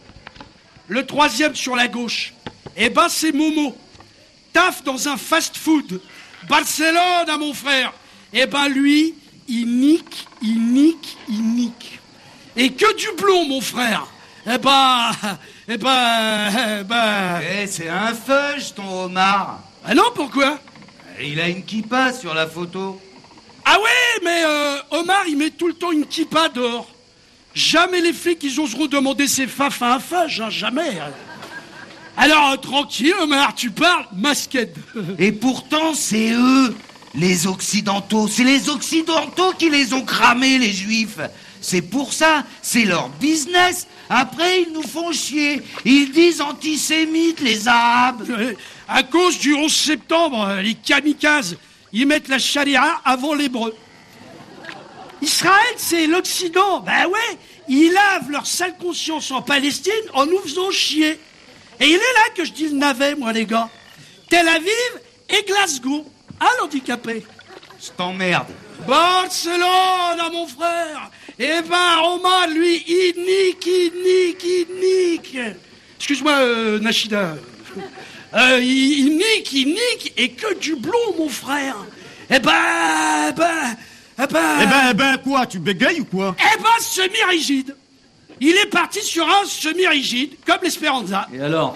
Le 0.88 1.06
troisième 1.06 1.54
sur 1.54 1.76
la 1.76 1.90
gauche. 1.90 2.34
Eh 2.78 2.90
ben, 2.90 3.10
c'est 3.10 3.34
Momo. 3.34 3.78
Taf 4.54 4.86
dans 4.86 5.10
un 5.10 5.18
fast-food. 5.18 6.00
Barcelone, 6.48 7.28
à 7.28 7.38
mon 7.38 7.54
frère. 7.54 7.94
Eh 8.32 8.46
ben, 8.46 8.70
lui, 8.70 9.16
il 9.48 9.80
nique, 9.80 10.28
il 10.42 10.74
nique, 10.74 11.18
il 11.30 11.44
nique. 11.44 12.00
Et 12.56 12.72
que 12.72 12.96
du 12.96 13.08
blond, 13.22 13.46
mon 13.46 13.62
frère. 13.62 14.08
Eh 14.46 14.58
ben, 14.58 15.12
eh 15.68 15.78
ben, 15.78 16.80
eh 16.80 16.84
ben... 16.84 17.42
Eh, 17.42 17.68
c'est 17.68 17.90
un 17.90 18.14
feuge, 18.14 18.74
ton 18.74 19.06
homard 19.06 19.60
Ah 19.86 19.94
non, 19.94 20.12
pourquoi? 20.16 20.60
Il 21.22 21.40
a 21.40 21.50
une 21.50 21.64
kippa 21.64 22.14
sur 22.14 22.34
la 22.34 22.48
photo. 22.48 23.02
Ah 23.66 23.78
ouais, 23.80 24.24
mais 24.24 24.44
euh, 24.46 24.78
Omar, 24.92 25.24
il 25.28 25.38
met 25.38 25.50
tout 25.50 25.68
le 25.68 25.74
temps 25.74 25.92
une 25.92 26.06
kippa 26.06 26.50
dehors. 26.50 26.88
Jamais 27.54 28.02
les 28.02 28.14
flics, 28.14 28.42
ils 28.44 28.60
oseront 28.60 28.86
demander 28.86 29.28
ses 29.28 29.48
faf 29.48 29.82
à 29.82 29.96
un 29.96 30.00
fage, 30.00 30.42
hein, 30.42 30.50
jamais. 30.50 31.00
Alors, 32.16 32.52
euh, 32.52 32.58
tranquille, 32.58 33.14
Omar, 33.22 33.54
tu 33.54 33.72
parles, 33.72 34.06
masquette. 34.16 34.76
Et 35.20 35.32
pourtant, 35.32 35.94
c'est 35.94 36.32
eux, 36.32 36.76
les 37.16 37.48
Occidentaux. 37.48 38.28
C'est 38.28 38.44
les 38.44 38.70
Occidentaux 38.70 39.54
qui 39.58 39.70
les 39.70 39.94
ont 39.94 40.04
cramés, 40.04 40.58
les 40.58 40.72
Juifs. 40.72 41.20
C'est 41.62 41.82
pour 41.82 42.14
ça, 42.14 42.44
c'est 42.62 42.86
leur 42.86 43.10
business. 43.10 43.88
Après, 44.10 44.62
ils 44.62 44.74
nous 44.74 44.84
font 44.84 45.12
chier. 45.12 45.62
Ils 45.86 46.12
disent 46.12 46.42
antisémites, 46.42 47.42
les 47.42 47.68
Arabes. 47.68 48.24
Euh, 48.30 48.54
à 48.88 49.04
cause 49.04 49.38
du 49.40 49.54
11 49.54 49.74
septembre, 49.74 50.48
euh, 50.48 50.62
les 50.62 50.76
kamikazes, 50.76 51.58
ils 51.92 52.08
mettent 52.08 52.30
la 52.30 52.40
charia 52.40 53.02
avant 53.04 53.34
l'hébreu. 53.34 53.76
Israël, 55.22 55.76
c'est 55.78 56.08
l'Occident. 56.08 56.80
Ben 56.82 57.08
ouais, 57.08 57.38
ils 57.68 57.92
lavent 57.92 58.30
leur 58.30 58.46
sale 58.46 58.78
conscience 58.78 59.32
en 59.32 59.42
Palestine 59.42 59.94
en 60.14 60.26
nous 60.26 60.40
faisant 60.40 60.72
chier. 60.72 61.20
Et 61.80 61.86
il 61.86 61.96
est 61.96 61.98
là 61.98 62.30
que 62.36 62.46
je 62.46 62.52
dis 62.52 62.70
le 62.70 62.76
navet, 62.78 63.16
moi, 63.16 63.34
les 63.34 63.46
gars. 63.46 63.70
Tel 64.30 64.48
Aviv 64.48 64.70
et 65.30 65.44
Glasgow. 65.48 66.06
À 66.40 66.48
l'handicapé. 66.60 67.26
Je 67.80 67.90
t'emmerde. 67.92 68.48
Barcelone, 68.88 70.32
mon 70.32 70.48
frère. 70.48 71.10
Eh 71.40 71.62
ben, 71.68 71.98
Roman, 72.00 72.48
lui, 72.54 72.84
il 72.88 73.14
nique, 73.18 73.66
il 73.66 73.92
nique, 74.04 74.44
il 74.44 74.68
nique. 74.80 75.38
Excuse-moi, 75.98 76.34
euh, 76.34 76.80
Nashida. 76.80 77.36
Euh, 78.34 78.60
il, 78.62 79.00
il 79.00 79.18
nique, 79.18 79.54
il 79.54 79.68
nique, 79.68 80.14
et 80.18 80.32
que 80.32 80.56
du 80.56 80.76
blond, 80.76 81.16
mon 81.18 81.30
frère. 81.30 81.76
Eh 82.30 82.40
ben, 82.40 83.30
eh 83.30 83.34
ben, 83.34 83.78
eh 84.22 84.28
ben... 84.28 84.60
Eh 84.62 84.66
ben, 84.66 84.88
eh 84.92 84.94
ben, 84.94 85.18
quoi 85.18 85.46
Tu 85.46 85.60
bégayes 85.60 86.02
ou 86.02 86.06
quoi? 86.06 86.36
Eh 86.40 86.58
ben, 86.62 86.70
semi-rigide. 86.80 87.76
Il 88.40 88.56
est 88.56 88.70
parti 88.70 89.02
sur 89.02 89.28
un 89.28 89.46
semi-rigide, 89.46 90.36
comme 90.46 90.60
l'Espéranza. 90.62 91.28
Et 91.34 91.40
alors? 91.42 91.76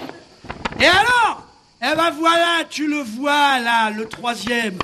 Et 0.79 0.85
alors? 0.85 1.47
Eh 1.83 1.95
ben 1.95 2.11
voilà, 2.11 2.63
tu 2.69 2.87
le 2.87 3.01
vois 3.01 3.59
là, 3.59 3.89
le 3.89 4.07
troisième. 4.07 4.77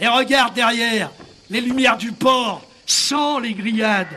Et 0.00 0.08
regarde 0.08 0.54
derrière, 0.54 1.10
les 1.48 1.60
lumières 1.60 1.96
du 1.96 2.10
port, 2.10 2.62
sans 2.86 3.38
les 3.38 3.52
grillades, 3.54 4.08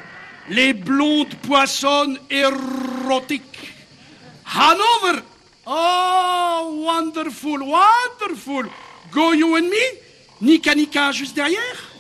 les 0.50 0.74
blondes 0.74 1.36
poissonnes 1.36 2.18
érotiques. 2.30 3.74
Hanover 4.56 5.22
Oh, 5.66 6.84
wonderful, 6.86 7.62
wonderful. 7.64 8.68
Go 9.12 9.34
you 9.34 9.56
and 9.56 9.70
me? 9.70 10.00
Nika 10.42 10.76
Nika 10.76 11.12
juste 11.14 11.36
derrière? 11.36 11.92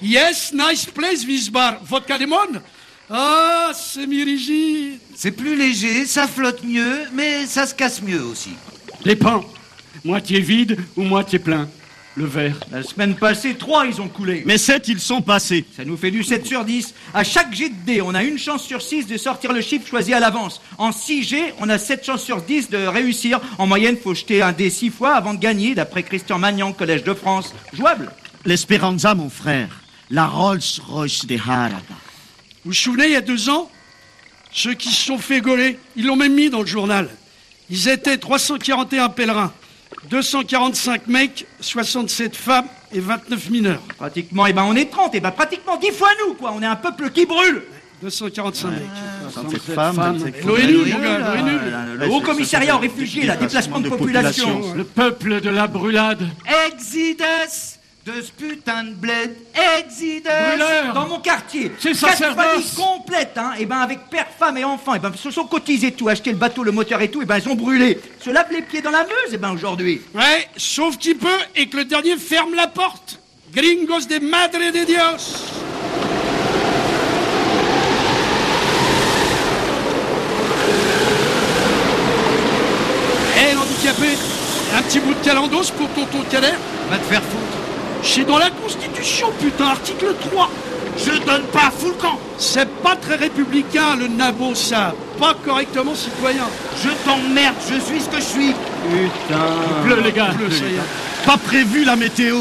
Yes, 0.00 0.52
nice 0.52 0.86
place, 0.86 1.24
this 1.24 1.48
bar. 1.48 1.78
Vodka 1.82 2.16
Demon 2.18 2.60
Ah, 3.10 3.72
semi-rigide. 3.74 5.00
C'est 5.16 5.32
plus 5.32 5.56
léger, 5.56 6.06
ça 6.06 6.28
flotte 6.28 6.62
mieux, 6.62 7.06
mais 7.12 7.46
ça 7.46 7.66
se 7.66 7.74
casse 7.74 8.00
mieux 8.02 8.22
aussi. 8.22 8.50
Les 9.04 9.16
pans, 9.16 9.42
moitié 10.04 10.40
vide 10.40 10.78
ou 10.96 11.02
moitié 11.02 11.38
plein 11.38 11.68
Le 12.16 12.24
verre. 12.24 12.58
La 12.72 12.82
semaine 12.82 13.14
passée, 13.14 13.54
trois, 13.54 13.86
ils 13.86 14.00
ont 14.00 14.08
coulé. 14.08 14.42
Mais 14.44 14.58
sept, 14.58 14.88
ils 14.88 14.98
sont 14.98 15.22
passés. 15.22 15.64
Ça 15.76 15.84
nous 15.84 15.96
fait 15.96 16.10
du 16.10 16.24
7 16.24 16.44
sur 16.46 16.64
10. 16.64 16.94
À 17.14 17.22
chaque 17.22 17.54
jet 17.54 17.68
de 17.68 17.74
dés, 17.86 18.02
on 18.02 18.14
a 18.14 18.24
une 18.24 18.38
chance 18.38 18.64
sur 18.64 18.82
6 18.82 19.06
de 19.06 19.16
sortir 19.16 19.52
le 19.52 19.60
chiffre 19.60 19.86
choisi 19.86 20.12
à 20.12 20.20
l'avance. 20.20 20.60
En 20.78 20.90
6 20.90 21.22
G, 21.22 21.54
on 21.60 21.68
a 21.68 21.78
7 21.78 22.04
chances 22.04 22.24
sur 22.24 22.42
10 22.42 22.70
de 22.70 22.78
réussir. 22.86 23.40
En 23.58 23.66
moyenne, 23.66 23.96
faut 23.96 24.14
jeter 24.14 24.42
un 24.42 24.52
dé 24.52 24.70
6 24.70 24.90
fois 24.90 25.14
avant 25.14 25.34
de 25.34 25.38
gagner, 25.40 25.74
d'après 25.74 26.02
Christian 26.02 26.38
Magnan, 26.38 26.72
Collège 26.72 27.04
de 27.04 27.14
France. 27.14 27.54
Jouable 27.72 28.10
L'Espéranza, 28.44 29.14
mon 29.14 29.30
frère. 29.30 29.68
La 30.10 30.26
Rolls-Royce 30.26 31.26
des 31.26 31.38
Haraga. 31.38 31.76
Vous 32.64 32.70
vous 32.70 32.72
souvenez, 32.72 33.06
il 33.06 33.12
y 33.12 33.16
a 33.16 33.20
deux 33.20 33.48
ans, 33.48 33.70
ceux 34.52 34.74
qui 34.74 34.88
se 34.88 35.04
sont 35.06 35.18
fait 35.18 35.40
gauler, 35.40 35.78
ils 35.96 36.06
l'ont 36.06 36.16
même 36.16 36.34
mis 36.34 36.50
dans 36.50 36.60
le 36.60 36.66
journal. 36.66 37.08
Ils 37.70 37.88
étaient 37.88 38.16
341 38.16 39.10
pèlerins, 39.10 39.52
245 40.08 41.06
mecs, 41.08 41.46
67 41.60 42.36
femmes 42.36 42.66
et 42.92 43.00
29 43.00 43.50
mineurs. 43.50 43.82
Pratiquement, 43.96 44.46
eh 44.46 44.52
ben 44.52 44.64
on 44.64 44.74
est 44.74 44.90
30, 44.90 45.10
eh 45.14 45.20
ben 45.20 45.30
pratiquement 45.30 45.76
10 45.76 45.90
fois 45.90 46.08
nous, 46.26 46.34
quoi. 46.34 46.52
On 46.54 46.62
est 46.62 46.66
un 46.66 46.76
peuple 46.76 47.10
qui 47.10 47.26
brûle. 47.26 47.62
245 48.02 48.70
mecs. 48.70 48.80
67 49.32 49.74
femmes. 49.74 50.18
L'ONU, 50.46 50.76
mon 50.76 50.98
gars, 51.00 51.34
l'ONU. 51.34 51.58
Le 51.98 52.08
Haut 52.10 52.20
Commissariat 52.20 52.76
aux 52.76 52.80
réfugiés, 52.80 53.24
la 53.26 53.36
déplacement 53.36 53.80
de 53.80 53.88
population. 53.88 54.74
Le 54.74 54.84
peuple 54.84 55.40
de 55.40 55.50
la 55.50 55.66
brûlade. 55.66 56.26
Exodus 56.68 57.77
de 58.08 58.22
ce 58.22 58.30
putain 58.32 58.84
de 58.84 58.94
bled. 58.94 59.36
Brûleur. 59.54 60.94
Dans 60.94 61.06
mon 61.08 61.20
quartier, 61.20 61.72
C'est 61.78 61.90
quatre 61.90 62.10
sacerdoce. 62.12 62.44
familles 62.44 62.74
complètes, 62.74 63.36
hein, 63.36 63.52
et 63.58 63.66
ben 63.66 63.78
avec 63.78 64.08
père, 64.08 64.26
femme 64.38 64.56
et 64.56 64.64
enfants, 64.64 64.94
et 64.94 64.98
ben 64.98 65.12
se 65.14 65.30
sont 65.30 65.44
cotisés 65.44 65.92
tout, 65.92 66.08
acheté 66.08 66.30
le 66.30 66.36
bateau, 66.36 66.62
le 66.64 66.72
moteur 66.72 67.00
et 67.02 67.10
tout, 67.10 67.20
et 67.20 67.26
ben 67.26 67.38
ils 67.38 67.48
ont 67.48 67.54
brûlé. 67.54 68.00
Se 68.20 68.30
lavent 68.30 68.52
les 68.52 68.62
pieds 68.62 68.80
dans 68.80 68.90
la 68.90 69.04
Meuse, 69.04 69.34
et 69.34 69.36
ben 69.36 69.50
aujourd'hui. 69.50 70.00
Ouais, 70.14 70.48
sauf 70.56 70.96
qu'il 70.96 71.18
peut 71.18 71.28
et 71.54 71.68
que 71.68 71.76
le 71.76 71.84
dernier 71.84 72.16
ferme 72.16 72.54
la 72.54 72.66
porte. 72.66 73.18
Gringos 73.52 74.06
de 74.08 74.18
Madre 74.24 74.58
de 74.72 74.84
Dios. 74.84 75.44
Eh, 83.40 83.54
l'handicapé, 83.54 84.16
un 84.76 84.82
petit 84.82 85.00
bout 85.00 85.14
de 85.14 85.24
calendos 85.24 85.70
pour 85.76 85.88
tonton 85.90 86.24
Kader 86.30 86.54
Va 86.90 86.98
te 86.98 87.04
faire 87.04 87.22
foutre. 87.22 87.57
C'est 88.02 88.24
dans 88.24 88.38
la 88.38 88.50
Constitution, 88.50 89.28
putain, 89.40 89.66
article 89.66 90.14
3. 90.30 90.50
Je 90.98 91.12
donne 91.24 91.42
pas 91.52 91.70
full 91.76 91.94
camp. 92.00 92.18
C'est 92.38 92.68
pas 92.82 92.96
très 92.96 93.16
républicain, 93.16 93.96
le 93.98 94.08
nabo, 94.08 94.54
ça. 94.54 94.94
Pas 95.18 95.34
correctement 95.44 95.94
citoyen. 95.94 96.44
Je 96.82 96.88
t'emmerde, 97.04 97.54
je 97.68 97.78
suis 97.80 98.00
ce 98.00 98.08
que 98.08 98.16
je 98.16 98.22
suis. 98.22 98.54
Bleu, 99.84 100.00
les 100.02 100.12
gars. 100.12 100.30
Bleu, 100.36 100.50
ça 100.50 100.64
y 100.64 100.74
est. 100.74 101.26
Pas 101.26 101.36
prévu 101.36 101.84
la 101.84 101.96
météo. 101.96 102.36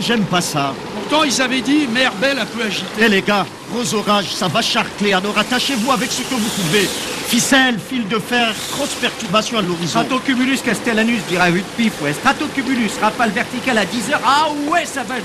J'aime 0.00 0.24
pas 0.24 0.40
ça. 0.40 0.74
Pourtant, 0.94 1.24
ils 1.24 1.42
avaient 1.42 1.60
dit 1.60 1.86
mer 1.88 2.12
belle 2.20 2.38
un 2.38 2.46
peu 2.46 2.62
agitée. 2.62 2.86
Eh 3.00 3.08
les 3.08 3.22
gars, 3.22 3.46
gros 3.72 3.94
orage, 3.94 4.32
ça 4.32 4.48
va 4.48 4.62
charcler. 4.62 5.12
Alors 5.12 5.36
attachez-vous 5.36 5.90
avec 5.90 6.10
ce 6.10 6.22
que 6.22 6.34
vous 6.34 6.48
pouvez. 6.62 6.88
Ficelle, 7.28 7.78
fil 7.78 8.08
de 8.08 8.18
fer, 8.18 8.54
grosse 8.72 8.94
perturbation 8.94 9.58
à 9.58 9.62
l'horizon. 9.62 10.00
Stratocumulus 10.00 10.62
Castellanus, 10.64 11.20
vue 11.28 11.36
de 11.60 11.64
pif, 11.76 11.92
ouais. 12.00 12.12
Stratocumulus, 12.14 12.92
rafale 13.02 13.30
verticale 13.30 13.78
à 13.78 13.84
10 13.84 14.10
heures. 14.12 14.20
Ah 14.24 14.48
ouais, 14.70 14.86
ça 14.86 15.02
va, 15.02 15.16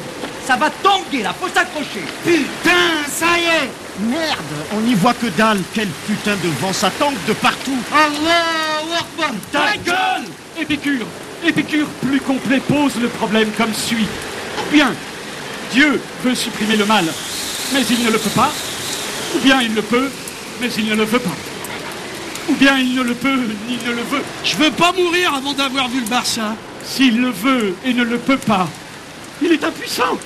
ça 0.45 0.57
va 0.57 0.69
tanguer 0.69 1.23
là, 1.23 1.33
faut 1.39 1.47
s'accrocher. 1.47 2.03
Putain, 2.25 3.07
ça 3.09 3.37
y 3.37 3.43
est. 3.43 3.69
Merde, 4.09 4.39
on 4.75 4.81
n'y 4.81 4.95
voit 4.95 5.13
que 5.13 5.27
dalle. 5.27 5.61
Quel 5.73 5.87
putain 5.87 6.35
de 6.43 6.49
vent, 6.59 6.73
ça 6.73 6.89
tangue 6.99 7.15
de 7.27 7.33
partout. 7.33 7.77
Allah 7.93 8.99
Akbar. 8.99 9.31
Ta 9.51 9.77
gueule 9.77 10.27
Épicure 10.59 11.05
Épicure 11.45 11.87
plus 12.05 12.19
complet 12.19 12.59
pose 12.59 12.95
le 13.01 13.07
problème 13.07 13.49
comme 13.57 13.73
suit. 13.73 14.07
Bien, 14.71 14.93
Dieu 15.71 16.01
veut 16.23 16.35
supprimer 16.35 16.75
le 16.75 16.85
mal, 16.85 17.05
mais 17.73 17.81
il 17.89 18.03
ne 18.03 18.11
le 18.11 18.17
peut 18.17 18.29
pas. 18.29 18.51
Ou 19.35 19.39
bien 19.39 19.61
il 19.61 19.73
le 19.73 19.81
peut, 19.81 20.09
mais 20.61 20.69
il 20.77 20.87
ne 20.87 20.95
le 20.95 21.03
veut 21.03 21.19
pas. 21.19 21.35
Ou 22.49 22.53
bien 22.53 22.77
il 22.77 22.95
ne 22.95 23.03
le 23.03 23.13
peut, 23.13 23.39
ni 23.67 23.77
ne 23.85 23.91
le 23.91 24.03
veut. 24.03 24.23
Je 24.43 24.55
veux 24.55 24.71
pas 24.71 24.91
mourir 24.91 25.33
avant 25.33 25.53
d'avoir 25.53 25.87
vu 25.89 26.01
le 26.01 26.07
Barça. 26.07 26.55
S'il 26.85 27.21
le 27.21 27.29
veut 27.29 27.75
et 27.85 27.93
ne 27.93 28.03
le 28.03 28.17
peut 28.17 28.37
pas, 28.37 28.67
il 29.41 29.51
est 29.51 29.63
impuissant. 29.63 30.17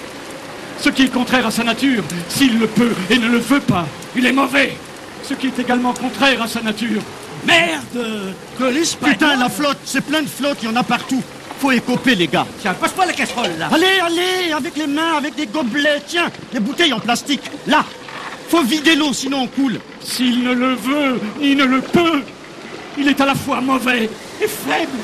Ce 0.80 0.90
qui 0.90 1.04
est 1.04 1.14
contraire 1.14 1.46
à 1.46 1.52
sa 1.52 1.64
nature, 1.64 2.04
s'il 2.30 2.60
le 2.60 2.68
peut 2.68 2.94
et 3.10 3.18
ne 3.18 3.28
le 3.28 3.40
veut 3.40 3.60
pas, 3.60 3.88
il 4.16 4.26
est 4.26 4.32
mauvais. 4.32 4.76
Ce 5.24 5.34
qui 5.34 5.48
est 5.48 5.60
également 5.60 5.94
contraire 5.94 6.42
à 6.42 6.48
sa 6.48 6.62
nature. 6.62 7.02
Merde 7.46 8.34
Que 8.58 8.64
l'Espagne... 8.66 9.14
Putain, 9.14 9.36
la 9.36 9.50
flotte, 9.50 9.78
c'est 9.86 10.02
plein 10.02 10.22
de 10.22 10.28
flotte, 10.28 10.58
il 10.64 10.70
y 10.70 10.72
en 10.72 10.76
a 10.76 10.84
partout. 10.84 11.22
Faut 11.60 11.72
écoper, 11.72 12.16
les 12.16 12.28
gars. 12.28 12.46
Tiens, 12.62 12.74
passe-moi 12.74 13.06
la 13.06 13.14
casserole 13.14 13.52
là. 13.58 13.70
Allez, 13.74 14.00
allez, 14.04 14.52
avec 14.52 14.76
les 14.78 14.88
mains, 14.88 15.18
avec 15.18 15.36
des 15.36 15.48
gobelets. 15.48 16.02
Tiens, 16.08 16.30
des 16.54 16.60
bouteilles 16.60 16.94
en 16.94 17.00
plastique. 17.00 17.42
Là, 17.66 17.84
faut 18.50 18.64
vider 18.64 18.96
l'eau, 18.96 19.12
sinon 19.14 19.42
on 19.44 19.48
coule. 19.48 19.80
S'il 20.02 20.44
ne 20.44 20.54
le 20.54 20.76
veut, 20.76 21.20
ni 21.42 21.56
ne 21.56 21.66
le 21.66 21.82
peut, 21.82 22.22
il 22.98 23.08
est 23.08 23.20
à 23.20 23.26
la 23.26 23.36
fois 23.36 23.60
mauvais 23.62 24.10
et 24.42 24.48
faible. 24.48 25.00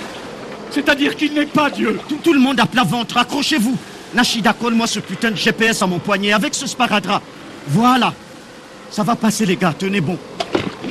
C'est-à-dire 0.72 1.16
qu'il 1.16 1.34
n'est 1.34 1.45
pas 1.45 1.70
Dieu. 1.70 1.99
Tout, 2.08 2.20
tout 2.24 2.34
le 2.34 2.39
monde 2.39 2.60
à 2.60 2.66
plat 2.66 2.84
ventre, 2.84 3.18
accrochez-vous. 3.18 3.78
Nashida, 4.14 4.54
colle-moi 4.54 4.88
ce 4.88 4.99
putain 4.99 5.32
de 5.32 5.36
GPS 5.36 5.82
à 5.82 5.88
mon 5.88 5.99
poignet 5.99 6.34
avec 6.34 6.54
ce 6.54 6.68
sparadrap. 6.68 7.22
Voilà. 7.68 8.14
Ça 8.91 9.04
va 9.04 9.16
passer, 9.16 9.45
les 9.45 9.56
gars, 9.56 9.74
tenez 9.78 10.01
bon. 10.01 10.18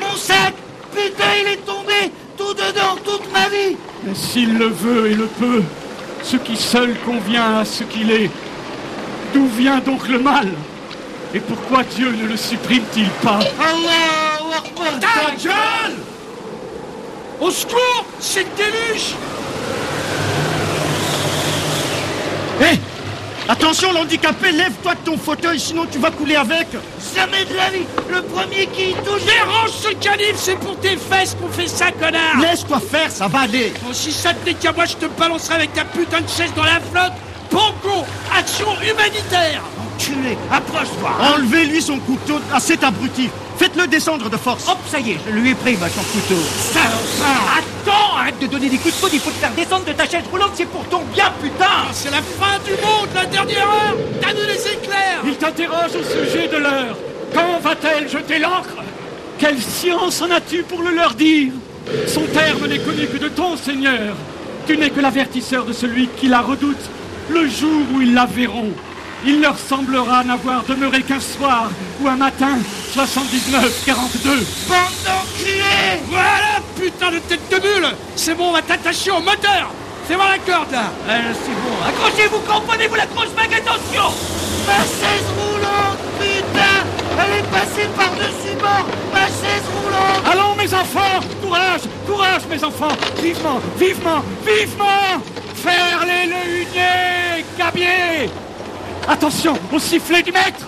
Mon 0.00 0.16
sac 0.16 0.54
Putain, 0.92 1.24
il 1.40 1.52
est 1.52 1.56
tombé 1.56 1.66
Tout 1.66 1.71
dedans, 2.72 2.96
toute 3.04 3.32
ma 3.32 3.48
vie. 3.48 3.76
Mais 4.04 4.14
s'il 4.14 4.58
le 4.58 4.66
veut 4.66 5.10
et 5.10 5.14
le 5.14 5.26
peut, 5.26 5.62
ce 6.22 6.36
qui 6.36 6.56
seul 6.56 6.94
convient 7.04 7.58
à 7.58 7.64
ce 7.64 7.84
qu'il 7.84 8.10
est, 8.10 8.30
d'où 9.34 9.46
vient 9.48 9.78
donc 9.78 10.08
le 10.08 10.18
mal? 10.18 10.48
Et 11.34 11.40
pourquoi 11.40 11.82
Dieu 11.84 12.10
ne 12.10 12.26
le 12.26 12.36
supprime-t-il 12.36 13.08
pas? 13.22 13.40
Allah 13.58 14.58
Akbar. 14.58 15.00
Ta 15.00 15.34
gueule! 15.42 15.96
Au 17.40 17.50
secours 17.50 18.04
C'est 18.20 18.40
le 18.40 18.48
déluge! 18.56 19.14
Hé 22.60 22.78
Attention, 23.48 23.92
l'handicapé, 23.92 24.52
lève-toi 24.52 24.94
de 24.94 25.10
ton 25.10 25.18
fauteuil, 25.18 25.58
sinon 25.58 25.84
tu 25.90 25.98
vas 25.98 26.10
couler 26.10 26.36
avec. 26.36 26.68
Jamais 27.14 27.44
de 27.44 27.54
la 27.54 27.70
vie 27.70 27.84
Le 28.08 28.22
premier 28.22 28.66
qui 28.66 28.90
y 28.90 28.94
touche 28.94 29.24
Dérange 29.24 29.70
ce 29.70 29.88
calibre, 29.94 30.38
c'est 30.38 30.58
pour 30.58 30.78
tes 30.78 30.96
fesses 30.96 31.36
qu'on 31.40 31.48
fait 31.48 31.66
ça, 31.66 31.90
connard 31.90 32.40
Laisse-toi 32.40 32.80
faire, 32.80 33.10
ça 33.10 33.26
va 33.26 33.40
aller. 33.40 33.72
Bon, 33.82 33.92
si 33.92 34.12
ça 34.12 34.32
qu'à 34.32 34.72
moi, 34.72 34.84
je 34.84 34.94
te 34.94 35.06
balancerai 35.06 35.54
avec 35.56 35.72
ta 35.72 35.84
putain 35.84 36.20
de 36.20 36.28
chaise 36.28 36.52
dans 36.54 36.64
la 36.64 36.80
flotte 36.80 37.12
Pongo 37.50 38.04
Action 38.36 38.68
humanitaire 38.80 39.62
Enculé, 39.96 40.38
approche-toi 40.50 41.10
Enlevez-lui 41.34 41.82
son 41.82 41.98
couteau 41.98 42.38
à 42.52 42.60
cet 42.60 42.84
abruti. 42.84 43.28
Faites-le 43.58 43.86
descendre 43.88 44.30
de 44.30 44.36
force. 44.36 44.68
Hop, 44.68 44.78
ça 44.90 45.00
y 45.00 45.10
est, 45.12 45.18
je 45.26 45.32
lui 45.32 45.50
ai 45.50 45.54
pris 45.54 45.76
bah, 45.76 45.88
son 45.88 46.02
couteau. 46.02 46.40
Salopard 46.72 47.62
Attends 47.82 48.16
un 48.18 48.30
de 48.40 48.46
donner 48.46 48.68
des 48.68 48.76
coups 48.76 48.94
de 48.94 49.00
coude, 49.00 49.10
il 49.12 49.20
faut 49.20 49.30
te 49.30 49.36
faire 49.36 49.52
descendre 49.54 49.84
de 49.84 49.92
ta 49.92 50.04
chaise 50.08 50.22
roulante, 50.30 50.52
c'est 50.54 50.66
pour 50.66 50.84
ton 50.84 51.00
bien, 51.12 51.32
putain 51.42 51.66
Ah, 51.68 51.88
C'est 51.92 52.10
la 52.10 52.22
fin 52.22 52.58
du 52.64 52.72
monde, 52.72 53.08
la 53.14 53.26
dernière 53.26 53.66
heure 53.66 53.96
T'as 54.20 54.32
vu 54.32 54.46
les 54.46 54.72
éclairs 54.72 55.20
Il 55.24 55.36
t'interroge 55.36 55.90
au 55.98 56.02
sujet 56.04 56.48
de 56.48 56.58
l'heure. 56.58 56.96
Quand 57.34 57.58
va-t-elle 57.60 58.08
jeter 58.08 58.38
l'encre 58.38 58.76
Quelle 59.38 59.60
science 59.60 60.22
en 60.22 60.30
as-tu 60.30 60.62
pour 60.62 60.82
le 60.82 60.94
leur 60.94 61.14
dire? 61.14 61.52
Son 62.06 62.22
terme 62.22 62.66
n'est 62.68 62.78
connu 62.78 63.06
que 63.06 63.18
de 63.18 63.28
ton 63.28 63.56
Seigneur. 63.56 64.14
Tu 64.66 64.76
n'es 64.76 64.90
que 64.90 65.00
l'avertisseur 65.00 65.64
de 65.64 65.72
celui 65.72 66.08
qui 66.16 66.28
la 66.28 66.40
redoute. 66.40 66.76
Le 67.30 67.48
jour 67.48 67.82
où 67.94 68.00
ils 68.00 68.14
la 68.14 68.26
verront, 68.26 68.70
il 69.24 69.40
leur 69.40 69.56
semblera 69.58 70.24
n'avoir 70.24 70.62
demeuré 70.64 71.02
qu'un 71.02 71.20
soir 71.20 71.70
ou 72.00 72.08
un 72.08 72.16
matin 72.16 72.58
79-42. 72.94 74.44
Bande 74.68 74.78
d'enculés 75.04 76.00
Voilà, 76.08 76.60
putain 76.76 77.10
de 77.12 77.18
tête 77.18 77.48
de 77.50 77.58
bulle 77.58 77.88
C'est 78.16 78.34
bon, 78.34 78.48
on 78.48 78.52
va 78.52 78.62
t'attacher 78.62 79.10
au 79.10 79.20
moteur. 79.20 79.70
Fais 80.08 80.14
voir 80.16 80.30
la 80.30 80.38
corde, 80.38 80.72
là. 80.72 80.90
Euh, 81.08 81.32
C'est 81.44 81.52
bon, 81.52 81.76
accrochez-vous, 81.88 82.40
cramponnez-vous 82.40 82.94
la 82.96 83.06
grosse 83.06 83.30
bague, 83.30 83.54
attention. 83.54 84.12
Ma 84.66 84.78
chaise 84.78 85.28
roulante, 85.38 85.98
putain. 86.18 86.82
Elle 87.18 87.38
est 87.38 87.50
passée 87.50 87.88
par-dessus 87.96 88.56
bord. 88.58 88.86
Ma 89.12 89.26
chaise 89.26 89.66
roulante 89.74 90.32
Allons 90.32 90.54
mes 90.56 90.72
enfants. 90.74 91.20
Courage 91.42 91.82
Courage 92.06 92.42
mes 92.50 92.64
enfants. 92.64 92.96
Vivement 93.22 93.60
Vivement 93.78 94.22
Vivement. 94.44 95.22
Faire-les 95.54 96.26
le 96.26 96.62
hunier 96.62 97.44
Gabier 97.58 98.30
Attention 99.08 99.54
au 99.72 99.78
sifflet 99.78 100.22
du 100.22 100.32
maître. 100.32 100.66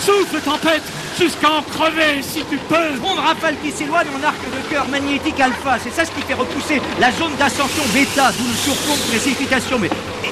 Souffle 0.00 0.40
tempête 0.40 0.82
jusqu'à 1.18 1.50
en 1.50 1.62
crever 1.62 2.22
si 2.22 2.44
tu 2.50 2.56
peux. 2.58 2.90
Onde 3.04 3.18
rafale 3.18 3.56
qui 3.62 3.70
s'éloigne 3.70 4.06
en 4.18 4.26
arc 4.26 4.36
de 4.44 4.70
cœur 4.70 4.86
magnétique 4.88 5.40
alpha, 5.40 5.78
c'est 5.82 5.90
ça 5.90 6.04
ce 6.04 6.10
qui 6.10 6.22
fait 6.22 6.34
repousser 6.34 6.80
la 7.00 7.10
zone 7.12 7.34
d'ascension 7.38 7.82
bêta, 7.92 8.30
d'où 8.32 8.44
le 8.46 8.54
surplomb 8.54 8.94
de 8.94 9.10
précipitation. 9.10 9.78
Mais 9.78 9.88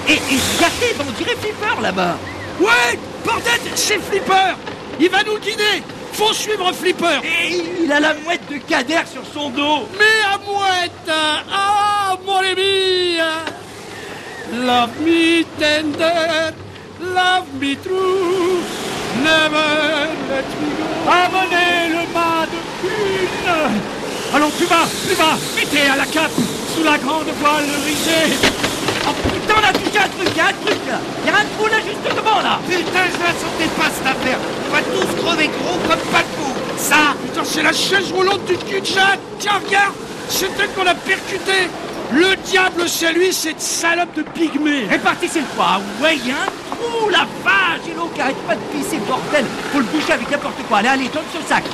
et, 0.08 0.12
et, 0.12 0.16
et 0.16 0.38
regardez, 0.56 0.94
on 1.00 1.12
dirait 1.12 1.36
Flipper 1.36 1.80
là-bas. 1.82 2.16
Ouais 2.60 2.98
Bordel, 3.24 3.60
c'est 3.74 3.98
Flipper. 4.00 4.54
Il 5.00 5.08
va 5.10 5.22
nous 5.24 5.38
guider. 5.38 5.82
Faut 6.12 6.32
suivre 6.32 6.72
Flipper. 6.72 7.20
Et 7.24 7.82
il 7.84 7.90
a 7.90 7.98
la 7.98 8.14
mouette 8.14 8.42
de 8.50 8.58
Kader 8.58 9.00
sur 9.10 9.22
son 9.32 9.50
dos. 9.50 9.88
Mais 9.98 10.22
à 10.32 10.38
mouette 10.38 11.10
Ah, 11.52 12.16
mon 12.24 12.36
ami. 12.38 13.16
Love 14.52 14.90
me 15.00 15.42
tender, 15.58 16.54
love 17.00 17.48
me 17.60 17.76
true, 17.76 18.62
never 19.22 19.68
let 20.28 20.46
me 20.60 20.68
go. 20.78 20.94
Amenez 21.06 21.88
le 21.90 22.12
mât 22.12 22.46
de 22.46 22.60
Pune 22.80 23.80
Allons 24.34 24.50
plus 24.50 24.66
bas 24.66 24.86
Plus 25.06 25.16
bas 25.16 25.36
Mettez 25.54 25.86
à 25.88 25.96
la 25.96 26.06
cape 26.06 26.32
Sous 26.74 26.82
la 26.82 26.96
grande 26.98 27.26
voile 27.40 27.64
risée 27.84 28.32
Oh 29.06 29.12
putain, 29.28 29.60
a 29.68 29.72
touché 29.72 29.98
un 29.98 30.08
truc, 30.08 30.28
il 30.30 30.36
y 30.36 30.40
a 30.40 30.46
un 30.46 30.52
truc 30.64 30.80
là. 30.88 30.98
Il 31.24 31.30
y 31.30 31.30
a 31.30 31.36
un 31.36 31.44
trou 31.56 31.66
là 31.66 31.76
juste 31.76 32.16
devant 32.16 32.40
là. 32.40 32.58
Putain, 32.66 33.04
je 33.12 33.20
la 33.20 33.34
sentais 33.36 33.70
pas 33.76 33.90
cette 33.92 34.06
affaire 34.06 34.38
On 34.68 34.72
va 34.72 34.80
tous 34.80 35.22
crever 35.22 35.48
gros 35.48 35.78
comme 35.86 36.04
pas 36.10 36.22
de 36.22 36.32
peau 36.36 36.52
Ça 36.78 37.14
Putain, 37.22 37.44
c'est 37.44 37.62
la 37.62 37.72
chaise 37.72 38.12
roulante 38.12 38.44
du 38.46 38.56
cul 38.56 38.80
de. 38.80 39.18
Tiens, 39.38 39.60
regarde 39.64 39.92
C'est 40.28 40.50
elle 40.58 40.70
qu'on 40.70 40.86
a 40.86 40.94
percuté 40.94 41.68
Le 42.12 42.36
diable, 42.44 42.84
c'est 42.86 43.12
lui, 43.12 43.32
cette 43.32 43.60
salope 43.60 44.14
de 44.16 44.22
pygmée 44.22 44.86
Réparti, 44.88 45.26
c'est 45.28 45.40
le 45.40 45.46
quoi 45.56 45.66
Ah 45.68 45.80
ouais, 46.02 46.16
y 46.18 46.30
a 46.30 46.34
un 46.34 46.74
trou, 46.76 47.08
la 47.10 47.26
vache 47.42 47.80
Et 47.90 47.94
l'eau 47.94 48.10
qui 48.14 48.20
arrête 48.20 48.36
pas 48.46 48.54
de 48.54 48.60
pisser, 48.72 48.98
bordel 49.08 49.44
Faut 49.72 49.78
le 49.78 49.84
boucher 49.86 50.12
avec 50.12 50.30
n'importe 50.30 50.62
quoi. 50.68 50.78
Allez, 50.78 50.88
allez, 50.88 51.08
donne 51.08 51.24
ce 51.32 51.48
sac 51.48 51.64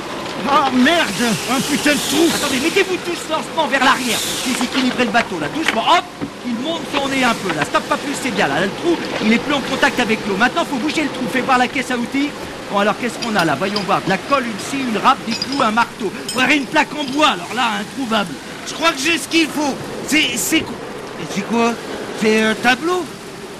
Ah 0.49 0.69
merde 0.73 1.35
Un 1.51 1.61
putain 1.61 1.91
de 1.91 1.99
trou 2.09 2.25
Attendez, 2.33 2.59
mettez-vous 2.63 2.97
tous 3.05 3.29
lentement 3.29 3.67
vers 3.67 3.83
l'arrière. 3.83 4.17
Déséquilibrez 4.45 5.05
le 5.05 5.11
bateau, 5.11 5.37
là, 5.39 5.47
doucement. 5.53 5.83
Hop 5.97 6.05
Il 6.47 6.55
monte 6.55 6.81
son 6.95 7.07
nez 7.09 7.23
un 7.23 7.35
peu, 7.35 7.53
là. 7.55 7.63
Stop 7.65 7.83
pas 7.83 7.97
plus, 7.97 8.15
c'est 8.23 8.31
bien, 8.31 8.47
là. 8.47 8.55
Là, 8.61 8.65
Le 8.65 8.71
trou, 8.81 8.97
il 9.23 9.33
est 9.33 9.37
plus 9.39 9.53
en 9.53 9.61
contact 9.61 9.99
avec 9.99 10.19
l'eau. 10.27 10.37
Maintenant, 10.37 10.65
faut 10.65 10.77
bouger 10.77 11.03
le 11.03 11.09
trou. 11.09 11.25
Fais 11.31 11.41
voir 11.41 11.57
la 11.59 11.67
caisse 11.67 11.91
à 11.91 11.97
outils. 11.97 12.29
Bon, 12.71 12.79
alors, 12.79 12.95
qu'est-ce 12.99 13.19
qu'on 13.19 13.35
a 13.35 13.43
là? 13.45 13.55
Voyons 13.59 13.81
voir. 13.81 14.01
De 14.01 14.09
la 14.09 14.17
colle, 14.17 14.45
une 14.45 14.59
scie, 14.59 14.83
une 14.89 14.97
râpe, 14.97 15.19
des 15.27 15.33
clous, 15.33 15.61
un 15.61 15.71
marteau. 15.71 16.11
Faudrait 16.33 16.57
une 16.57 16.65
plaque 16.65 16.87
en 16.97 17.03
bois, 17.11 17.27
alors 17.27 17.53
là, 17.53 17.63
introuvable. 17.81 18.33
Je 18.65 18.73
crois 18.73 18.91
que 18.91 18.99
j'ai 18.99 19.17
ce 19.17 19.27
qu'il 19.27 19.47
faut 19.47 19.75
C'est... 20.11 20.35
c'est... 20.35 20.59
quoi 20.59 20.75
C'est 21.33 21.47
quoi 21.47 21.73
C'est 22.19 22.41
un 22.41 22.53
tableau 22.53 23.05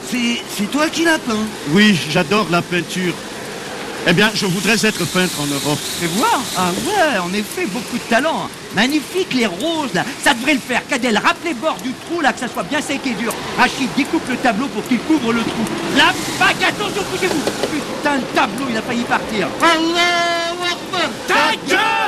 C'est... 0.10 0.42
c'est 0.54 0.70
toi 0.70 0.90
qui 0.90 1.06
l'as 1.06 1.18
peint 1.18 1.46
Oui, 1.70 1.98
j'adore 2.10 2.48
la 2.52 2.62
peinture. 2.62 3.14
Eh 4.06 4.12
bien, 4.12 4.30
je 4.34 4.46
voudrais 4.48 4.86
être 4.86 5.06
peintre 5.06 5.40
en 5.40 5.46
Europe. 5.46 5.80
Fais 6.02 6.08
voir 6.08 6.42
Ah 6.58 6.72
ouais, 6.86 7.20
en 7.20 7.32
effet, 7.34 7.68
beaucoup 7.68 7.98
de 7.98 8.04
talent. 8.10 8.50
Magnifique, 8.76 9.34
les 9.34 9.46
roses, 9.46 9.94
là. 9.94 10.04
Ça 10.22 10.34
devrait 10.34 10.56
le 10.56 10.60
faire. 10.60 10.86
Cadel, 10.90 11.18
râpe 11.18 11.38
les 11.46 11.54
bords 11.54 11.78
du 11.82 11.94
trou, 11.94 12.20
là, 12.20 12.34
que 12.34 12.42
ça 12.42 12.50
soit 12.50 12.64
bien 12.64 12.82
sec 12.82 13.00
et 13.06 13.12
dur. 13.12 13.34
Rachid, 13.58 13.88
découpe 13.96 14.28
le 14.28 14.36
tableau 14.36 14.68
pour 14.68 14.86
qu'il 14.90 15.00
couvre 15.00 15.32
le 15.32 15.44
trou. 15.44 15.64
La 15.96 16.12
bague, 16.38 16.64
attention, 16.68 17.04
couchez-vous 17.14 17.44
Putain, 17.72 18.16
le 18.18 18.36
tableau, 18.36 18.66
il 18.70 18.76
a 18.76 18.82
failli 18.82 19.04
partir. 19.04 19.48
Allah 19.62 20.42
Ta 21.28 21.56
gueule 21.66 22.01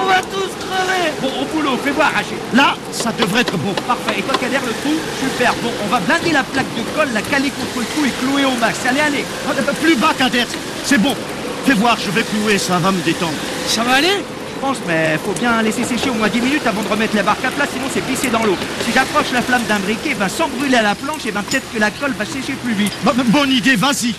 On 0.00 0.06
va 0.06 0.20
tous 0.22 0.50
crever 0.64 1.12
Bon, 1.20 1.28
au 1.42 1.44
boulot, 1.46 1.76
fais 1.82 1.90
voir, 1.90 2.12
Rachid. 2.12 2.38
Là, 2.54 2.76
ça 2.92 3.10
devrait 3.18 3.40
être 3.42 3.56
bon. 3.58 3.72
Parfait. 3.86 4.18
Et 4.18 4.22
toi, 4.22 4.34
Kader, 4.40 4.58
le 4.66 4.72
trou 4.82 4.94
Super. 5.20 5.54
Bon, 5.62 5.70
on 5.84 5.88
va 5.88 6.00
blinder 6.00 6.32
la 6.32 6.42
plaque 6.42 6.66
de 6.76 6.82
colle, 6.96 7.08
la 7.12 7.22
caler 7.22 7.50
contre 7.50 7.78
le 7.80 7.84
trou 7.84 8.04
et 8.06 8.12
clouer 8.24 8.44
au 8.44 8.56
max. 8.60 8.78
Allez, 8.88 9.00
allez. 9.00 9.24
Ah, 9.48 9.52
Plus 9.82 9.96
bas, 9.96 10.12
Kader. 10.16 10.44
C'est 10.84 10.98
bon. 10.98 11.14
Fais 11.66 11.74
voir, 11.74 11.96
je 12.04 12.10
vais 12.10 12.22
clouer, 12.22 12.58
ça 12.58 12.78
va 12.78 12.90
me 12.92 13.00
détendre. 13.02 13.32
Ça 13.66 13.82
va 13.82 13.94
aller? 13.94 14.08
Je 14.60 14.66
pense, 14.66 14.78
mais 14.88 15.18
faut 15.24 15.32
bien 15.38 15.62
laisser 15.62 15.84
sécher 15.84 16.10
au 16.10 16.14
moins 16.14 16.28
10 16.28 16.40
minutes 16.40 16.66
avant 16.66 16.82
de 16.82 16.88
remettre 16.88 17.14
la 17.14 17.22
barque 17.22 17.44
à 17.44 17.50
plat, 17.50 17.64
sinon 17.72 17.86
c'est 17.94 18.00
pissé 18.00 18.28
dans 18.28 18.42
l'eau. 18.44 18.56
Si 18.84 18.90
j'approche 18.92 19.30
la 19.32 19.40
flamme 19.42 19.62
d'un 19.68 19.78
briquet, 19.78 20.16
ben 20.18 20.28
sans 20.28 20.48
brûler 20.48 20.76
à 20.78 20.82
la 20.82 20.94
planche, 20.96 21.26
et 21.26 21.30
ben 21.30 21.42
peut-être 21.42 21.72
que 21.72 21.78
la 21.78 21.90
colle 21.92 22.12
va 22.18 22.24
sécher 22.24 22.54
plus 22.64 22.72
vite. 22.74 22.92
Bo- 23.04 23.12
Bonne 23.26 23.52
idée, 23.52 23.76
vas-y. 23.76 24.14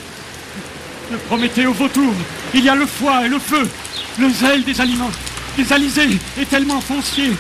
Le 1.11 1.17
Prométhée 1.17 1.65
au 1.67 1.73
vautour 1.73 2.13
Il 2.53 2.63
y 2.63 2.69
a 2.69 2.75
le 2.75 2.85
foie 2.85 3.25
et 3.25 3.29
le 3.29 3.39
feu 3.39 3.67
Le 4.19 4.29
zèle 4.29 4.63
des 4.63 4.79
aliments 4.79 5.09
Des 5.57 5.73
alizés 5.73 6.17
est 6.39 6.49
tellement 6.49 6.81
foncier 6.81 7.31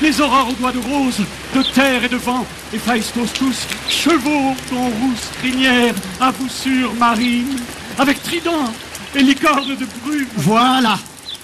Les 0.00 0.20
aurores 0.20 0.50
aux 0.50 0.52
doigts 0.52 0.72
de 0.72 0.78
rose 0.78 1.20
De 1.54 1.62
terre 1.62 2.04
et 2.04 2.08
de 2.08 2.16
vent 2.16 2.46
Héphaïstos 2.72 3.32
tous 3.34 3.66
Chevaux 3.88 4.54
dont 4.70 4.84
rousse 4.84 5.30
crinière 5.40 5.94
À 6.20 6.30
voussure 6.30 6.94
marine 6.94 7.58
Avec 7.98 8.22
trident 8.22 8.72
et 9.14 9.22
licorne 9.22 9.76
de 9.76 9.86
brume 10.04 10.26
Voilà. 10.36 10.98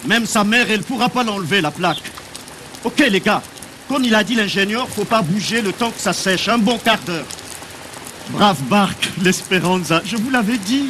Même 0.04 0.26
sa 0.26 0.44
mère, 0.44 0.66
elle 0.70 0.82
pourra 0.82 1.08
pas 1.08 1.22
l'enlever, 1.22 1.60
la 1.60 1.70
plaque. 1.70 2.02
Ok, 2.84 2.98
les 2.98 3.20
gars. 3.20 3.42
Comme 3.88 4.04
il 4.04 4.14
a 4.14 4.24
dit 4.24 4.34
l'ingénieur, 4.34 4.88
faut 4.88 5.04
pas 5.04 5.22
bouger 5.22 5.62
le 5.62 5.72
temps 5.72 5.90
que 5.90 6.00
ça 6.00 6.12
sèche. 6.12 6.48
Un 6.48 6.58
bon 6.58 6.78
quart 6.78 6.98
d'heure. 7.06 7.26
Brave 8.30 8.60
barque, 8.62 9.08
l'Espéranza. 9.22 10.00
Je 10.04 10.16
vous 10.16 10.30
l'avais 10.30 10.56
dit. 10.58 10.86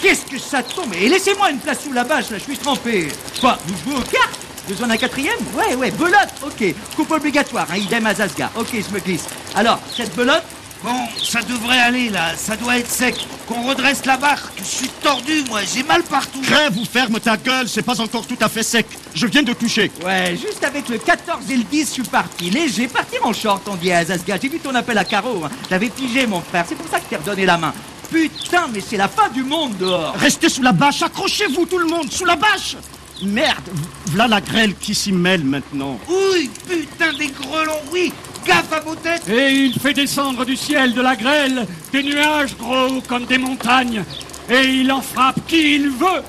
Qu'est-ce 0.00 0.26
que 0.26 0.38
ça 0.38 0.62
tombe? 0.62 0.92
Et 1.00 1.08
laissez-moi 1.08 1.50
une 1.50 1.58
place 1.58 1.82
sous 1.84 1.92
la 1.92 2.04
bâche, 2.04 2.30
là, 2.30 2.38
je 2.38 2.44
suis 2.44 2.58
trempé. 2.58 3.08
Quoi, 3.40 3.58
vous 3.66 3.74
jouez 3.84 3.98
aux 3.98 4.02
cartes 4.02 4.38
Besoin 4.70 4.86
d'un 4.86 4.96
quatrième 4.96 5.34
Ouais, 5.52 5.74
ouais, 5.74 5.90
belote, 5.90 6.30
ok. 6.44 6.74
Coupe 6.94 7.10
obligatoire, 7.10 7.66
hein, 7.72 7.76
idem 7.76 8.06
à 8.06 8.14
Zasga. 8.14 8.52
Ok, 8.56 8.68
je 8.72 8.94
me 8.94 9.00
glisse. 9.00 9.24
Alors, 9.56 9.80
cette 9.96 10.14
belote 10.14 10.44
Bon, 10.82 10.96
ça 11.22 11.42
devrait 11.42 11.78
aller 11.78 12.08
là, 12.08 12.34
ça 12.36 12.56
doit 12.56 12.78
être 12.78 12.88
sec. 12.88 13.14
Qu'on 13.46 13.68
redresse 13.68 14.06
la 14.06 14.16
barque, 14.16 14.52
je 14.58 14.64
suis 14.64 14.88
tordu 15.02 15.44
moi, 15.48 15.60
j'ai 15.64 15.82
mal 15.82 16.02
partout. 16.04 16.40
Crève 16.40 16.74
ou 16.78 16.86
ferme 16.86 17.20
ta 17.20 17.36
gueule, 17.36 17.68
c'est 17.68 17.82
pas 17.82 18.00
encore 18.00 18.26
tout 18.26 18.38
à 18.40 18.48
fait 18.48 18.62
sec. 18.62 18.86
Je 19.12 19.26
viens 19.26 19.42
de 19.42 19.52
toucher. 19.52 19.90
Ouais, 20.06 20.38
juste 20.40 20.64
avec 20.64 20.88
le 20.88 20.96
14 20.96 21.50
et 21.50 21.56
le 21.56 21.64
10, 21.64 21.80
je 21.80 21.92
suis 21.92 22.02
parti. 22.04 22.48
Léger, 22.48 22.88
partir 22.88 23.26
en 23.26 23.32
short, 23.34 23.62
on 23.68 23.74
dit 23.74 23.92
à 23.92 24.04
Zasga. 24.06 24.38
J'ai 24.40 24.48
vu 24.48 24.58
ton 24.60 24.74
appel 24.74 24.96
à 24.96 25.04
carreau. 25.04 25.42
Hein. 25.44 25.50
J'avais 25.68 25.90
figé, 25.94 26.26
mon 26.26 26.40
frère. 26.40 26.64
C'est 26.66 26.76
pour 26.76 26.88
ça 26.88 26.98
que 27.00 27.10
t'ai 27.10 27.16
redonné 27.16 27.44
la 27.44 27.58
main. 27.58 27.74
Putain, 28.10 28.68
mais 28.72 28.80
c'est 28.80 28.96
la 28.96 29.08
fin 29.08 29.28
du 29.28 29.42
monde 29.42 29.76
dehors. 29.78 30.14
Restez 30.16 30.48
sous 30.48 30.62
la 30.62 30.72
bâche, 30.72 31.02
accrochez-vous 31.02 31.66
tout 31.66 31.78
le 31.78 31.86
monde, 31.86 32.10
sous 32.10 32.24
la 32.24 32.36
bâche. 32.36 32.76
Merde, 33.22 33.68
voilà 34.06 34.28
la 34.28 34.40
grêle 34.40 34.74
qui 34.74 34.94
s'y 34.94 35.12
mêle 35.12 35.44
maintenant. 35.44 35.98
Oui, 36.08 36.50
putain 36.68 37.12
des 37.12 37.28
grelons, 37.28 37.80
oui 37.92 38.12
Gaffe 38.46 38.72
à 38.72 38.80
vos 38.80 38.94
têtes. 38.94 39.28
Et 39.28 39.52
il 39.52 39.78
fait 39.78 39.92
descendre 39.92 40.44
du 40.44 40.56
ciel 40.56 40.94
de 40.94 41.00
la 41.00 41.14
grêle 41.14 41.66
Des 41.92 42.02
nuages 42.02 42.56
gros 42.56 43.00
comme 43.06 43.26
des 43.26 43.38
montagnes. 43.38 44.02
Et 44.48 44.62
il 44.64 44.90
en 44.90 45.02
frappe 45.02 45.46
qui 45.46 45.74
il 45.76 45.90
veut. 45.90 46.22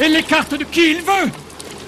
Et 0.00 0.08
l'écarte 0.08 0.54
de 0.54 0.64
qui 0.64 0.90
il 0.90 0.98
veut. 0.98 1.30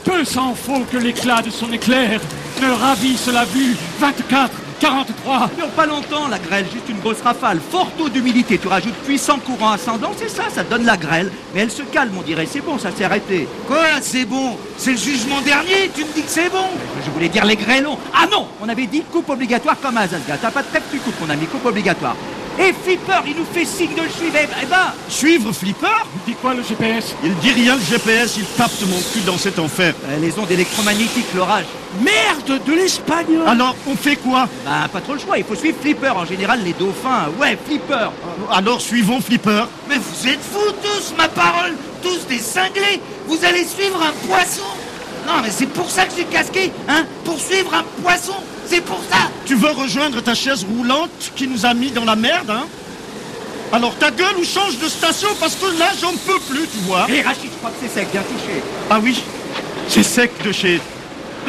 Peu 0.05 0.25
s'en 0.25 0.55
faut 0.55 0.81
que 0.91 0.97
l'éclat 0.97 1.43
de 1.43 1.51
son 1.51 1.73
éclair 1.73 2.21
Ne 2.61 2.71
ravisse 2.71 3.27
la 3.27 3.45
vue 3.45 3.77
24, 3.99 4.51
43 4.83 5.51
Non, 5.61 5.69
pas 5.77 5.87
longtemps, 5.87 6.27
la 6.27 6.41
grêle, 6.41 6.67
juste 6.73 6.89
une 6.89 6.99
grosse 6.99 7.21
rafale. 7.23 7.61
Fort 7.71 7.89
taux 7.97 8.09
d'humidité, 8.09 8.59
tu 8.59 8.67
rajoutes 8.67 8.97
puissant 9.05 9.39
courant 9.39 9.71
ascendant, 9.71 10.11
c'est 10.17 10.29
ça, 10.29 10.51
ça 10.53 10.65
donne 10.65 10.85
la 10.85 10.97
grêle. 10.97 11.31
Mais 11.55 11.61
elle 11.61 11.71
se 11.71 11.83
calme, 11.83 12.11
on 12.19 12.23
dirait, 12.23 12.47
c'est 12.47 12.61
bon, 12.61 12.79
ça 12.79 12.91
s'est 12.91 13.05
arrêté. 13.05 13.47
Quoi, 13.69 14.01
c'est 14.01 14.25
bon? 14.25 14.57
C'est 14.77 14.91
le 14.91 14.97
jugement 14.97 15.41
dernier, 15.41 15.89
tu 15.95 16.05
me 16.05 16.13
dis 16.13 16.23
que 16.23 16.29
c'est 16.31 16.51
bon 16.51 16.67
Je 17.07 17.11
voulais 17.13 17.29
dire 17.29 17.45
les 17.45 17.55
grêlons. 17.55 17.97
Ah 18.13 18.27
non, 18.29 18.49
on 18.61 18.69
avait 18.69 18.87
dit 18.87 19.03
coupe 19.03 19.31
obligatoire 19.31 19.77
comme 19.81 19.99
à 19.99 20.09
Zasga. 20.09 20.37
T'as 20.43 20.51
pas 20.51 20.63
de 20.63 20.69
tête, 20.69 20.83
tu 20.91 20.99
coupes, 20.99 21.21
mon 21.21 21.31
ami, 21.31 21.47
coupe 21.47 21.65
obligatoire. 21.65 22.17
Et 22.59 22.73
Flipper, 22.85 23.21
il 23.27 23.37
nous 23.37 23.47
fait 23.53 23.65
signe 23.65 23.95
de 23.95 24.03
le 24.03 24.09
suivre. 24.11 24.37
Eh 24.43 24.47
ben, 24.47 24.57
eh 24.63 24.67
ben, 24.67 24.93
Suivre 25.09 25.53
Flipper 25.53 25.87
Dis 26.27 26.35
quoi 26.35 26.53
le 26.55 26.63
GPS 26.63 27.15
Il 27.25 27.35
dit 27.37 27.51
rien 27.53 27.77
le 27.77 27.81
GPS, 27.83 28.37
il 28.37 28.45
capte 28.57 28.83
mon 28.83 28.99
cul 28.99 29.21
dans 29.27 29.39
cet 29.39 29.59
enfer. 29.59 29.95
euh, 30.09 30.19
les 30.21 30.39
ondes 30.39 30.51
électromagnétiques, 30.51 31.33
l'orage. 31.35 31.65
Merde 32.03 32.33
merde 32.49 32.65
de 32.67 32.73
l'espagnol. 32.73 33.47
Alors, 33.47 33.77
on 33.87 33.97
fait 33.97 34.17
quoi 34.17 34.49
Bah, 34.65 34.89
pas 34.93 35.01
trop 35.01 35.15
le 35.15 35.19
choix, 35.21 35.39
il 35.39 35.45
faut 35.45 35.55
suivre 35.55 35.77
Flipper. 35.81 36.11
En 36.17 36.25
général, 36.25 36.61
les 36.65 36.73
dauphins. 36.73 37.29
Ouais, 37.41 37.57
Flipper. 37.65 38.11
Alors, 38.51 38.81
suivons 38.81 39.21
Flipper. 39.21 39.65
Mais 39.89 39.97
vous 39.97 40.29
êtes 40.29 40.41
fous 40.41 40.73
tous, 40.83 41.15
ma 41.17 41.29
parole 41.29 41.73
Tous 42.03 42.27
des 42.29 42.39
cinglés 42.39 43.01
Vous 43.27 43.45
allez 43.45 43.65
suivre 43.65 44.01
un 44.03 44.27
poisson 44.27 44.63
Non, 45.27 45.35
mais 45.43 45.51
c'est 45.51 45.67
pour 45.67 45.91
ça 45.91 46.05
que 46.05 46.13
j'ai 46.17 46.25
casqué, 46.25 46.73
hein 46.89 47.05
Pour 47.25 47.39
suivre 47.39 47.73
un 47.75 47.85
poisson 48.03 48.35
C'est 48.73 48.81
pour 48.81 49.01
ça 49.11 49.29
Tu 49.45 49.55
veux 49.55 49.69
rejoindre 49.69 50.23
ta 50.23 50.35
chaise 50.35 50.65
roulante 50.65 51.11
qui 51.37 51.47
nous 51.47 51.67
a 51.67 51.75
mis 51.75 51.91
dans 51.91 52.07
la 52.07 52.17
merde, 52.17 52.49
hein 52.49 52.65
Alors, 53.71 53.95
ta 53.97 54.11
gueule 54.11 54.39
ou 54.41 54.45
change 54.45 54.79
de 54.79 54.89
station 54.89 55.29
parce 55.39 55.57
que 55.57 55.79
là, 55.79 55.91
j'en 56.01 56.13
peux 56.13 56.41
plus, 56.49 56.67
tu 56.69 56.79
vois. 56.87 57.05
Hé, 57.07 57.21
Rachid, 57.21 57.51
je 57.53 57.59
crois 57.59 57.69
que 57.69 57.77
c'est 57.83 57.93
sec, 57.93 58.09
bien 58.11 58.23
touché. 58.23 58.63
Ah 58.89 58.99
oui, 58.99 59.23
c'est 59.89 60.03
sec 60.03 60.33
de 60.43 60.53
chez... 60.53 60.81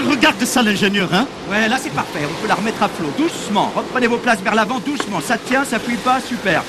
Regarde 0.05 0.43
ça, 0.43 0.61
l'ingénieur, 0.61 1.07
hein 1.13 1.25
Ouais, 1.49 1.69
là 1.69 1.77
c'est 1.81 1.93
parfait, 1.93 2.19
on 2.29 2.41
peut 2.41 2.47
la 2.49 2.55
remettre 2.55 2.83
à 2.83 2.89
flot. 2.89 3.13
Doucement, 3.17 3.71
reprenez 3.73 4.07
vos 4.07 4.17
places 4.17 4.41
vers 4.41 4.55
l'avant, 4.55 4.79
doucement. 4.79 5.21
Ça 5.25 5.37
tient, 5.37 5.63
ça 5.63 5.79
fuit 5.79 5.95
pas, 5.95 6.19
super. 6.19 6.61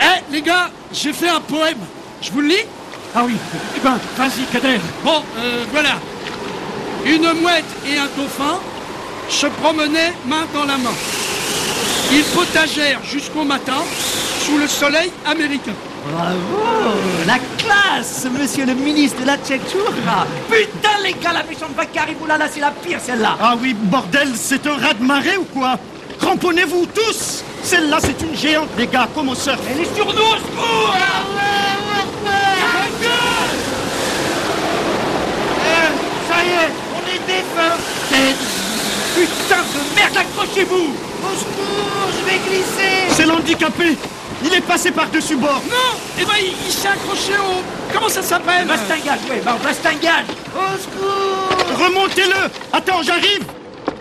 Eh, 0.00 0.32
les 0.32 0.40
gars, 0.40 0.70
j'ai 0.94 1.12
fait 1.12 1.28
un 1.28 1.40
poème. 1.40 1.76
Je 2.22 2.30
vous 2.30 2.40
le 2.40 2.48
lis? 2.48 2.64
Ah 3.14 3.22
oui, 3.26 3.34
eh 3.76 3.80
ben, 3.80 3.98
vas-y, 4.16 4.44
Kader. 4.50 4.80
Bon, 5.04 5.22
euh, 5.36 5.64
voilà. 5.70 5.96
Une 7.04 7.38
mouette 7.42 7.64
et 7.86 7.98
un 7.98 8.08
dauphin 8.16 8.58
se 9.28 9.46
promenaient 9.46 10.12
main 10.26 10.46
dans 10.52 10.64
la 10.64 10.76
main. 10.78 10.92
Ils 12.12 12.22
potagèrent 12.24 13.00
jusqu'au 13.04 13.44
matin 13.44 13.82
sous 14.44 14.58
le 14.58 14.66
soleil 14.68 15.10
américain. 15.26 15.72
Bravo 16.06 16.92
La 17.26 17.38
classe, 17.56 18.26
monsieur 18.38 18.66
le 18.66 18.74
ministre 18.74 19.20
de 19.22 19.26
la 19.26 19.38
Tchétchoura 19.38 20.26
Putain, 20.50 20.98
les 21.02 21.12
gars, 21.14 21.32
la 21.32 21.42
méchante 21.44 21.74
vague 21.74 21.90
qui 21.92 21.98
arrive, 21.98 22.20
oulala, 22.22 22.46
c'est 22.52 22.60
la 22.60 22.70
pire, 22.72 22.98
celle-là 23.02 23.36
Ah 23.40 23.54
oui, 23.60 23.74
bordel, 23.74 24.28
c'est 24.36 24.66
un 24.66 24.74
raz 24.76 24.92
de 24.94 25.02
marée 25.02 25.38
ou 25.38 25.44
quoi? 25.44 25.78
Cramponnez-vous 26.20 26.86
tous 26.94 27.42
Celle-là, 27.62 27.98
c'est 28.02 28.20
une 28.22 28.36
géante, 28.36 28.68
les 28.76 28.86
gars, 28.86 29.08
comme 29.14 29.30
au 29.30 29.34
surf. 29.34 29.58
Elle 29.70 29.80
est 29.80 29.94
sur 29.96 30.06
nous, 30.06 30.20
au 30.20 30.36
secours 30.36 30.94
Euh, 35.66 35.88
Ça 36.28 36.44
y 36.44 36.48
est, 36.48 36.72
on 36.94 37.02
est 37.08 37.26
défunts 37.26 37.76
Putain 39.14 39.62
de 39.62 39.94
merde, 39.96 40.16
accrochez-vous. 40.16 40.74
Au 41.22 41.36
secours, 41.38 42.08
je 42.18 42.24
vais 42.30 42.38
glisser. 42.38 43.14
C'est 43.14 43.26
l'handicapé. 43.26 43.96
Il 44.44 44.52
est 44.52 44.60
passé 44.60 44.90
par-dessus 44.90 45.36
bord. 45.36 45.62
Non 45.70 45.98
Eh 46.20 46.24
ben, 46.24 46.32
il, 46.40 46.52
il 46.66 46.72
s'est 46.72 46.88
accroché 46.88 47.32
au... 47.38 47.62
Comment 47.92 48.08
ça 48.08 48.22
s'appelle? 48.22 48.66
Bastingage, 48.66 49.20
ouais, 49.30 49.40
bah, 49.44 49.56
bastingage 49.62 50.24
Au 50.54 50.76
secours. 50.76 51.84
Remontez-le. 51.86 52.50
Attends, 52.72 53.02
j'arrive. 53.02 53.44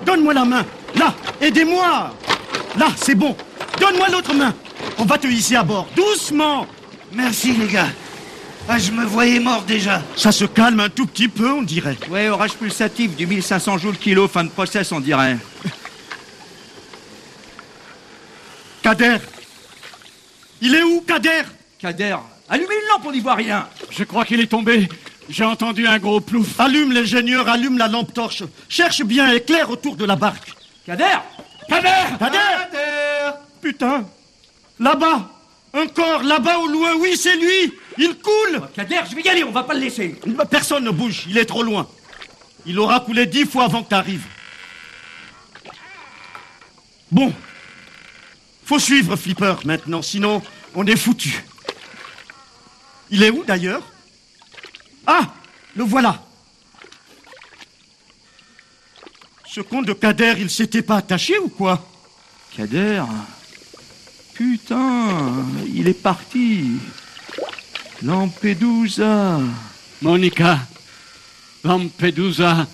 Donne-moi 0.06 0.34
la 0.34 0.46
main. 0.46 0.66
Là 0.96 1.14
Aidez-moi. 1.40 2.12
Là, 2.78 2.88
c'est 2.98 3.16
bon. 3.16 3.36
Donne-moi 3.80 4.08
l'autre 4.10 4.34
main. 4.34 4.54
On 4.98 5.06
va 5.06 5.18
te 5.18 5.28
hisser 5.28 5.56
à 5.56 5.64
bord. 5.64 5.88
Doucement. 5.96 6.66
Merci, 7.14 7.54
les 7.54 7.68
gars. 7.68 7.88
Ah, 8.68 8.80
je 8.80 8.92
me 8.92 9.04
voyais 9.06 9.40
mort 9.40 9.64
déjà. 9.64 10.02
Ça 10.16 10.32
se 10.32 10.46
calme 10.46 10.80
un 10.80 10.90
tout 10.90 11.06
petit 11.06 11.28
peu, 11.28 11.52
on 11.52 11.62
dirait. 11.62 11.98
Ouais, 12.10 12.30
orage 12.30 12.54
pulsatif 12.54 13.16
du 13.16 13.28
1500 13.28 13.78
joules 13.78 13.92
le 13.92 13.98
kilo, 13.98 14.28
fin 14.28 14.46
de 14.46 14.50
process, 14.50 14.92
on 14.92 15.00
dirait. 15.02 15.38
Kader 18.82 19.18
Il 20.62 20.74
est 20.76 20.84
où, 20.84 21.02
Kader? 21.02 21.44
Kader, 21.78 22.16
allumez 22.50 22.74
une 22.74 22.88
lampe, 22.90 23.04
on 23.06 23.12
n'y 23.12 23.20
voit 23.20 23.36
rien 23.36 23.68
Je 23.90 24.06
crois 24.06 24.24
qu'il 24.24 24.40
est 24.40 24.48
tombé. 24.48 24.88
J'ai 25.30 25.44
entendu 25.44 25.86
un 25.86 26.00
gros 26.00 26.22
plouf. 26.22 26.60
Allume, 26.60 26.94
l'ingénieur, 26.94 27.48
allume 27.50 27.78
la 27.78 27.88
lampe 27.88 28.14
torche. 28.14 28.44
Cherche 28.70 29.04
bien, 29.04 29.32
éclaire 29.32 29.70
autour 29.70 29.96
de 29.98 30.06
la 30.06 30.16
barque. 30.16 30.54
Kader 30.86 31.18
Kader 31.68 32.18
Kader 32.20 33.38
Putain 33.62 34.06
Là-bas 34.80 35.30
Encore, 35.74 36.22
là-bas 36.22 36.60
au 36.60 36.68
loin, 36.68 36.96
oui, 36.98 37.18
c'est 37.18 37.36
lui 37.36 37.74
Il 37.98 38.16
coule 38.20 38.62
Kader, 38.76 39.02
je 39.10 39.16
vais 39.16 39.22
y 39.22 39.30
aller, 39.30 39.44
on 39.44 39.52
va 39.52 39.64
pas 39.64 39.74
le 39.74 39.80
laisser 39.80 40.20
Personne 40.50 40.84
ne 40.84 40.92
bouge, 40.92 41.26
il 41.28 41.38
est 41.38 41.46
trop 41.46 41.64
loin. 41.64 41.88
Il 42.66 42.78
aura 42.80 43.00
coulé 43.00 43.26
dix 43.26 43.46
fois 43.46 43.66
avant 43.66 43.84
que 43.84 43.90
t'arrives. 43.90 44.26
Bon. 47.12 47.34
Faut 48.66 48.80
suivre 48.80 49.16
Flipper 49.16 49.56
maintenant, 49.66 50.02
sinon 50.02 50.42
on 50.76 50.86
est 50.86 50.96
foutu. 50.96 51.44
Il 53.10 53.24
est 53.24 53.30
où 53.30 53.44
d'ailleurs? 53.44 53.84
Ah 55.06 55.34
Le 55.76 55.84
voilà. 55.84 56.24
Ce 59.46 59.62
con 59.62 59.82
de 59.82 59.94
Kader, 59.94 60.36
il 60.40 60.50
s'était 60.50 60.82
pas 60.82 60.98
attaché 60.98 61.38
ou 61.38 61.50
quoi? 61.50 61.86
Kader? 62.56 63.04
Putain, 64.34 65.46
il 65.74 65.88
est 65.88 66.02
parti 66.02 66.80
Lampedusa 68.02 69.40
Monica. 70.02 70.60
Lampedusa. 71.64 72.68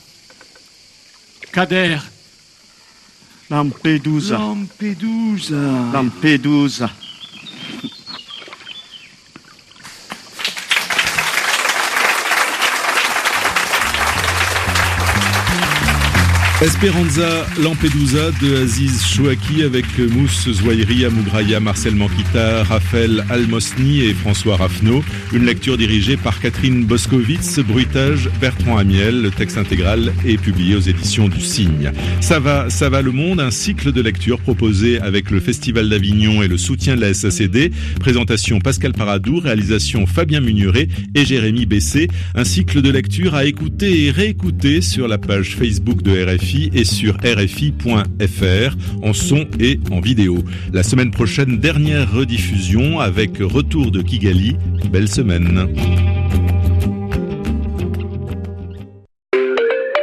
Kader. 1.52 2.00
Lampedusa. 3.50 4.38
Lampedusa 4.38 5.92
Lampedusa. 5.94 6.90
Esperanza 16.62 17.48
Lampedusa 17.64 18.32
de 18.42 18.58
Aziz 18.58 19.06
Chouaki 19.06 19.64
avec 19.64 19.86
Mousse 19.98 20.52
Zouairi, 20.52 21.06
Amougraya, 21.06 21.62
Marcel 21.62 21.96
Manquita, 21.96 22.66
Raphaël 22.66 23.24
Almosny 23.30 24.02
et 24.02 24.14
François 24.14 24.58
Raffneau. 24.58 25.02
Une 25.32 25.46
lecture 25.46 25.78
dirigée 25.78 26.18
par 26.18 26.42
Catherine 26.42 26.84
Boscovitz, 26.84 27.60
bruitage 27.60 28.30
Bertrand 28.42 28.78
Amiel. 28.78 29.22
Le 29.22 29.32
texte 29.32 29.58
intégral 29.58 30.14
est 30.26 30.38
publié 30.38 30.76
aux 30.76 30.82
éditions 30.82 31.30
du 31.30 31.40
Cygne. 31.40 31.94
Ça 32.20 32.42
va, 32.42 32.70
ça 32.70 32.90
va 32.90 33.02
le 33.02 33.14
monde, 33.14 33.40
un 33.40 33.52
cycle 33.52 33.94
de 33.94 34.02
lecture 34.02 34.42
proposé 34.42 35.00
avec 35.00 35.32
le 35.32 35.40
Festival 35.40 35.88
d'Avignon 35.88 36.44
et 36.44 36.50
le 36.50 36.58
soutien 36.58 36.98
de 36.98 37.02
la 37.02 37.14
SACD. 37.14 37.72
Présentation 38.02 38.60
Pascal 38.60 38.92
Paradou, 38.92 39.40
réalisation 39.40 40.06
Fabien 40.06 40.42
Mugneret 40.42 40.90
et 41.16 41.24
Jérémy 41.24 41.66
Bessé. 41.66 42.10
Un 42.36 42.44
cycle 42.44 42.82
de 42.82 42.90
lecture 42.90 43.34
à 43.34 43.46
écouter 43.46 44.08
et 44.08 44.12
réécouter 44.12 44.82
sur 44.82 45.08
la 45.08 45.18
page 45.18 45.56
Facebook 45.56 46.02
de 46.02 46.12
RFI 46.50 46.70
et 46.74 46.84
sur 46.84 47.16
rfi.fr 47.18 48.76
en 49.04 49.14
son 49.14 49.46
et 49.60 49.80
en 49.92 50.00
vidéo. 50.00 50.44
La 50.74 50.84
semaine 50.84 51.12
prochaine, 51.12 51.60
dernière 51.60 52.12
rediffusion 52.12 53.00
avec 53.00 53.38
Retour 53.40 53.92
de 53.92 54.02
Kigali. 54.02 54.56
Belle 54.92 55.10
semaine. 55.10 55.68